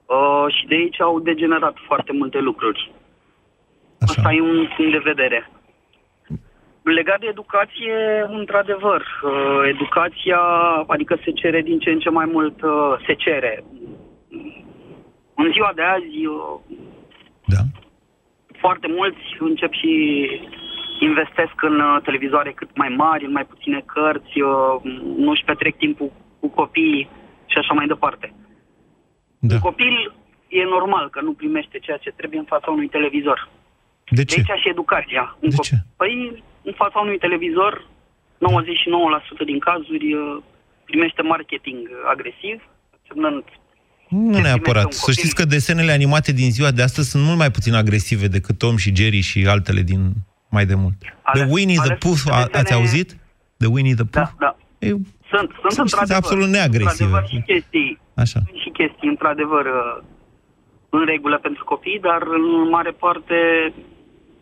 uh, 0.06 0.46
și 0.56 0.68
de 0.68 0.76
aici 0.76 1.02
au 1.02 1.20
degenerat 1.20 1.76
foarte 1.88 2.12
multe 2.20 2.40
lucruri. 2.40 2.92
Așa. 4.00 4.14
Asta 4.16 4.34
e 4.34 4.42
un 4.42 4.68
punct 4.76 4.92
de 4.92 5.10
vedere. 5.12 5.50
Legat 6.94 7.20
de 7.20 7.28
educație, 7.30 8.26
într-adevăr, 8.28 9.02
uh, 9.24 9.62
educația, 9.68 10.40
adică 10.88 11.20
se 11.24 11.32
cere 11.32 11.62
din 11.62 11.80
ce 11.80 11.90
în 11.90 12.00
ce 12.00 12.10
mai 12.10 12.26
mult, 12.26 12.62
uh, 12.62 12.96
se 13.06 13.14
cere. 13.14 13.64
În 15.36 15.52
ziua 15.52 15.72
de 15.76 15.82
azi, 15.82 16.26
uh, 16.26 16.60
Da. 17.46 17.62
foarte 18.60 18.88
mulți 18.88 19.22
încep 19.40 19.74
și 19.74 19.92
investesc 21.00 21.62
în 21.62 21.80
uh, 21.80 22.02
televizoare 22.04 22.52
cât 22.52 22.70
mai 22.78 22.90
mari, 22.90 23.26
în 23.26 23.32
mai 23.32 23.46
puține 23.46 23.84
cărți, 23.86 24.42
uh, 24.42 24.82
nu 25.18 25.30
își 25.32 25.44
petrec 25.44 25.78
timpul 25.78 26.12
cu 26.40 26.48
copiii 26.50 27.10
și 27.46 27.58
așa 27.58 27.74
mai 27.74 27.88
departe. 27.88 28.34
Da. 29.40 29.54
Un 29.54 29.60
copil 29.60 30.14
e 30.48 30.64
normal 30.64 31.10
că 31.10 31.22
nu 31.22 31.34
primește 31.34 31.80
ceea 31.80 31.98
ce 31.98 32.10
trebuie 32.12 32.40
în 32.40 32.46
fața 32.46 32.72
unui 32.72 32.88
televizor. 32.88 33.50
De 34.10 34.24
De 34.24 34.34
aici 34.38 34.60
și 34.62 34.70
educația. 34.70 35.38
Un 35.40 35.50
De 35.50 35.56
cop- 35.56 35.68
ce? 35.68 35.76
Păi, 35.98 36.44
în 36.64 36.74
fața 36.76 37.00
unui 37.00 37.18
televizor, 37.18 37.86
99% 39.42 39.46
din 39.46 39.60
cazuri 39.60 40.14
uh, 40.14 40.38
primește 40.86 41.22
marketing 41.22 41.78
agresiv, 42.14 42.58
semnând 43.08 43.44
Nu 44.10 44.40
neapărat. 44.40 44.86
un 44.86 44.92
Să 44.92 45.00
copil. 45.00 45.14
știți 45.14 45.36
că 45.36 45.46
desenele 45.46 45.92
animate 45.92 46.32
din 46.32 46.52
ziua 46.52 46.72
de 46.72 46.82
astăzi 46.82 47.10
sunt 47.10 47.24
mult 47.24 47.38
mai 47.38 47.52
puțin 47.52 47.74
agresive 47.74 48.28
decât 48.28 48.58
Tom 48.58 48.76
și 48.78 48.96
Jerry 48.96 49.20
și 49.20 49.46
altele 49.48 49.82
din 49.82 50.12
mai 50.50 50.66
de 50.66 50.76
mult. 50.76 50.96
Ale- 51.22 51.42
The 51.44 51.52
Winnie 51.54 51.76
the 51.76 51.86
ale 51.86 51.96
Pooh, 51.96 52.16
sunt 52.16 52.34
a, 52.34 52.38
desene- 52.38 52.58
ați 52.60 52.74
auzit? 52.74 53.18
The 53.58 53.68
Winnie 53.68 53.94
the 53.94 54.06
Pooh? 54.06 54.28
Da, 54.40 54.46
da. 54.46 54.56
E, 54.80 54.88
Sunt, 55.34 55.50
sunt 55.62 55.72
Sunt 55.72 55.78
într-adevăr. 55.88 56.18
absolut 56.24 56.48
neagresive. 56.48 57.04
Într-adevăr 57.04 57.28
și 57.30 57.42
chestii, 57.52 58.00
Așa. 58.24 58.40
sunt 58.48 58.60
și 58.66 58.70
chestii, 58.70 59.08
într-adevăr, 59.10 59.66
uh, 59.66 59.98
în 60.90 61.06
regulă 61.06 61.38
pentru 61.38 61.64
copii, 61.64 62.00
dar 62.02 62.22
în 62.22 62.70
mare 62.70 62.92
parte 62.92 63.36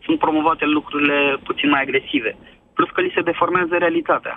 sunt 0.08 0.18
promovate 0.26 0.64
lucrurile 0.76 1.18
puțin 1.48 1.68
mai 1.74 1.82
agresive. 1.86 2.30
Plus 2.76 2.88
că 2.94 3.00
li 3.00 3.12
se 3.16 3.22
deformează 3.30 3.74
realitatea. 3.78 4.34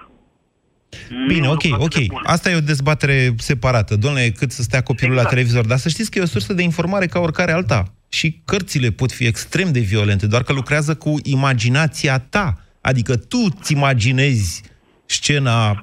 Bine, 1.27 1.45
Nu 1.47 1.51
ok, 1.51 1.63
e 1.63 1.67
un 1.67 1.71
lucru 1.71 1.85
ok. 1.85 1.93
atât 1.95 2.07
de 2.07 2.13
bun. 2.15 2.23
Asta 2.35 2.49
e 2.49 2.55
o 2.63 2.69
dezbatere 2.73 3.17
separată. 3.37 3.95
Domnule, 4.03 4.29
cât 4.39 4.51
să 4.51 4.61
stea 4.61 4.81
copilul 4.89 5.13
Exact. 5.13 5.29
la 5.29 5.35
televizor. 5.35 5.65
Dar 5.71 5.77
să 5.77 5.89
știți 5.89 6.11
că 6.11 6.19
e 6.19 6.21
o 6.21 6.33
sursă 6.35 6.53
de 6.53 6.63
informare 6.71 7.05
ca 7.05 7.19
oricare 7.19 7.51
alta. 7.51 7.79
Și 8.09 8.41
cărțile 8.45 8.89
pot 8.89 9.11
fi 9.11 9.25
extrem 9.25 9.71
de 9.71 9.79
violente, 9.79 10.27
doar 10.27 10.43
că 10.43 10.53
lucrează 10.53 10.95
cu 10.95 11.15
imaginația 11.23 12.19
ta. 12.19 12.57
Adică 12.81 13.15
tu 13.15 13.37
îți 13.59 13.73
imaginezi 13.73 14.63
scena... 15.05 15.81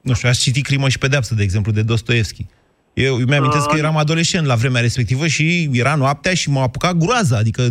Nu 0.00 0.14
știu, 0.14 0.28
aș 0.28 0.38
citi 0.38 0.60
Crimă 0.62 0.88
și 0.88 0.98
Pedeapsă, 0.98 1.34
de 1.34 1.42
exemplu, 1.42 1.72
de 1.72 1.82
Dostoevski. 1.82 2.46
Eu 2.94 3.14
îmi 3.16 3.36
amintesc 3.36 3.66
că 3.66 3.76
eram 3.76 3.96
adolescent 3.96 4.46
la 4.46 4.54
vremea 4.54 4.80
respectivă 4.80 5.26
și 5.26 5.70
era 5.72 5.94
noaptea 5.94 6.34
și 6.34 6.50
m-a 6.50 6.62
apucat 6.62 6.96
groaza, 6.96 7.36
adică 7.36 7.68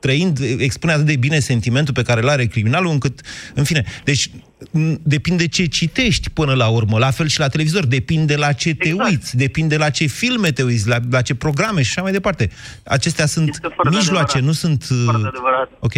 trăind, 0.00 0.38
expune 0.58 0.92
atât 0.92 1.06
de 1.06 1.16
bine 1.16 1.38
sentimentul 1.38 1.94
pe 1.94 2.02
care 2.02 2.20
îl 2.20 2.28
are 2.28 2.46
criminalul, 2.46 2.90
încât, 2.90 3.20
în 3.54 3.64
fine, 3.64 3.84
deci 4.04 4.30
m, 4.70 5.00
depinde 5.02 5.46
ce 5.48 5.66
citești 5.66 6.30
până 6.30 6.54
la 6.54 6.68
urmă, 6.68 6.98
la 6.98 7.10
fel 7.10 7.26
și 7.26 7.38
la 7.38 7.48
televizor, 7.48 7.86
depinde 7.86 8.36
la 8.36 8.52
ce 8.52 8.74
te 8.74 8.88
Exact. 8.88 9.10
uiți, 9.10 9.36
depinde 9.36 9.76
la 9.76 9.90
ce 9.90 10.06
filme 10.06 10.50
te 10.50 10.62
uiți, 10.62 10.88
la, 10.88 10.98
la 11.10 11.22
ce 11.22 11.34
programe 11.34 11.82
și 11.82 11.88
așa 11.90 12.02
mai 12.02 12.12
departe. 12.12 12.50
Acestea 12.84 13.26
sunt 13.26 13.58
foarte 13.74 13.96
mijloace, 13.96 14.36
adevărat. 14.36 14.42
nu 14.42 14.52
sunt... 14.52 14.86
uh, 14.90 15.02
Foarte 15.04 15.26
adevărat. 15.26 15.70
Ok. 15.80 15.92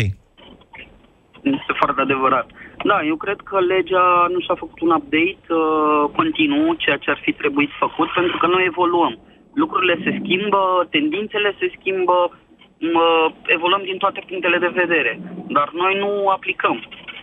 Este 1.42 1.72
foarte 1.80 2.00
adevărat. 2.00 2.46
Da, 2.84 3.02
eu 3.04 3.16
cred 3.16 3.40
că 3.44 3.60
legea 3.60 4.26
nu 4.32 4.40
și-a 4.40 4.54
făcut 4.54 4.80
un 4.80 4.90
update 4.90 5.46
uh, 5.48 6.04
continuu, 6.16 6.74
ceea 6.74 6.96
ce 6.96 7.10
ar 7.10 7.20
fi 7.22 7.32
trebuit 7.32 7.70
făcut, 7.78 8.08
pentru 8.14 8.36
că 8.38 8.46
noi 8.46 8.64
evoluăm. 8.64 9.18
Lucrurile 9.54 9.96
se 10.04 10.18
schimbă, 10.20 10.86
tendințele 10.90 11.54
se 11.58 11.72
schimbă, 11.78 12.30
mă, 12.78 13.32
evoluăm 13.46 13.82
din 13.84 13.98
toate 13.98 14.22
punctele 14.28 14.58
de 14.58 14.72
vedere, 14.82 15.20
dar 15.48 15.70
noi 15.72 15.98
nu 15.98 16.28
aplicăm 16.28 16.82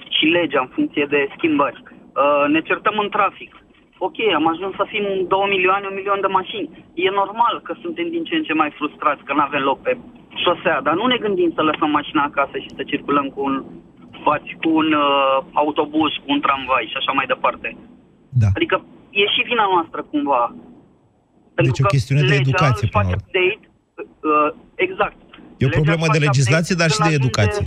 și 0.10 0.26
legea 0.26 0.60
în 0.60 0.68
funcție 0.76 1.06
de 1.10 1.28
schimbări. 1.36 1.84
Uh, 1.84 2.46
ne 2.48 2.62
certăm 2.62 2.96
în 2.98 3.10
trafic. 3.10 3.52
Ok, 3.98 4.18
am 4.36 4.48
ajuns 4.48 4.76
să 4.76 4.86
fim 4.88 5.06
2 5.28 5.46
milioane, 5.50 5.88
un 5.88 5.96
milion 5.96 6.22
de 6.22 6.28
mașini. 6.28 6.70
E 6.94 7.10
normal 7.10 7.56
că 7.64 7.74
suntem 7.82 8.10
din 8.10 8.24
ce 8.24 8.36
în 8.36 8.44
ce 8.44 8.54
mai 8.54 8.72
frustrați 8.78 9.24
că 9.24 9.34
nu 9.34 9.42
avem 9.42 9.62
loc 9.62 9.82
pe 9.82 9.98
șosea, 10.44 10.82
dar 10.82 10.94
nu 10.94 11.06
ne 11.06 11.18
gândim 11.18 11.52
să 11.56 11.62
lăsăm 11.62 11.90
mașina 11.90 12.24
acasă 12.24 12.58
și 12.58 12.76
să 12.76 12.84
circulăm 12.84 13.28
cu 13.28 13.44
un 13.44 13.64
faci 14.28 14.50
cu 14.62 14.70
un 14.82 14.90
uh, 15.06 15.36
autobuz, 15.62 16.12
cu 16.24 16.28
un 16.36 16.42
tramvai 16.46 16.86
și 16.92 16.98
așa 17.02 17.12
mai 17.18 17.28
departe. 17.34 17.68
Da. 18.42 18.50
Adică 18.58 18.76
e 19.22 19.26
și 19.36 19.42
vina 19.50 19.66
noastră 19.74 20.00
cumva. 20.12 20.44
Pentru 21.58 21.74
Deci 21.74 21.82
o 21.82 21.86
că 21.86 21.94
chestiune 21.96 22.22
de 22.22 22.28
legea 22.36 22.46
educație, 22.48 22.86
își 22.86 22.94
până 22.96 23.04
face 23.04 23.16
la 23.16 23.18
urmă. 23.18 23.26
update, 23.26 23.62
uh, 24.32 24.50
exact. 24.86 25.20
E 25.62 25.66
o 25.66 25.70
Legea 25.70 25.78
problemă 25.80 26.04
își 26.06 26.16
de 26.16 26.20
face 26.20 26.28
legislație, 26.30 26.74
update 26.76 26.82
dar 26.82 26.90
și 26.94 26.98
când 26.98 27.10
de 27.10 27.16
ajunge- 27.16 27.28
educație. 27.28 27.66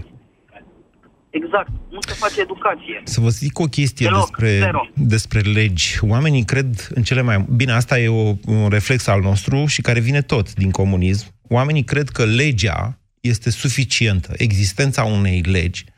Exact. 1.41 1.71
Nu 1.91 2.01
se 2.01 2.15
face 2.15 2.41
educație. 2.41 3.01
Să 3.05 3.21
vă 3.21 3.29
zic 3.29 3.59
o 3.59 3.65
chestie 3.65 4.07
Deloc, 4.07 4.21
despre, 4.21 4.59
zero. 4.59 4.89
despre 4.95 5.41
legi. 5.41 5.99
Oamenii 6.03 6.45
cred 6.45 6.89
în 6.95 7.03
cele 7.03 7.23
mai... 7.23 7.45
Bine, 7.57 7.73
asta 7.73 7.99
e 7.99 8.09
o, 8.09 8.33
un 8.47 8.69
reflex 8.69 9.07
al 9.07 9.21
nostru 9.21 9.67
și 9.67 9.81
care 9.83 10.01
vine 10.01 10.23
tot 10.23 10.55
din 10.55 10.71
comunism. 10.71 11.27
Oamenii 11.49 11.85
cred 11.85 12.09
că 12.09 12.25
legea 12.25 12.99
este 13.21 13.51
suficientă. 13.51 14.33
Existența 14.37 15.05
unei 15.05 15.41
legi 15.41 15.85
uh, 15.87 15.91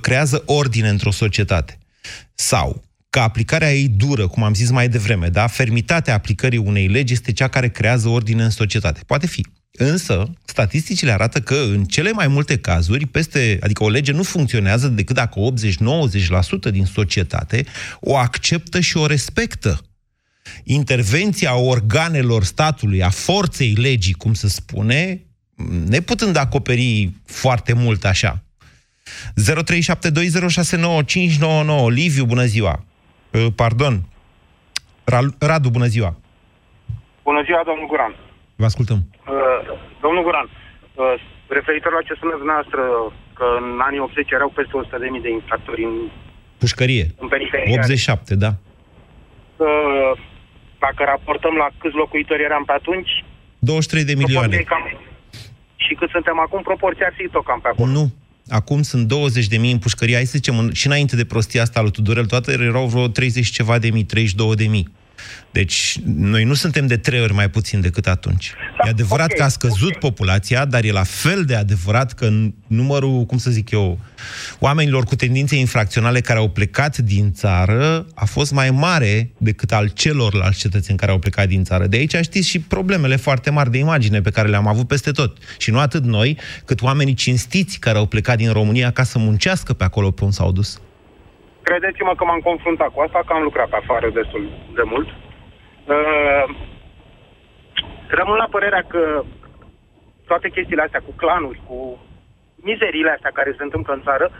creează 0.00 0.42
ordine 0.46 0.88
într-o 0.88 1.10
societate. 1.10 1.78
Sau 2.34 2.84
că 3.10 3.20
aplicarea 3.20 3.74
ei 3.74 3.88
dură, 3.88 4.28
cum 4.28 4.42
am 4.42 4.54
zis 4.54 4.70
mai 4.70 4.88
devreme, 4.88 5.28
da? 5.28 5.46
Fermitatea 5.46 6.14
aplicării 6.14 6.58
unei 6.58 6.86
legi 6.86 7.12
este 7.12 7.32
cea 7.32 7.48
care 7.48 7.68
creează 7.68 8.08
ordine 8.08 8.42
în 8.42 8.50
societate. 8.50 9.00
Poate 9.06 9.26
fi. 9.26 9.46
Însă, 9.72 10.32
statisticile 10.44 11.12
arată 11.12 11.40
că 11.40 11.54
în 11.54 11.84
cele 11.84 12.10
mai 12.10 12.28
multe 12.28 12.58
cazuri, 12.58 13.06
peste, 13.06 13.58
adică 13.62 13.84
o 13.84 13.88
lege 13.88 14.12
nu 14.12 14.22
funcționează 14.22 14.88
decât 14.88 15.14
dacă 15.14 15.40
80-90% 16.68 16.70
din 16.70 16.84
societate 16.84 17.64
o 18.00 18.16
acceptă 18.16 18.80
și 18.80 18.96
o 18.96 19.06
respectă. 19.06 19.80
Intervenția 20.64 21.54
organelor 21.54 22.44
statului, 22.44 23.02
a 23.02 23.10
forței 23.10 23.72
legii, 23.72 24.12
cum 24.12 24.34
se 24.34 24.48
spune, 24.48 25.22
neputând 25.86 26.36
acoperi 26.36 27.12
foarte 27.24 27.72
mult 27.72 28.04
așa. 28.04 28.44
0372069599 29.36 31.92
Liviu, 32.00 32.24
bună 32.24 32.44
ziua! 32.44 32.74
Uh, 33.32 33.46
Pardon. 33.60 33.94
Ra- 35.12 35.36
Radu, 35.50 35.68
bună 35.70 35.86
ziua! 35.94 36.10
Bună 37.22 37.42
ziua, 37.48 37.62
domnul 37.70 37.86
Guran. 37.86 38.12
Vă 38.56 38.64
ascultăm. 38.64 38.98
Uh, 39.06 39.10
domnul 40.04 40.22
Guran, 40.26 40.46
uh, 40.50 40.54
referitor 41.58 41.92
la 41.92 42.02
ce 42.06 42.12
spuneți 42.18 42.40
dumneavoastră, 42.42 42.82
că 43.38 43.46
în 43.60 43.66
anii 43.88 44.02
80 44.06 44.30
erau 44.38 44.50
peste 44.58 44.74
100.000 44.82 45.22
de 45.26 45.30
infractori 45.38 45.82
în, 45.90 45.94
Pușcărie. 46.62 47.06
în 47.22 47.28
periferie. 47.28 47.74
87, 47.78 48.34
da. 48.44 48.50
Uh, 49.66 50.12
dacă 50.84 51.00
raportăm 51.12 51.54
la 51.62 51.68
câți 51.80 51.96
locuitori 52.02 52.42
eram 52.48 52.64
pe 52.64 52.72
atunci, 52.80 53.10
23 53.58 54.04
de 54.04 54.14
milioane. 54.22 54.54
proporția 54.56 54.66
e 54.66 54.72
cam... 54.72 54.84
Și 55.84 55.92
cât 55.94 56.10
suntem 56.16 56.38
acum, 56.46 56.60
proporția 56.70 57.06
ar 57.06 57.14
fi 57.16 57.24
tot 57.34 57.44
cam 57.44 57.60
pe 57.60 57.68
acolo. 57.68 57.90
Nu. 57.98 58.04
Acum 58.48 58.82
sunt 58.82 59.06
20 59.06 59.46
de 59.46 59.56
mii 59.56 59.72
în 59.72 59.78
pușcărie. 59.78 60.14
Hai 60.14 60.24
să 60.24 60.32
zicem, 60.34 60.58
în- 60.58 60.72
și 60.72 60.86
înainte 60.86 61.16
de 61.16 61.24
prostia 61.24 61.62
asta 61.62 61.80
lui 61.80 61.90
Tudorel, 61.90 62.26
toate 62.26 62.52
erau 62.52 62.86
vreo 62.86 63.08
30 63.08 63.44
și 63.44 63.52
ceva 63.52 63.78
de 63.78 63.90
mii, 63.90 64.04
32 64.04 64.54
de 64.54 64.64
mii. 64.66 64.88
Deci, 65.50 65.98
noi 66.04 66.44
nu 66.44 66.54
suntem 66.54 66.86
de 66.86 66.96
trei 66.96 67.20
ori 67.20 67.32
mai 67.32 67.50
puțin 67.50 67.80
decât 67.80 68.06
atunci. 68.06 68.52
E 68.86 68.88
adevărat 68.88 69.30
ok, 69.30 69.36
că 69.36 69.42
a 69.42 69.48
scăzut 69.48 69.96
populația, 69.96 70.64
dar 70.64 70.84
e 70.84 70.90
la 70.90 71.02
fel 71.02 71.44
de 71.44 71.54
adevărat 71.54 72.12
că 72.12 72.28
n- 72.28 72.52
numărul, 72.66 73.24
cum 73.24 73.38
să 73.38 73.50
zic 73.50 73.70
eu, 73.70 73.98
oamenilor 74.58 75.04
cu 75.04 75.16
tendințe 75.16 75.56
infracționale 75.56 76.20
care 76.20 76.38
au 76.38 76.48
plecat 76.48 76.98
din 76.98 77.32
țară 77.32 78.06
a 78.14 78.24
fost 78.24 78.52
mai 78.52 78.70
mare 78.70 79.30
decât 79.36 79.72
al 79.72 79.88
celorlalți 79.88 80.58
cetățeni 80.58 80.98
care 80.98 81.10
au 81.10 81.18
plecat 81.18 81.48
din 81.48 81.64
țară. 81.64 81.86
De 81.86 81.96
aici 81.96 82.16
știți 82.22 82.48
și 82.48 82.58
problemele 82.58 83.16
foarte 83.16 83.50
mari 83.50 83.70
de 83.70 83.78
imagine 83.78 84.20
pe 84.20 84.30
care 84.30 84.48
le-am 84.48 84.66
avut 84.66 84.86
peste 84.88 85.10
tot. 85.10 85.38
Și 85.58 85.70
nu 85.70 85.78
atât 85.78 86.04
noi, 86.04 86.38
cât 86.64 86.82
oamenii 86.82 87.14
cinstiți 87.14 87.78
care 87.78 87.98
au 87.98 88.06
plecat 88.06 88.36
din 88.36 88.52
România 88.52 88.90
ca 88.90 89.02
să 89.02 89.18
muncească 89.18 89.72
pe 89.72 89.84
acolo 89.84 90.10
pe 90.10 90.24
unde 90.24 90.34
s-au 90.34 90.52
dus. 90.52 90.80
Credeți-mă 91.68 92.12
că 92.14 92.24
m-am 92.24 92.40
confruntat 92.50 92.90
cu 92.92 93.00
asta, 93.00 93.20
că 93.26 93.32
am 93.32 93.42
lucrat 93.42 93.68
pe 93.68 93.76
afară 93.76 94.08
destul 94.10 94.44
de 94.74 94.82
mult. 94.92 95.08
Uh, 95.08 96.44
rămân 98.18 98.36
la 98.36 98.48
părerea 98.50 98.84
că 98.92 99.22
toate 100.26 100.48
chestiile 100.48 100.82
astea 100.82 101.00
cu 101.06 101.12
clanuri, 101.16 101.60
cu 101.68 101.98
mizerile 102.68 103.10
astea 103.10 103.30
care 103.38 103.54
se 103.56 103.62
întâmplă 103.62 103.92
în 103.94 104.02
țară, 104.02 104.30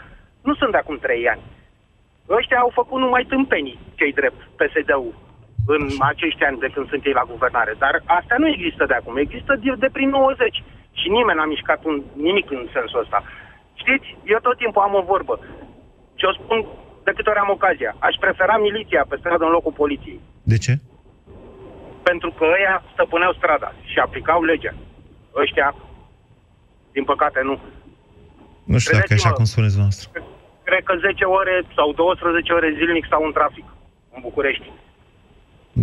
nu 0.43 0.53
sunt 0.55 0.71
de 0.71 0.77
acum 0.77 0.97
trei 0.97 1.29
ani. 1.29 1.41
Ăștia 2.29 2.59
au 2.59 2.71
făcut 2.79 2.99
numai 2.99 3.23
tâmpenii, 3.23 3.79
cei 3.95 4.11
drept, 4.19 4.41
PSD-ul, 4.59 5.13
în 5.67 5.83
acești 5.99 6.43
ani 6.43 6.59
de 6.59 6.69
când 6.73 6.89
sunt 6.89 7.05
ei 7.05 7.19
la 7.19 7.29
guvernare. 7.31 7.73
Dar 7.77 8.01
astea 8.05 8.37
nu 8.37 8.47
există 8.47 8.85
de 8.85 8.93
acum, 8.93 9.17
există 9.17 9.55
de, 9.55 9.71
de 9.77 9.89
prin 9.91 10.09
90. 10.09 10.63
Și 10.91 11.09
nimeni 11.09 11.37
n-a 11.37 11.45
mișcat 11.45 11.85
un, 11.85 12.03
nimic 12.15 12.51
în 12.51 12.67
sensul 12.73 12.99
ăsta. 12.99 13.23
Știți, 13.73 14.17
eu 14.23 14.39
tot 14.41 14.57
timpul 14.57 14.81
am 14.81 14.95
o 14.95 15.07
vorbă. 15.11 15.39
Și 16.15 16.25
o 16.25 16.33
spun 16.33 16.65
de 17.09 17.15
câte 17.15 17.29
ori 17.33 17.43
am 17.45 17.55
ocazia. 17.57 17.91
Aș 18.07 18.15
prefera 18.23 18.57
miliția 18.67 19.03
pe 19.09 19.15
stradă 19.21 19.43
în 19.45 19.55
locul 19.57 19.79
poliției. 19.81 20.19
De 20.51 20.57
ce? 20.63 20.73
Pentru 22.09 22.29
că 22.37 22.43
ăia 22.57 22.75
stăpâneau 22.93 23.33
strada 23.39 23.69
și 23.91 23.97
aplicau 23.99 24.39
legea. 24.51 24.73
Ăștia, 25.43 25.67
din 26.95 27.05
păcate, 27.11 27.39
nu. 27.49 27.55
Nu 28.71 28.77
știu 28.81 28.97
dacă 28.97 29.11
e 29.13 29.19
așa 29.19 29.31
Credeți-mă. 29.31 29.39
cum 29.39 29.45
spuneți 29.53 29.75
dumneavoastră. 29.75 30.07
Cred 30.67 30.83
că 30.87 30.93
10 31.07 31.25
ore 31.39 31.55
sau 31.77 31.87
12 31.93 32.53
ore 32.57 32.69
zilnic 32.79 33.05
stau 33.05 33.23
în 33.25 33.33
trafic 33.37 33.67
în 34.15 34.19
București. 34.27 34.67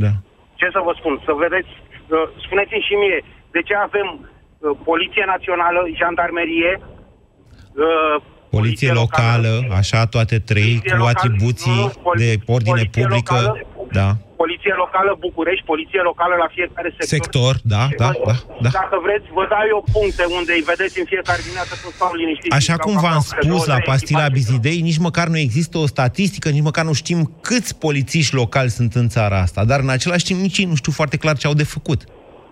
Da. 0.05 0.13
Ce 0.59 0.67
să 0.77 0.81
vă 0.87 0.93
spun? 0.99 1.15
Să 1.27 1.33
vedeți, 1.45 1.71
uh, 2.17 2.27
spuneți-mi 2.45 2.87
și 2.89 2.95
mie, 3.03 3.19
de 3.55 3.61
ce 3.69 3.75
avem 3.75 4.09
uh, 4.21 4.77
Poliție 4.89 5.25
Națională, 5.35 5.81
Jandarmerie, 6.01 6.73
uh, 6.81 8.17
Poliție 8.59 8.93
locală, 9.03 9.53
așa, 9.81 10.01
toate 10.07 10.37
trei, 10.39 10.63
Poliție 10.63 10.91
cu 10.91 10.97
locală, 10.97 11.19
atribuții 11.19 11.79
nu, 11.81 11.93
poli- 12.07 12.19
de 12.23 12.31
ordine 12.57 12.73
poliție 12.83 13.03
publică. 13.03 13.35
locală, 13.35 13.61
Da. 14.01 14.09
Poliție 14.45 14.75
locală 14.85 15.11
București, 15.27 15.65
Poliție 15.73 16.01
locală 16.11 16.35
la 16.45 16.49
fiecare 16.57 16.89
sector. 16.99 17.09
Sector, 17.15 17.53
da, 17.75 17.83
da, 18.03 18.11
da, 18.29 18.37
da. 18.65 18.71
Dacă 18.81 18.97
vreți, 19.07 19.27
vă 19.39 19.45
dau 19.53 19.65
eu 19.75 19.81
puncte 19.97 20.25
unde 20.39 20.53
îi 20.59 20.65
vedeți 20.73 20.95
în 21.03 21.07
fiecare 21.13 21.41
dimineață 21.47 21.73
cum 21.83 21.91
stau 21.99 22.13
liniștiți. 22.21 22.55
Așa 22.61 22.75
Stau 22.77 22.85
cum 22.87 22.95
cam 22.95 23.03
v-am 23.05 23.21
între 23.23 23.39
spus 23.41 23.49
două, 23.53 23.65
la 23.73 23.79
trei 23.79 23.89
pastila 23.91 24.25
echipaje. 24.27 24.39
Bizidei, 24.41 24.79
nici 24.89 25.01
măcar 25.09 25.27
nu 25.35 25.39
există 25.47 25.75
o 25.85 25.87
statistică, 25.95 26.47
nici 26.57 26.69
măcar 26.71 26.85
nu 26.91 26.95
știm 27.03 27.21
câți 27.49 27.73
polițiști 27.85 28.35
locali 28.41 28.71
sunt 28.79 28.93
în 29.03 29.07
țara 29.15 29.37
asta, 29.47 29.61
dar 29.71 29.79
în 29.87 29.91
același 29.97 30.25
timp 30.29 30.39
nici 30.47 30.59
ei 30.59 30.69
nu 30.73 30.77
știu 30.81 30.93
foarte 30.99 31.17
clar 31.23 31.37
ce 31.41 31.47
au 31.51 31.55
de 31.63 31.69
făcut. 31.77 32.01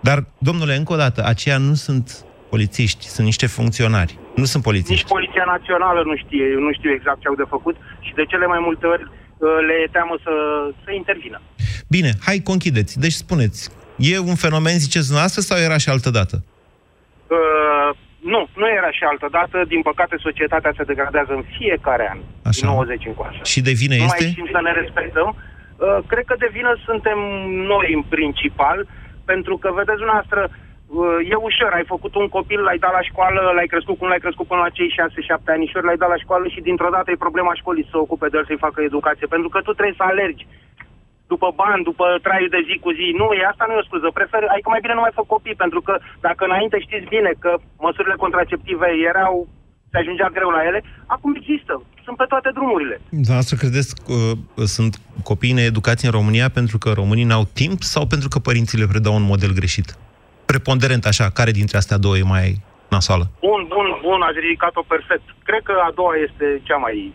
Dar, 0.09 0.19
domnule, 0.49 0.75
încă 0.81 0.93
o 0.93 0.97
dată, 1.05 1.21
aceia 1.33 1.59
nu 1.69 1.75
sunt 1.75 2.07
polițiști, 2.55 3.05
sunt 3.15 3.27
niște 3.31 3.47
funcționari. 3.59 4.13
Nu 4.41 4.47
sunt 4.53 4.63
polițiști. 4.69 5.05
Nici 5.05 5.17
Poliția 5.17 5.47
Națională 5.55 6.01
nu 6.11 6.15
știe, 6.23 6.47
nu 6.67 6.73
știu 6.79 6.91
exact 6.99 7.19
ce 7.21 7.29
au 7.31 7.41
de 7.43 7.53
făcut 7.55 7.77
și 8.07 8.13
de 8.19 8.25
cele 8.31 8.47
mai 8.53 8.61
multe 8.67 8.87
ori 8.95 9.05
uh, 9.07 9.59
le 9.69 9.75
e 9.85 9.95
teamă 9.97 10.15
să, 10.27 10.35
să 10.85 10.91
intervină. 11.01 11.39
Bine, 11.95 12.11
hai, 12.27 12.39
conchideți. 12.53 12.93
Deci 13.05 13.17
spuneți, 13.25 13.61
e 14.13 14.29
un 14.33 14.37
fenomen, 14.45 14.77
ziceți 14.87 15.09
dumneavoastră, 15.11 15.43
sau 15.49 15.57
era 15.69 15.79
și 15.85 15.89
altă 15.95 16.11
dată? 16.19 16.37
Uh, 17.37 17.91
nu, 18.33 18.41
nu 18.61 18.67
era 18.79 18.91
și 18.99 19.05
altă 19.13 19.29
dată. 19.39 19.57
Din 19.73 19.83
păcate, 19.91 20.15
societatea 20.27 20.73
se 20.77 20.89
degradează 20.91 21.33
în 21.39 21.45
fiecare 21.57 22.05
an, 22.13 22.19
Așa. 22.51 22.61
din 22.61 22.69
90 22.69 23.07
încoace. 23.11 23.41
Și 23.53 23.61
de 23.69 23.75
vină 23.83 23.95
nu 23.97 24.05
este? 24.09 24.25
mai 24.25 24.35
știm 24.35 24.49
să 24.57 24.61
ne 24.67 24.73
respectăm. 24.81 25.29
Uh, 25.37 25.99
cred 26.13 26.25
că 26.31 26.35
de 26.45 26.51
vină 26.59 26.73
suntem 26.89 27.19
noi 27.73 27.89
în 27.99 28.03
principal, 28.15 28.79
pentru 29.31 29.55
că, 29.61 29.69
vedeți 29.81 30.03
dumneavoastră, 30.03 30.41
uh, 30.45 30.64
e 31.33 31.37
ușor, 31.49 31.73
ai 31.75 31.93
făcut 31.95 32.13
un 32.15 32.29
copil, 32.37 32.61
l-ai 32.63 32.83
dat 32.85 32.93
la 32.99 33.09
școală, 33.11 33.41
l-ai 33.55 33.73
crescut 33.73 33.97
cum 33.99 34.09
l-ai 34.09 34.25
crescut 34.25 34.47
până 34.47 34.61
la 34.61 34.75
cei 34.77 34.95
6-7 34.95 35.57
anișori, 35.57 35.87
l-ai 35.87 36.03
dat 36.03 36.11
la 36.15 36.23
școală 36.25 36.47
și 36.55 36.61
dintr-o 36.69 36.95
dată 36.97 37.09
e 37.11 37.27
problema 37.27 37.55
școlii 37.55 37.89
să 37.89 37.93
se 37.93 38.03
ocupe 38.05 38.27
de 38.29 38.37
el, 38.37 38.45
să-i 38.47 38.65
facă 38.67 38.79
educație, 38.83 39.27
pentru 39.35 39.49
că 39.49 39.59
tu 39.61 39.73
trebuie 39.73 40.01
să 40.01 40.07
alergi 40.07 40.47
după 41.33 41.49
bani, 41.63 41.87
după 41.91 42.05
traiul 42.27 42.55
de 42.57 42.65
zi 42.69 42.75
cu 42.85 42.91
zi. 42.99 43.07
Nu, 43.21 43.27
e 43.39 43.51
asta 43.53 43.65
nu 43.67 43.75
e 43.75 43.83
o 43.83 43.89
scuză. 43.89 44.09
Prefer, 44.21 44.43
adică 44.53 44.69
mai 44.71 44.83
bine 44.85 44.95
nu 44.97 45.05
mai 45.05 45.17
fac 45.19 45.27
copii, 45.35 45.63
pentru 45.65 45.81
că 45.87 45.95
dacă 46.27 46.43
înainte 46.45 46.77
știți 46.87 47.13
bine 47.15 47.31
că 47.43 47.51
măsurile 47.87 48.23
contraceptive 48.25 48.89
erau, 49.11 49.35
se 49.91 49.97
ajungea 49.99 50.29
greu 50.37 50.51
la 50.57 50.63
ele, 50.69 50.81
acum 51.15 51.31
există. 51.41 51.75
Sunt 52.05 52.17
pe 52.17 52.27
toate 52.33 52.51
drumurile. 52.57 52.97
Dumneavoastră 53.09 53.57
credeți 53.63 53.91
că 54.07 54.17
uh, 54.33 54.65
sunt 54.77 54.93
copii 55.31 55.59
needucați 55.59 56.05
în 56.07 56.15
România 56.19 56.49
pentru 56.59 56.77
că 56.83 56.89
românii 57.01 57.31
n-au 57.31 57.45
timp 57.61 57.79
sau 57.95 58.03
pentru 58.13 58.29
că 58.29 58.39
părinții 58.39 58.79
le 58.79 58.87
predau 58.93 59.15
un 59.15 59.31
model 59.33 59.53
greșit? 59.61 59.89
Preponderent 60.47 61.05
așa, 61.05 61.31
care 61.31 61.51
dintre 61.51 61.77
astea 61.77 61.97
două 61.99 62.17
e 62.17 62.23
mai 62.23 62.61
nasoală? 62.91 63.31
Bun, 63.41 63.67
bun, 63.69 63.99
bun, 64.03 64.23
ați 64.23 64.39
ridicat-o 64.39 64.83
perfect. 64.83 65.23
Cred 65.45 65.61
că 65.63 65.73
a 65.89 65.91
doua 65.95 66.13
este 66.27 66.61
cea 66.63 66.77
mai... 66.77 67.13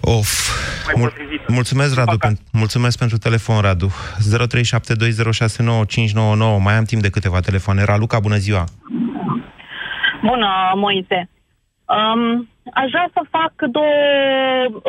Of. 0.00 0.28
Mul- 0.94 1.12
mulțumesc, 1.48 1.94
Radu, 1.94 2.16
pen- 2.26 2.40
mulțumesc 2.52 2.98
pentru 2.98 3.16
telefon, 3.18 3.60
Radu. 3.60 3.86
0372069599. 3.86 3.90
Mai 6.66 6.74
am 6.76 6.84
timp 6.84 7.02
de 7.02 7.10
câteva 7.10 7.40
telefoane. 7.40 7.84
Raluca, 7.84 8.18
bună 8.20 8.36
ziua! 8.36 8.64
Bună, 10.22 10.48
Moise. 10.74 11.28
Um, 11.96 12.48
aș 12.80 12.88
vrea 12.90 13.08
să 13.12 13.20
fac 13.30 13.52
două 13.78 13.94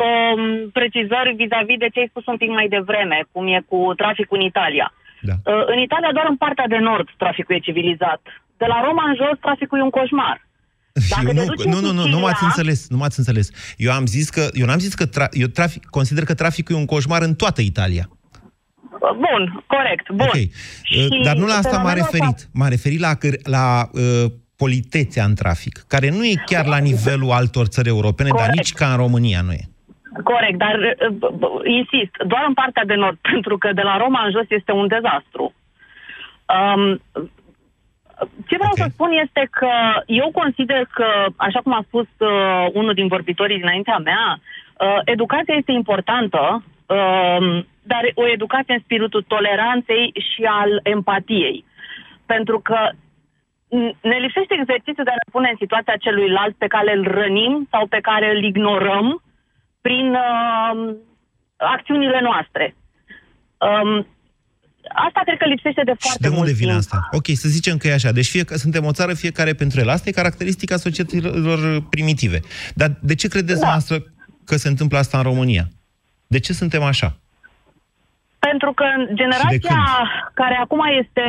um, 0.06 0.42
precizări 0.78 1.34
vis-a-vis 1.36 1.78
de 1.78 1.88
ce 1.92 2.00
ai 2.00 2.06
spus 2.10 2.26
un 2.26 2.36
pic 2.36 2.48
mai 2.48 2.68
devreme, 2.68 3.24
cum 3.32 3.46
e 3.46 3.60
cu 3.68 3.92
traficul 3.96 4.38
în 4.38 4.44
Italia. 4.44 4.92
Da. 5.28 5.32
Uh, 5.44 5.64
în 5.72 5.78
Italia, 5.86 6.10
doar 6.12 6.26
în 6.28 6.36
partea 6.36 6.66
de 6.68 6.78
nord, 6.88 7.08
traficul 7.22 7.54
e 7.54 7.58
civilizat. 7.68 8.20
De 8.56 8.66
la 8.72 8.78
Roma 8.86 9.04
în 9.10 9.14
jos, 9.20 9.36
traficul 9.40 9.78
e 9.78 9.82
un 9.82 9.90
coșmar. 9.98 10.36
Dacă 11.12 11.22
Eu 11.26 11.32
te 11.32 11.40
nu, 11.40 11.44
duci 11.46 11.64
în 11.64 11.70
nu, 11.70 11.80
nu, 11.80 11.86
nu, 11.86 11.92
nu 11.92 12.02
Sicilia- 12.02 12.20
m-ați 12.20 12.42
înțeles, 12.44 12.88
nu 12.88 12.96
m-ați 12.96 13.18
înțeles. 13.18 13.46
Eu 13.76 13.92
am 13.92 14.06
zis 14.06 14.30
că, 14.30 14.48
eu 14.52 14.66
n-am 14.66 14.78
zis 14.78 14.94
că, 14.94 15.04
tra- 15.08 15.32
eu 15.42 15.46
trafic, 15.46 15.84
consider 15.84 16.24
că 16.24 16.34
traficul 16.34 16.74
e 16.74 16.78
un 16.78 16.86
coșmar 16.86 17.22
în 17.22 17.34
toată 17.34 17.60
Italia. 17.60 18.04
Uh, 18.08 19.10
Bun, 19.24 19.64
corect, 19.66 20.10
bun. 20.10 20.26
Ok. 20.26 20.34
Uh, 20.34 21.22
Dar 21.24 21.36
nu 21.36 21.46
la 21.46 21.54
asta 21.54 21.68
m-a 21.78 21.90
fenomenul 21.90 22.10
referit. 22.12 22.48
M-a 22.52 22.68
referit 22.68 23.00
la, 23.00 23.14
căr- 23.16 23.42
la 23.42 23.88
uh, 23.92 24.30
politețea 24.56 25.24
în 25.24 25.34
trafic, 25.34 25.84
care 25.88 26.10
nu 26.10 26.24
e 26.24 26.42
chiar 26.46 26.66
la 26.66 26.76
nivelul 26.78 27.30
altor 27.30 27.66
țări 27.66 27.88
europene, 27.88 28.28
Corect. 28.28 28.46
dar 28.48 28.56
nici 28.56 28.72
ca 28.72 28.90
în 28.90 28.96
România 28.96 29.40
nu 29.40 29.52
e. 29.52 29.68
Corect, 30.24 30.58
dar 30.58 30.78
uh, 30.78 31.60
insist, 31.64 32.16
doar 32.26 32.44
în 32.46 32.54
partea 32.54 32.84
de 32.84 32.94
nord, 32.94 33.18
pentru 33.32 33.58
că 33.58 33.72
de 33.72 33.82
la 33.82 33.96
Roma 33.96 34.24
în 34.24 34.30
jos 34.30 34.46
este 34.48 34.72
un 34.72 34.86
dezastru. 34.86 35.54
Um, 36.56 37.00
ce 38.46 38.56
vreau 38.56 38.72
okay. 38.72 38.86
să 38.86 38.92
spun 38.92 39.10
este 39.12 39.48
că 39.50 39.70
eu 40.06 40.30
consider 40.30 40.88
că, 40.90 41.26
așa 41.36 41.60
cum 41.60 41.72
a 41.72 41.84
spus 41.86 42.06
uh, 42.18 42.66
unul 42.72 42.94
din 42.94 43.06
vorbitorii 43.06 43.58
dinaintea 43.58 43.98
mea, 43.98 44.38
uh, 44.38 44.98
educația 45.04 45.54
este 45.54 45.72
importantă, 45.72 46.62
uh, 46.86 47.64
dar 47.82 48.02
o 48.14 48.28
educație 48.28 48.74
în 48.74 48.80
spiritul 48.84 49.24
toleranței 49.28 50.12
și 50.34 50.42
al 50.42 50.80
empatiei. 50.82 51.64
Pentru 52.26 52.60
că 52.60 52.88
ne 54.00 54.16
lipsește 54.18 54.54
exercițiul 54.54 55.04
de 55.04 55.10
a 55.10 55.22
ne 55.22 55.32
pune 55.32 55.48
în 55.50 55.56
situația 55.58 55.96
celuilalt 55.96 56.54
pe 56.56 56.66
care 56.66 56.96
îl 56.96 57.04
rănim 57.10 57.66
sau 57.70 57.86
pe 57.86 58.00
care 58.00 58.30
îl 58.34 58.44
ignorăm 58.44 59.22
prin 59.80 60.06
uh, 60.10 60.94
acțiunile 61.56 62.20
noastre. 62.22 62.76
Um, 63.58 64.06
asta 65.06 65.20
cred 65.24 65.38
că 65.38 65.46
lipsește 65.48 65.82
de 65.84 65.94
foarte 65.98 66.26
și 66.26 66.30
de 66.30 66.38
unde 66.38 66.52
vine 66.52 66.70
timp. 66.70 66.82
asta? 66.82 67.08
Ok, 67.12 67.26
să 67.26 67.48
zicem 67.48 67.76
că 67.76 67.88
e 67.88 67.92
așa. 67.92 68.12
Deci 68.12 68.30
fie 68.30 68.44
că 68.44 68.56
suntem 68.56 68.84
o 68.84 68.92
țară 68.92 69.14
fiecare 69.14 69.52
pentru 69.54 69.80
el. 69.80 69.88
Asta 69.88 70.08
e 70.08 70.12
caracteristica 70.12 70.76
societăților 70.76 71.82
primitive. 71.90 72.40
Dar 72.74 72.98
de 73.00 73.14
ce 73.14 73.28
credeți 73.28 73.60
da. 73.60 73.66
noastră 73.66 73.96
că 74.44 74.56
se 74.56 74.68
întâmplă 74.68 74.98
asta 74.98 75.16
în 75.16 75.22
România? 75.22 75.68
De 76.26 76.38
ce 76.38 76.52
suntem 76.52 76.82
așa? 76.82 77.16
Pentru 78.38 78.72
că 78.72 78.84
generația 79.14 79.80
care 80.34 80.56
acum 80.60 80.80
este 81.02 81.22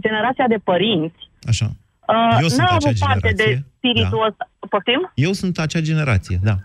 generația 0.00 0.46
de 0.48 0.58
părinți, 0.64 1.30
Așa. 1.48 1.66
uh, 2.06 2.38
Eu 2.40 2.48
sunt 2.48 2.60
n-a 2.60 2.74
acea 2.74 2.88
avut 2.88 2.98
parte 2.98 3.28
generație, 3.28 3.54
de 3.54 3.62
spiritul 3.76 4.18
da. 4.20 4.26
ăsta. 4.26 4.50
Poftim? 4.68 5.10
Eu 5.14 5.32
sunt 5.32 5.58
acea 5.58 5.80
generație, 5.80 6.38
da. 6.42 6.56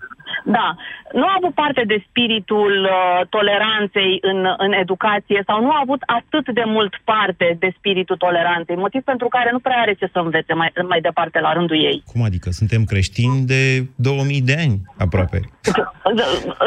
Da. 0.43 0.75
Nu 1.13 1.25
a 1.25 1.33
avut 1.37 1.53
parte 1.53 1.83
de 1.87 2.03
spiritul 2.07 2.73
uh, 2.89 3.27
toleranței 3.29 4.11
în, 4.21 4.39
în 4.57 4.71
educație 4.73 5.43
sau 5.45 5.61
nu 5.61 5.71
a 5.71 5.79
avut 5.81 6.01
atât 6.19 6.53
de 6.53 6.63
mult 6.65 6.93
parte 7.03 7.55
de 7.59 7.69
spiritul 7.77 8.17
toleranței, 8.17 8.75
motiv 8.75 9.01
pentru 9.03 9.27
care 9.27 9.49
nu 9.51 9.59
prea 9.59 9.77
are 9.77 9.93
ce 9.93 10.09
să 10.13 10.19
învețe 10.19 10.53
mai, 10.53 10.71
mai 10.87 11.01
departe 11.01 11.39
la 11.39 11.53
rândul 11.53 11.83
ei. 11.83 12.03
Cum 12.11 12.21
adică? 12.23 12.49
Suntem 12.49 12.83
creștini 12.83 13.45
de 13.45 13.61
2000 13.95 14.41
de 14.41 14.55
ani, 14.59 14.81
aproape. 14.97 15.39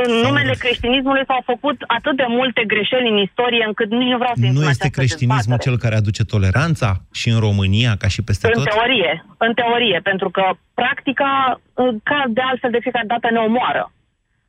În 0.04 0.10
numele 0.22 0.54
creștinismului 0.58 1.24
s-au 1.26 1.42
făcut 1.44 1.76
atât 1.86 2.16
de 2.16 2.24
multe 2.28 2.64
greșeli 2.66 3.08
în 3.08 3.16
istorie 3.16 3.64
încât 3.66 3.90
nici 3.90 4.08
nu 4.14 4.16
vreau 4.22 4.34
să 4.34 4.44
intru 4.44 4.58
Nu 4.58 4.64
în 4.64 4.70
este 4.70 4.84
această 4.84 4.98
creștinismul 5.00 5.56
dezbatere. 5.56 5.68
cel 5.70 5.76
care 5.84 5.94
aduce 6.00 6.24
toleranța 6.24 6.90
și 7.12 7.28
în 7.34 7.38
România, 7.48 7.92
ca 8.02 8.08
și 8.08 8.22
peste 8.22 8.46
În 8.46 8.52
tot? 8.52 8.64
teorie, 8.64 9.24
în 9.38 9.52
teorie, 9.54 10.00
pentru 10.02 10.30
că 10.30 10.44
practica, 10.80 11.30
uh, 11.74 11.94
ca 12.08 12.18
de 12.36 12.42
altfel 12.50 12.70
de 12.70 12.82
fiecare 12.84 13.06
dată, 13.12 13.26
ne 13.30 13.40
omoară. 13.48 13.84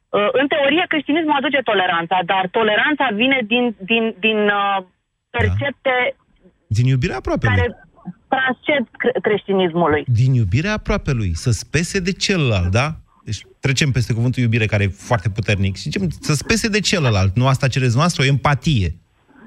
Uh, 0.10 0.30
În 0.40 0.48
teorie, 0.54 0.86
creștinismul 0.88 1.38
aduce 1.38 1.62
toleranța, 1.72 2.18
dar 2.32 2.44
toleranța 2.58 3.06
vine 3.22 3.40
din, 3.52 3.66
din, 3.92 4.04
din 4.26 4.40
uh, 4.60 4.78
percepte 5.38 5.94
Din 6.68 6.86
iubirea 6.94 7.18
aproape 7.18 7.48
care 7.48 7.68
transced 8.34 8.84
cre- 9.02 9.20
creștinismului. 9.22 10.04
Din 10.08 10.34
iubirea 10.34 10.74
aproape 10.74 11.12
lui, 11.12 11.32
să 11.36 11.52
spese 11.52 12.00
de 12.00 12.12
celălalt, 12.12 12.72
da? 12.72 12.88
Deci 13.24 13.42
trecem 13.60 13.92
peste 13.92 14.14
cuvântul 14.14 14.42
iubire, 14.42 14.66
care 14.66 14.84
e 14.84 14.88
foarte 14.88 15.30
puternic, 15.30 15.76
și 15.76 15.82
zicem 15.82 16.10
să 16.20 16.34
spese 16.34 16.68
de 16.68 16.80
celălalt. 16.80 17.36
Nu 17.36 17.48
asta 17.48 17.68
cereți 17.68 17.96
noastră, 17.96 18.24
o 18.24 18.26
empatie. 18.26 18.96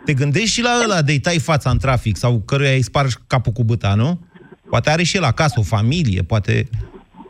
Te 0.05 0.15
gândești 0.15 0.49
și 0.49 0.63
la 0.63 0.71
ăla 0.85 1.03
de-i 1.03 1.21
tai 1.21 1.39
fața 1.39 1.71
în 1.71 1.79
trafic 1.79 2.17
sau 2.17 2.43
căruia 2.47 2.73
îi 2.73 2.83
spargi 2.83 3.17
capul 3.27 3.53
cu 3.53 3.65
băta, 3.65 3.95
nu? 3.95 4.28
Poate 4.71 4.91
are 4.91 5.03
și 5.03 5.17
el 5.17 5.25
acasă 5.25 5.57
o 5.61 5.71
familie, 5.77 6.23
poate... 6.23 6.53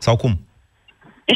Sau 0.05 0.15
cum? 0.15 0.33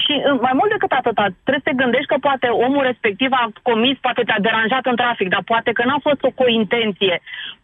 Și 0.06 0.14
uh, 0.18 0.40
mai 0.46 0.56
mult 0.60 0.72
decât 0.76 0.92
atâta, 0.92 1.26
trebuie 1.46 1.64
să 1.66 1.70
te 1.70 1.82
gândești 1.84 2.12
că 2.12 2.18
poate 2.28 2.48
omul 2.66 2.84
respectiv 2.92 3.30
a 3.32 3.46
comis, 3.70 3.98
poate 4.06 4.22
te-a 4.26 4.46
deranjat 4.48 4.86
în 4.92 5.00
trafic, 5.02 5.28
dar 5.36 5.44
poate 5.52 5.72
că 5.78 5.82
n-a 5.86 6.00
fost 6.08 6.22
o 6.30 6.36
cointenție. 6.42 7.16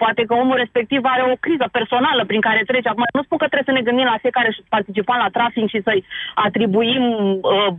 Poate 0.03 0.21
că 0.27 0.33
omul 0.33 0.57
respectiv 0.63 1.01
are 1.03 1.23
o 1.31 1.41
criză 1.45 1.67
personală 1.77 2.21
prin 2.25 2.41
care 2.47 2.69
trece. 2.69 2.87
Acum 2.89 3.05
nu 3.17 3.23
spun 3.23 3.37
că 3.37 3.47
trebuie 3.47 3.69
să 3.69 3.77
ne 3.77 3.87
gândim 3.87 4.07
la 4.13 4.21
fiecare 4.23 4.49
participant 4.75 5.19
la 5.21 5.35
trafic 5.37 5.65
și 5.73 5.85
să-i 5.87 6.05
atribuim 6.45 7.03
uh, 7.11 7.69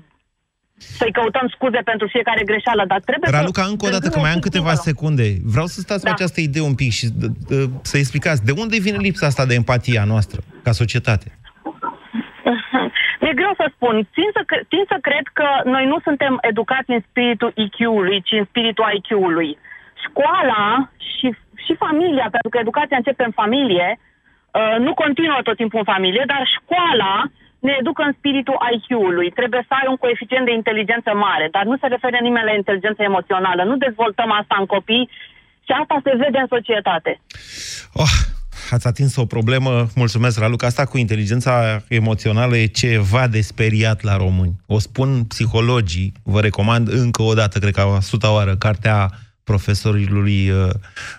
să-i 0.80 1.12
căutăm 1.12 1.46
scuze 1.54 1.80
pentru 1.84 2.06
fiecare 2.08 2.42
greșeală, 2.44 2.84
dar 2.86 3.00
trebuie 3.00 3.30
Raluca, 3.30 3.62
să... 3.62 3.70
încă 3.70 3.86
o 3.86 3.90
dată, 3.90 4.08
că 4.08 4.18
mai 4.18 4.32
am 4.32 4.38
câteva 4.38 4.74
secunde. 4.74 5.26
Vreau 5.54 5.66
să 5.66 5.80
stați 5.80 6.02
da. 6.02 6.08
pe 6.08 6.14
această 6.16 6.40
idee 6.40 6.62
un 6.62 6.74
pic 6.74 6.92
și 6.98 7.06
d- 7.20 7.32
d- 7.48 7.70
să 7.82 7.96
explicați. 7.96 8.44
De 8.44 8.52
unde 8.62 8.76
vine 8.86 8.96
lipsa 8.96 9.26
asta 9.26 9.44
de 9.46 9.54
empatie 9.54 9.98
a 9.98 10.04
noastră, 10.04 10.38
ca 10.62 10.72
societate? 10.82 11.26
Mi-e 13.20 13.40
greu 13.40 13.52
să 13.56 13.66
spun. 13.74 13.94
Țin 14.14 14.28
să, 14.36 14.42
cre- 14.46 14.66
țin 14.72 14.84
să 14.92 14.96
cred 15.06 15.26
că 15.38 15.48
noi 15.64 15.84
nu 15.92 15.98
suntem 16.06 16.38
educați 16.50 16.90
în 16.96 17.02
spiritul 17.08 17.52
IQ-ului, 17.64 18.18
ci 18.28 18.32
în 18.40 18.46
spiritul 18.50 18.84
IQ-ului. 18.96 19.58
Școala 20.06 20.90
și, 21.16 21.28
și 21.64 21.72
familia, 21.84 22.26
pentru 22.34 22.48
că 22.50 22.58
educația 22.58 22.96
începe 22.96 23.24
în 23.24 23.34
familie, 23.42 23.88
uh, 23.98 24.76
nu 24.86 24.92
continuă 25.02 25.38
tot 25.42 25.56
timpul 25.56 25.78
în 25.78 25.92
familie, 25.94 26.24
dar 26.26 26.42
școala 26.56 27.12
ne 27.66 27.72
educă 27.80 28.02
în 28.06 28.14
spiritul 28.18 28.58
IQ-ului. 28.74 29.28
Trebuie 29.38 29.62
să 29.68 29.72
ai 29.80 29.86
un 29.92 29.98
coeficient 30.04 30.44
de 30.46 30.58
inteligență 30.60 31.10
mare, 31.26 31.46
dar 31.56 31.64
nu 31.70 31.76
se 31.80 31.86
referă 31.94 32.18
nimeni 32.20 32.48
la 32.50 32.58
inteligență 32.60 33.02
emoțională. 33.02 33.62
Nu 33.64 33.76
dezvoltăm 33.86 34.30
asta 34.40 34.56
în 34.58 34.66
copii 34.74 35.06
și 35.66 35.72
asta 35.80 35.96
se 36.06 36.12
vede 36.22 36.38
în 36.44 36.50
societate. 36.56 37.12
Oh, 38.02 38.14
ați 38.70 38.86
atins 38.86 39.16
o 39.16 39.26
problemă, 39.26 39.86
mulțumesc, 39.94 40.38
Raluca. 40.38 40.66
Asta 40.66 40.84
cu 40.84 40.98
inteligența 40.98 41.82
emoțională 41.88 42.56
e 42.56 42.66
ceva 42.66 43.26
de 43.26 43.40
speriat 43.40 44.02
la 44.02 44.16
români. 44.16 44.56
O 44.66 44.78
spun 44.78 45.24
psihologii, 45.24 46.12
vă 46.22 46.40
recomand 46.40 46.88
încă 46.88 47.22
o 47.22 47.34
dată, 47.34 47.58
cred 47.58 47.74
că 47.74 47.80
a 47.80 48.00
suta 48.00 48.32
oară, 48.32 48.56
cartea 48.56 49.10
profesorului 49.44 50.50
uh, 50.50 50.68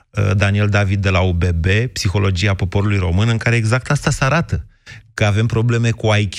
uh, 0.09 0.31
Daniel 0.35 0.69
David 0.69 1.01
de 1.01 1.09
la 1.09 1.21
UBB, 1.21 1.65
Psihologia 1.93 2.53
poporului 2.53 2.97
român, 2.97 3.29
în 3.29 3.37
care 3.37 3.55
exact 3.55 3.91
asta 3.91 4.09
se 4.09 4.23
arată. 4.23 4.65
Că 5.21 5.27
avem 5.27 5.45
probleme 5.45 5.91
cu 5.91 6.07
IQ 6.19 6.37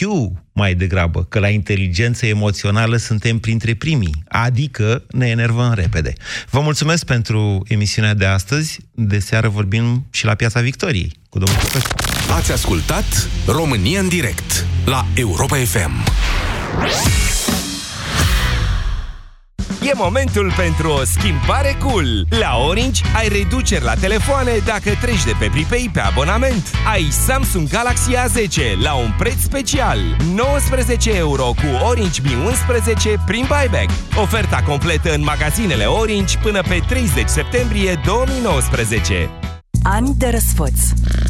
mai 0.52 0.74
degrabă, 0.74 1.24
că 1.24 1.38
la 1.38 1.48
inteligență 1.48 2.26
emoțională 2.26 2.96
suntem 2.96 3.38
printre 3.38 3.74
primii, 3.74 4.24
adică 4.28 5.04
ne 5.10 5.28
enervăm 5.28 5.72
repede. 5.72 6.12
Vă 6.50 6.60
mulțumesc 6.60 7.04
pentru 7.04 7.62
emisiunea 7.68 8.14
de 8.14 8.26
astăzi. 8.26 8.78
De 8.94 9.18
seară 9.18 9.48
vorbim 9.48 10.06
și 10.10 10.24
la 10.24 10.34
Piața 10.34 10.60
Victoriei 10.60 11.12
cu 11.28 11.38
domnul 11.38 11.58
Popescu. 11.62 11.94
Ați 12.36 12.52
ascultat 12.52 13.28
România 13.46 14.00
în 14.00 14.08
direct 14.08 14.66
la 14.84 15.06
Europa 15.14 15.56
FM. 15.56 16.04
E 19.84 19.92
momentul 19.94 20.52
pentru 20.56 20.90
o 20.90 21.04
schimbare 21.04 21.76
cool. 21.80 22.26
La 22.28 22.56
Orange 22.68 23.02
ai 23.16 23.28
reduceri 23.28 23.84
la 23.84 23.94
telefoane 23.94 24.50
dacă 24.64 24.90
treci 25.00 25.24
de 25.24 25.34
pe 25.38 25.48
Pripei 25.52 25.90
pe 25.92 26.00
abonament. 26.00 26.70
Ai 26.92 27.08
Samsung 27.10 27.68
Galaxy 27.68 28.10
A10 28.14 28.82
la 28.82 28.94
un 28.94 29.10
preț 29.18 29.40
special. 29.40 29.98
19 30.34 31.16
euro 31.16 31.44
cu 31.44 31.86
Orange 31.88 32.20
Mi 32.22 32.34
11 32.46 33.22
prin 33.26 33.44
buyback. 33.48 33.90
Oferta 34.22 34.62
completă 34.66 35.14
în 35.14 35.22
magazinele 35.22 35.84
Orange 35.84 36.38
până 36.42 36.60
pe 36.68 36.82
30 36.88 37.28
septembrie 37.28 38.00
2019. 38.04 39.30
Ani 39.82 40.14
de 40.16 40.28
răsfăț. 40.28 40.80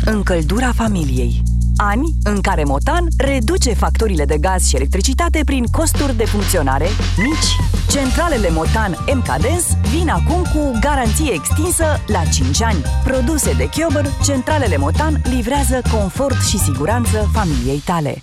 Încăldura 0.05 0.72
familiei. 0.74 1.51
Ani 1.77 2.14
în 2.25 2.41
care 2.41 2.64
Motan 2.64 3.07
reduce 3.16 3.73
facturile 3.75 4.25
de 4.25 4.39
gaz 4.39 4.66
și 4.66 4.77
electricitate 4.77 5.41
prin 5.45 5.64
costuri 5.64 6.16
de 6.16 6.25
funcționare 6.25 6.87
mici. 7.16 7.57
Centralele 7.91 8.51
Motan 8.51 8.97
MKDens 9.14 9.66
vin 9.91 10.09
acum 10.09 10.43
cu 10.55 10.79
garanție 10.81 11.33
extinsă 11.33 11.85
la 12.07 12.23
5 12.33 12.62
ani. 12.62 12.83
Produse 13.05 13.53
de 13.53 13.68
Chiober, 13.68 14.07
centralele 14.25 14.77
Motan 14.77 15.20
livrează 15.25 15.83
confort 15.91 16.43
și 16.43 16.59
siguranță 16.59 17.29
familiei 17.33 17.83
tale. 17.85 18.23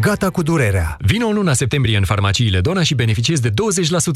Gata 0.00 0.30
cu 0.30 0.42
durerea. 0.42 0.96
Vino 0.98 1.26
în 1.26 1.34
luna 1.34 1.52
septembrie 1.52 1.96
în 1.96 2.04
farmaciile 2.04 2.60
Dona 2.60 2.82
și 2.82 2.94
beneficiezi 2.94 3.42
de 3.42 3.50
20% 3.50 3.52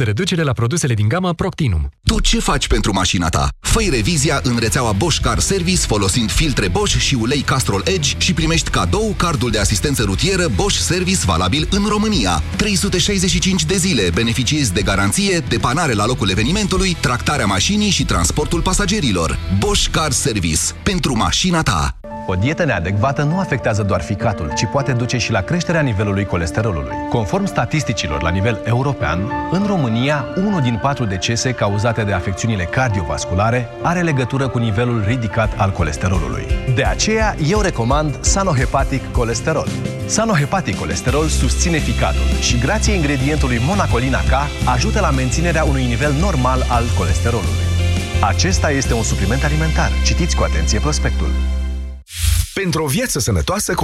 reducere 0.04 0.42
la 0.42 0.52
produsele 0.52 0.94
din 0.94 1.08
gama 1.08 1.32
Proctinum. 1.32 1.88
Tu 2.04 2.20
ce 2.20 2.40
faci 2.40 2.66
pentru 2.66 2.92
mașina 2.92 3.28
ta? 3.28 3.48
Făi 3.60 3.88
revizia 3.90 4.40
în 4.42 4.56
rețeaua 4.58 4.92
Bosch 4.92 5.20
Car 5.22 5.38
Service 5.38 5.80
folosind 5.80 6.30
filtre 6.30 6.68
Bosch 6.68 6.96
și 6.96 7.14
ulei 7.20 7.40
Castrol 7.40 7.82
Edge 7.84 8.14
și 8.18 8.32
primești 8.32 8.70
cadou 8.70 9.14
cardul 9.16 9.50
de 9.50 9.58
asistență 9.58 10.02
rutieră 10.02 10.48
Bosch 10.54 10.78
Service 10.78 11.24
valabil 11.24 11.68
în 11.70 11.84
România. 11.88 12.42
365 12.56 13.64
de 13.64 13.76
zile 13.76 14.10
beneficiezi 14.14 14.72
de 14.72 14.82
garanție, 14.82 15.38
depanare 15.38 15.92
la 15.92 16.06
locul 16.06 16.30
evenimentului, 16.30 16.96
tractarea 17.00 17.46
mașinii 17.46 17.90
și 17.90 18.04
transportul 18.04 18.60
pasagerilor. 18.60 19.38
Bosch 19.58 19.86
Car 19.90 20.10
Service. 20.10 20.60
Pentru 20.82 21.16
mașina 21.16 21.62
ta. 21.62 21.98
O 22.30 22.34
dietă 22.34 22.64
neadecvată 22.64 23.22
nu 23.22 23.38
afectează 23.38 23.82
doar 23.82 24.00
ficatul, 24.00 24.52
ci 24.56 24.64
poate 24.72 24.92
duce 24.92 25.18
și 25.18 25.30
la 25.30 25.42
creșterea 25.68 25.92
nivelului 25.94 26.24
colesterolului. 26.24 26.94
Conform 27.08 27.46
statisticilor 27.46 28.22
la 28.22 28.30
nivel 28.30 28.60
european, 28.64 29.32
în 29.50 29.66
România, 29.66 30.24
unul 30.36 30.60
din 30.60 30.78
patru 30.82 31.04
decese 31.04 31.52
cauzate 31.52 32.02
de 32.02 32.12
afecțiunile 32.12 32.64
cardiovasculare 32.64 33.68
are 33.82 34.00
legătură 34.02 34.48
cu 34.48 34.58
nivelul 34.58 35.04
ridicat 35.06 35.52
al 35.56 35.70
colesterolului. 35.70 36.46
De 36.74 36.84
aceea, 36.84 37.36
eu 37.48 37.60
recomand 37.60 38.18
Sanohepatic 38.20 39.12
Colesterol. 39.12 39.68
Sanohepatic 40.06 40.78
Colesterol 40.78 41.26
susține 41.26 41.78
ficatul 41.78 42.28
și, 42.40 42.58
grație 42.58 42.94
ingredientului 42.94 43.60
monacolina 43.66 44.18
K, 44.18 44.32
ajută 44.74 45.00
la 45.00 45.10
menținerea 45.10 45.64
unui 45.64 45.84
nivel 45.84 46.12
normal 46.12 46.64
al 46.68 46.84
colesterolului. 46.98 47.66
Acesta 48.20 48.70
este 48.70 48.94
un 48.94 49.02
supliment 49.02 49.44
alimentar. 49.44 49.90
Citiți 50.04 50.36
cu 50.36 50.42
atenție 50.42 50.78
prospectul. 50.78 51.30
Pentru 52.62 52.82
o 52.82 52.86
viață 52.86 53.18
sănătoasă, 53.18 53.74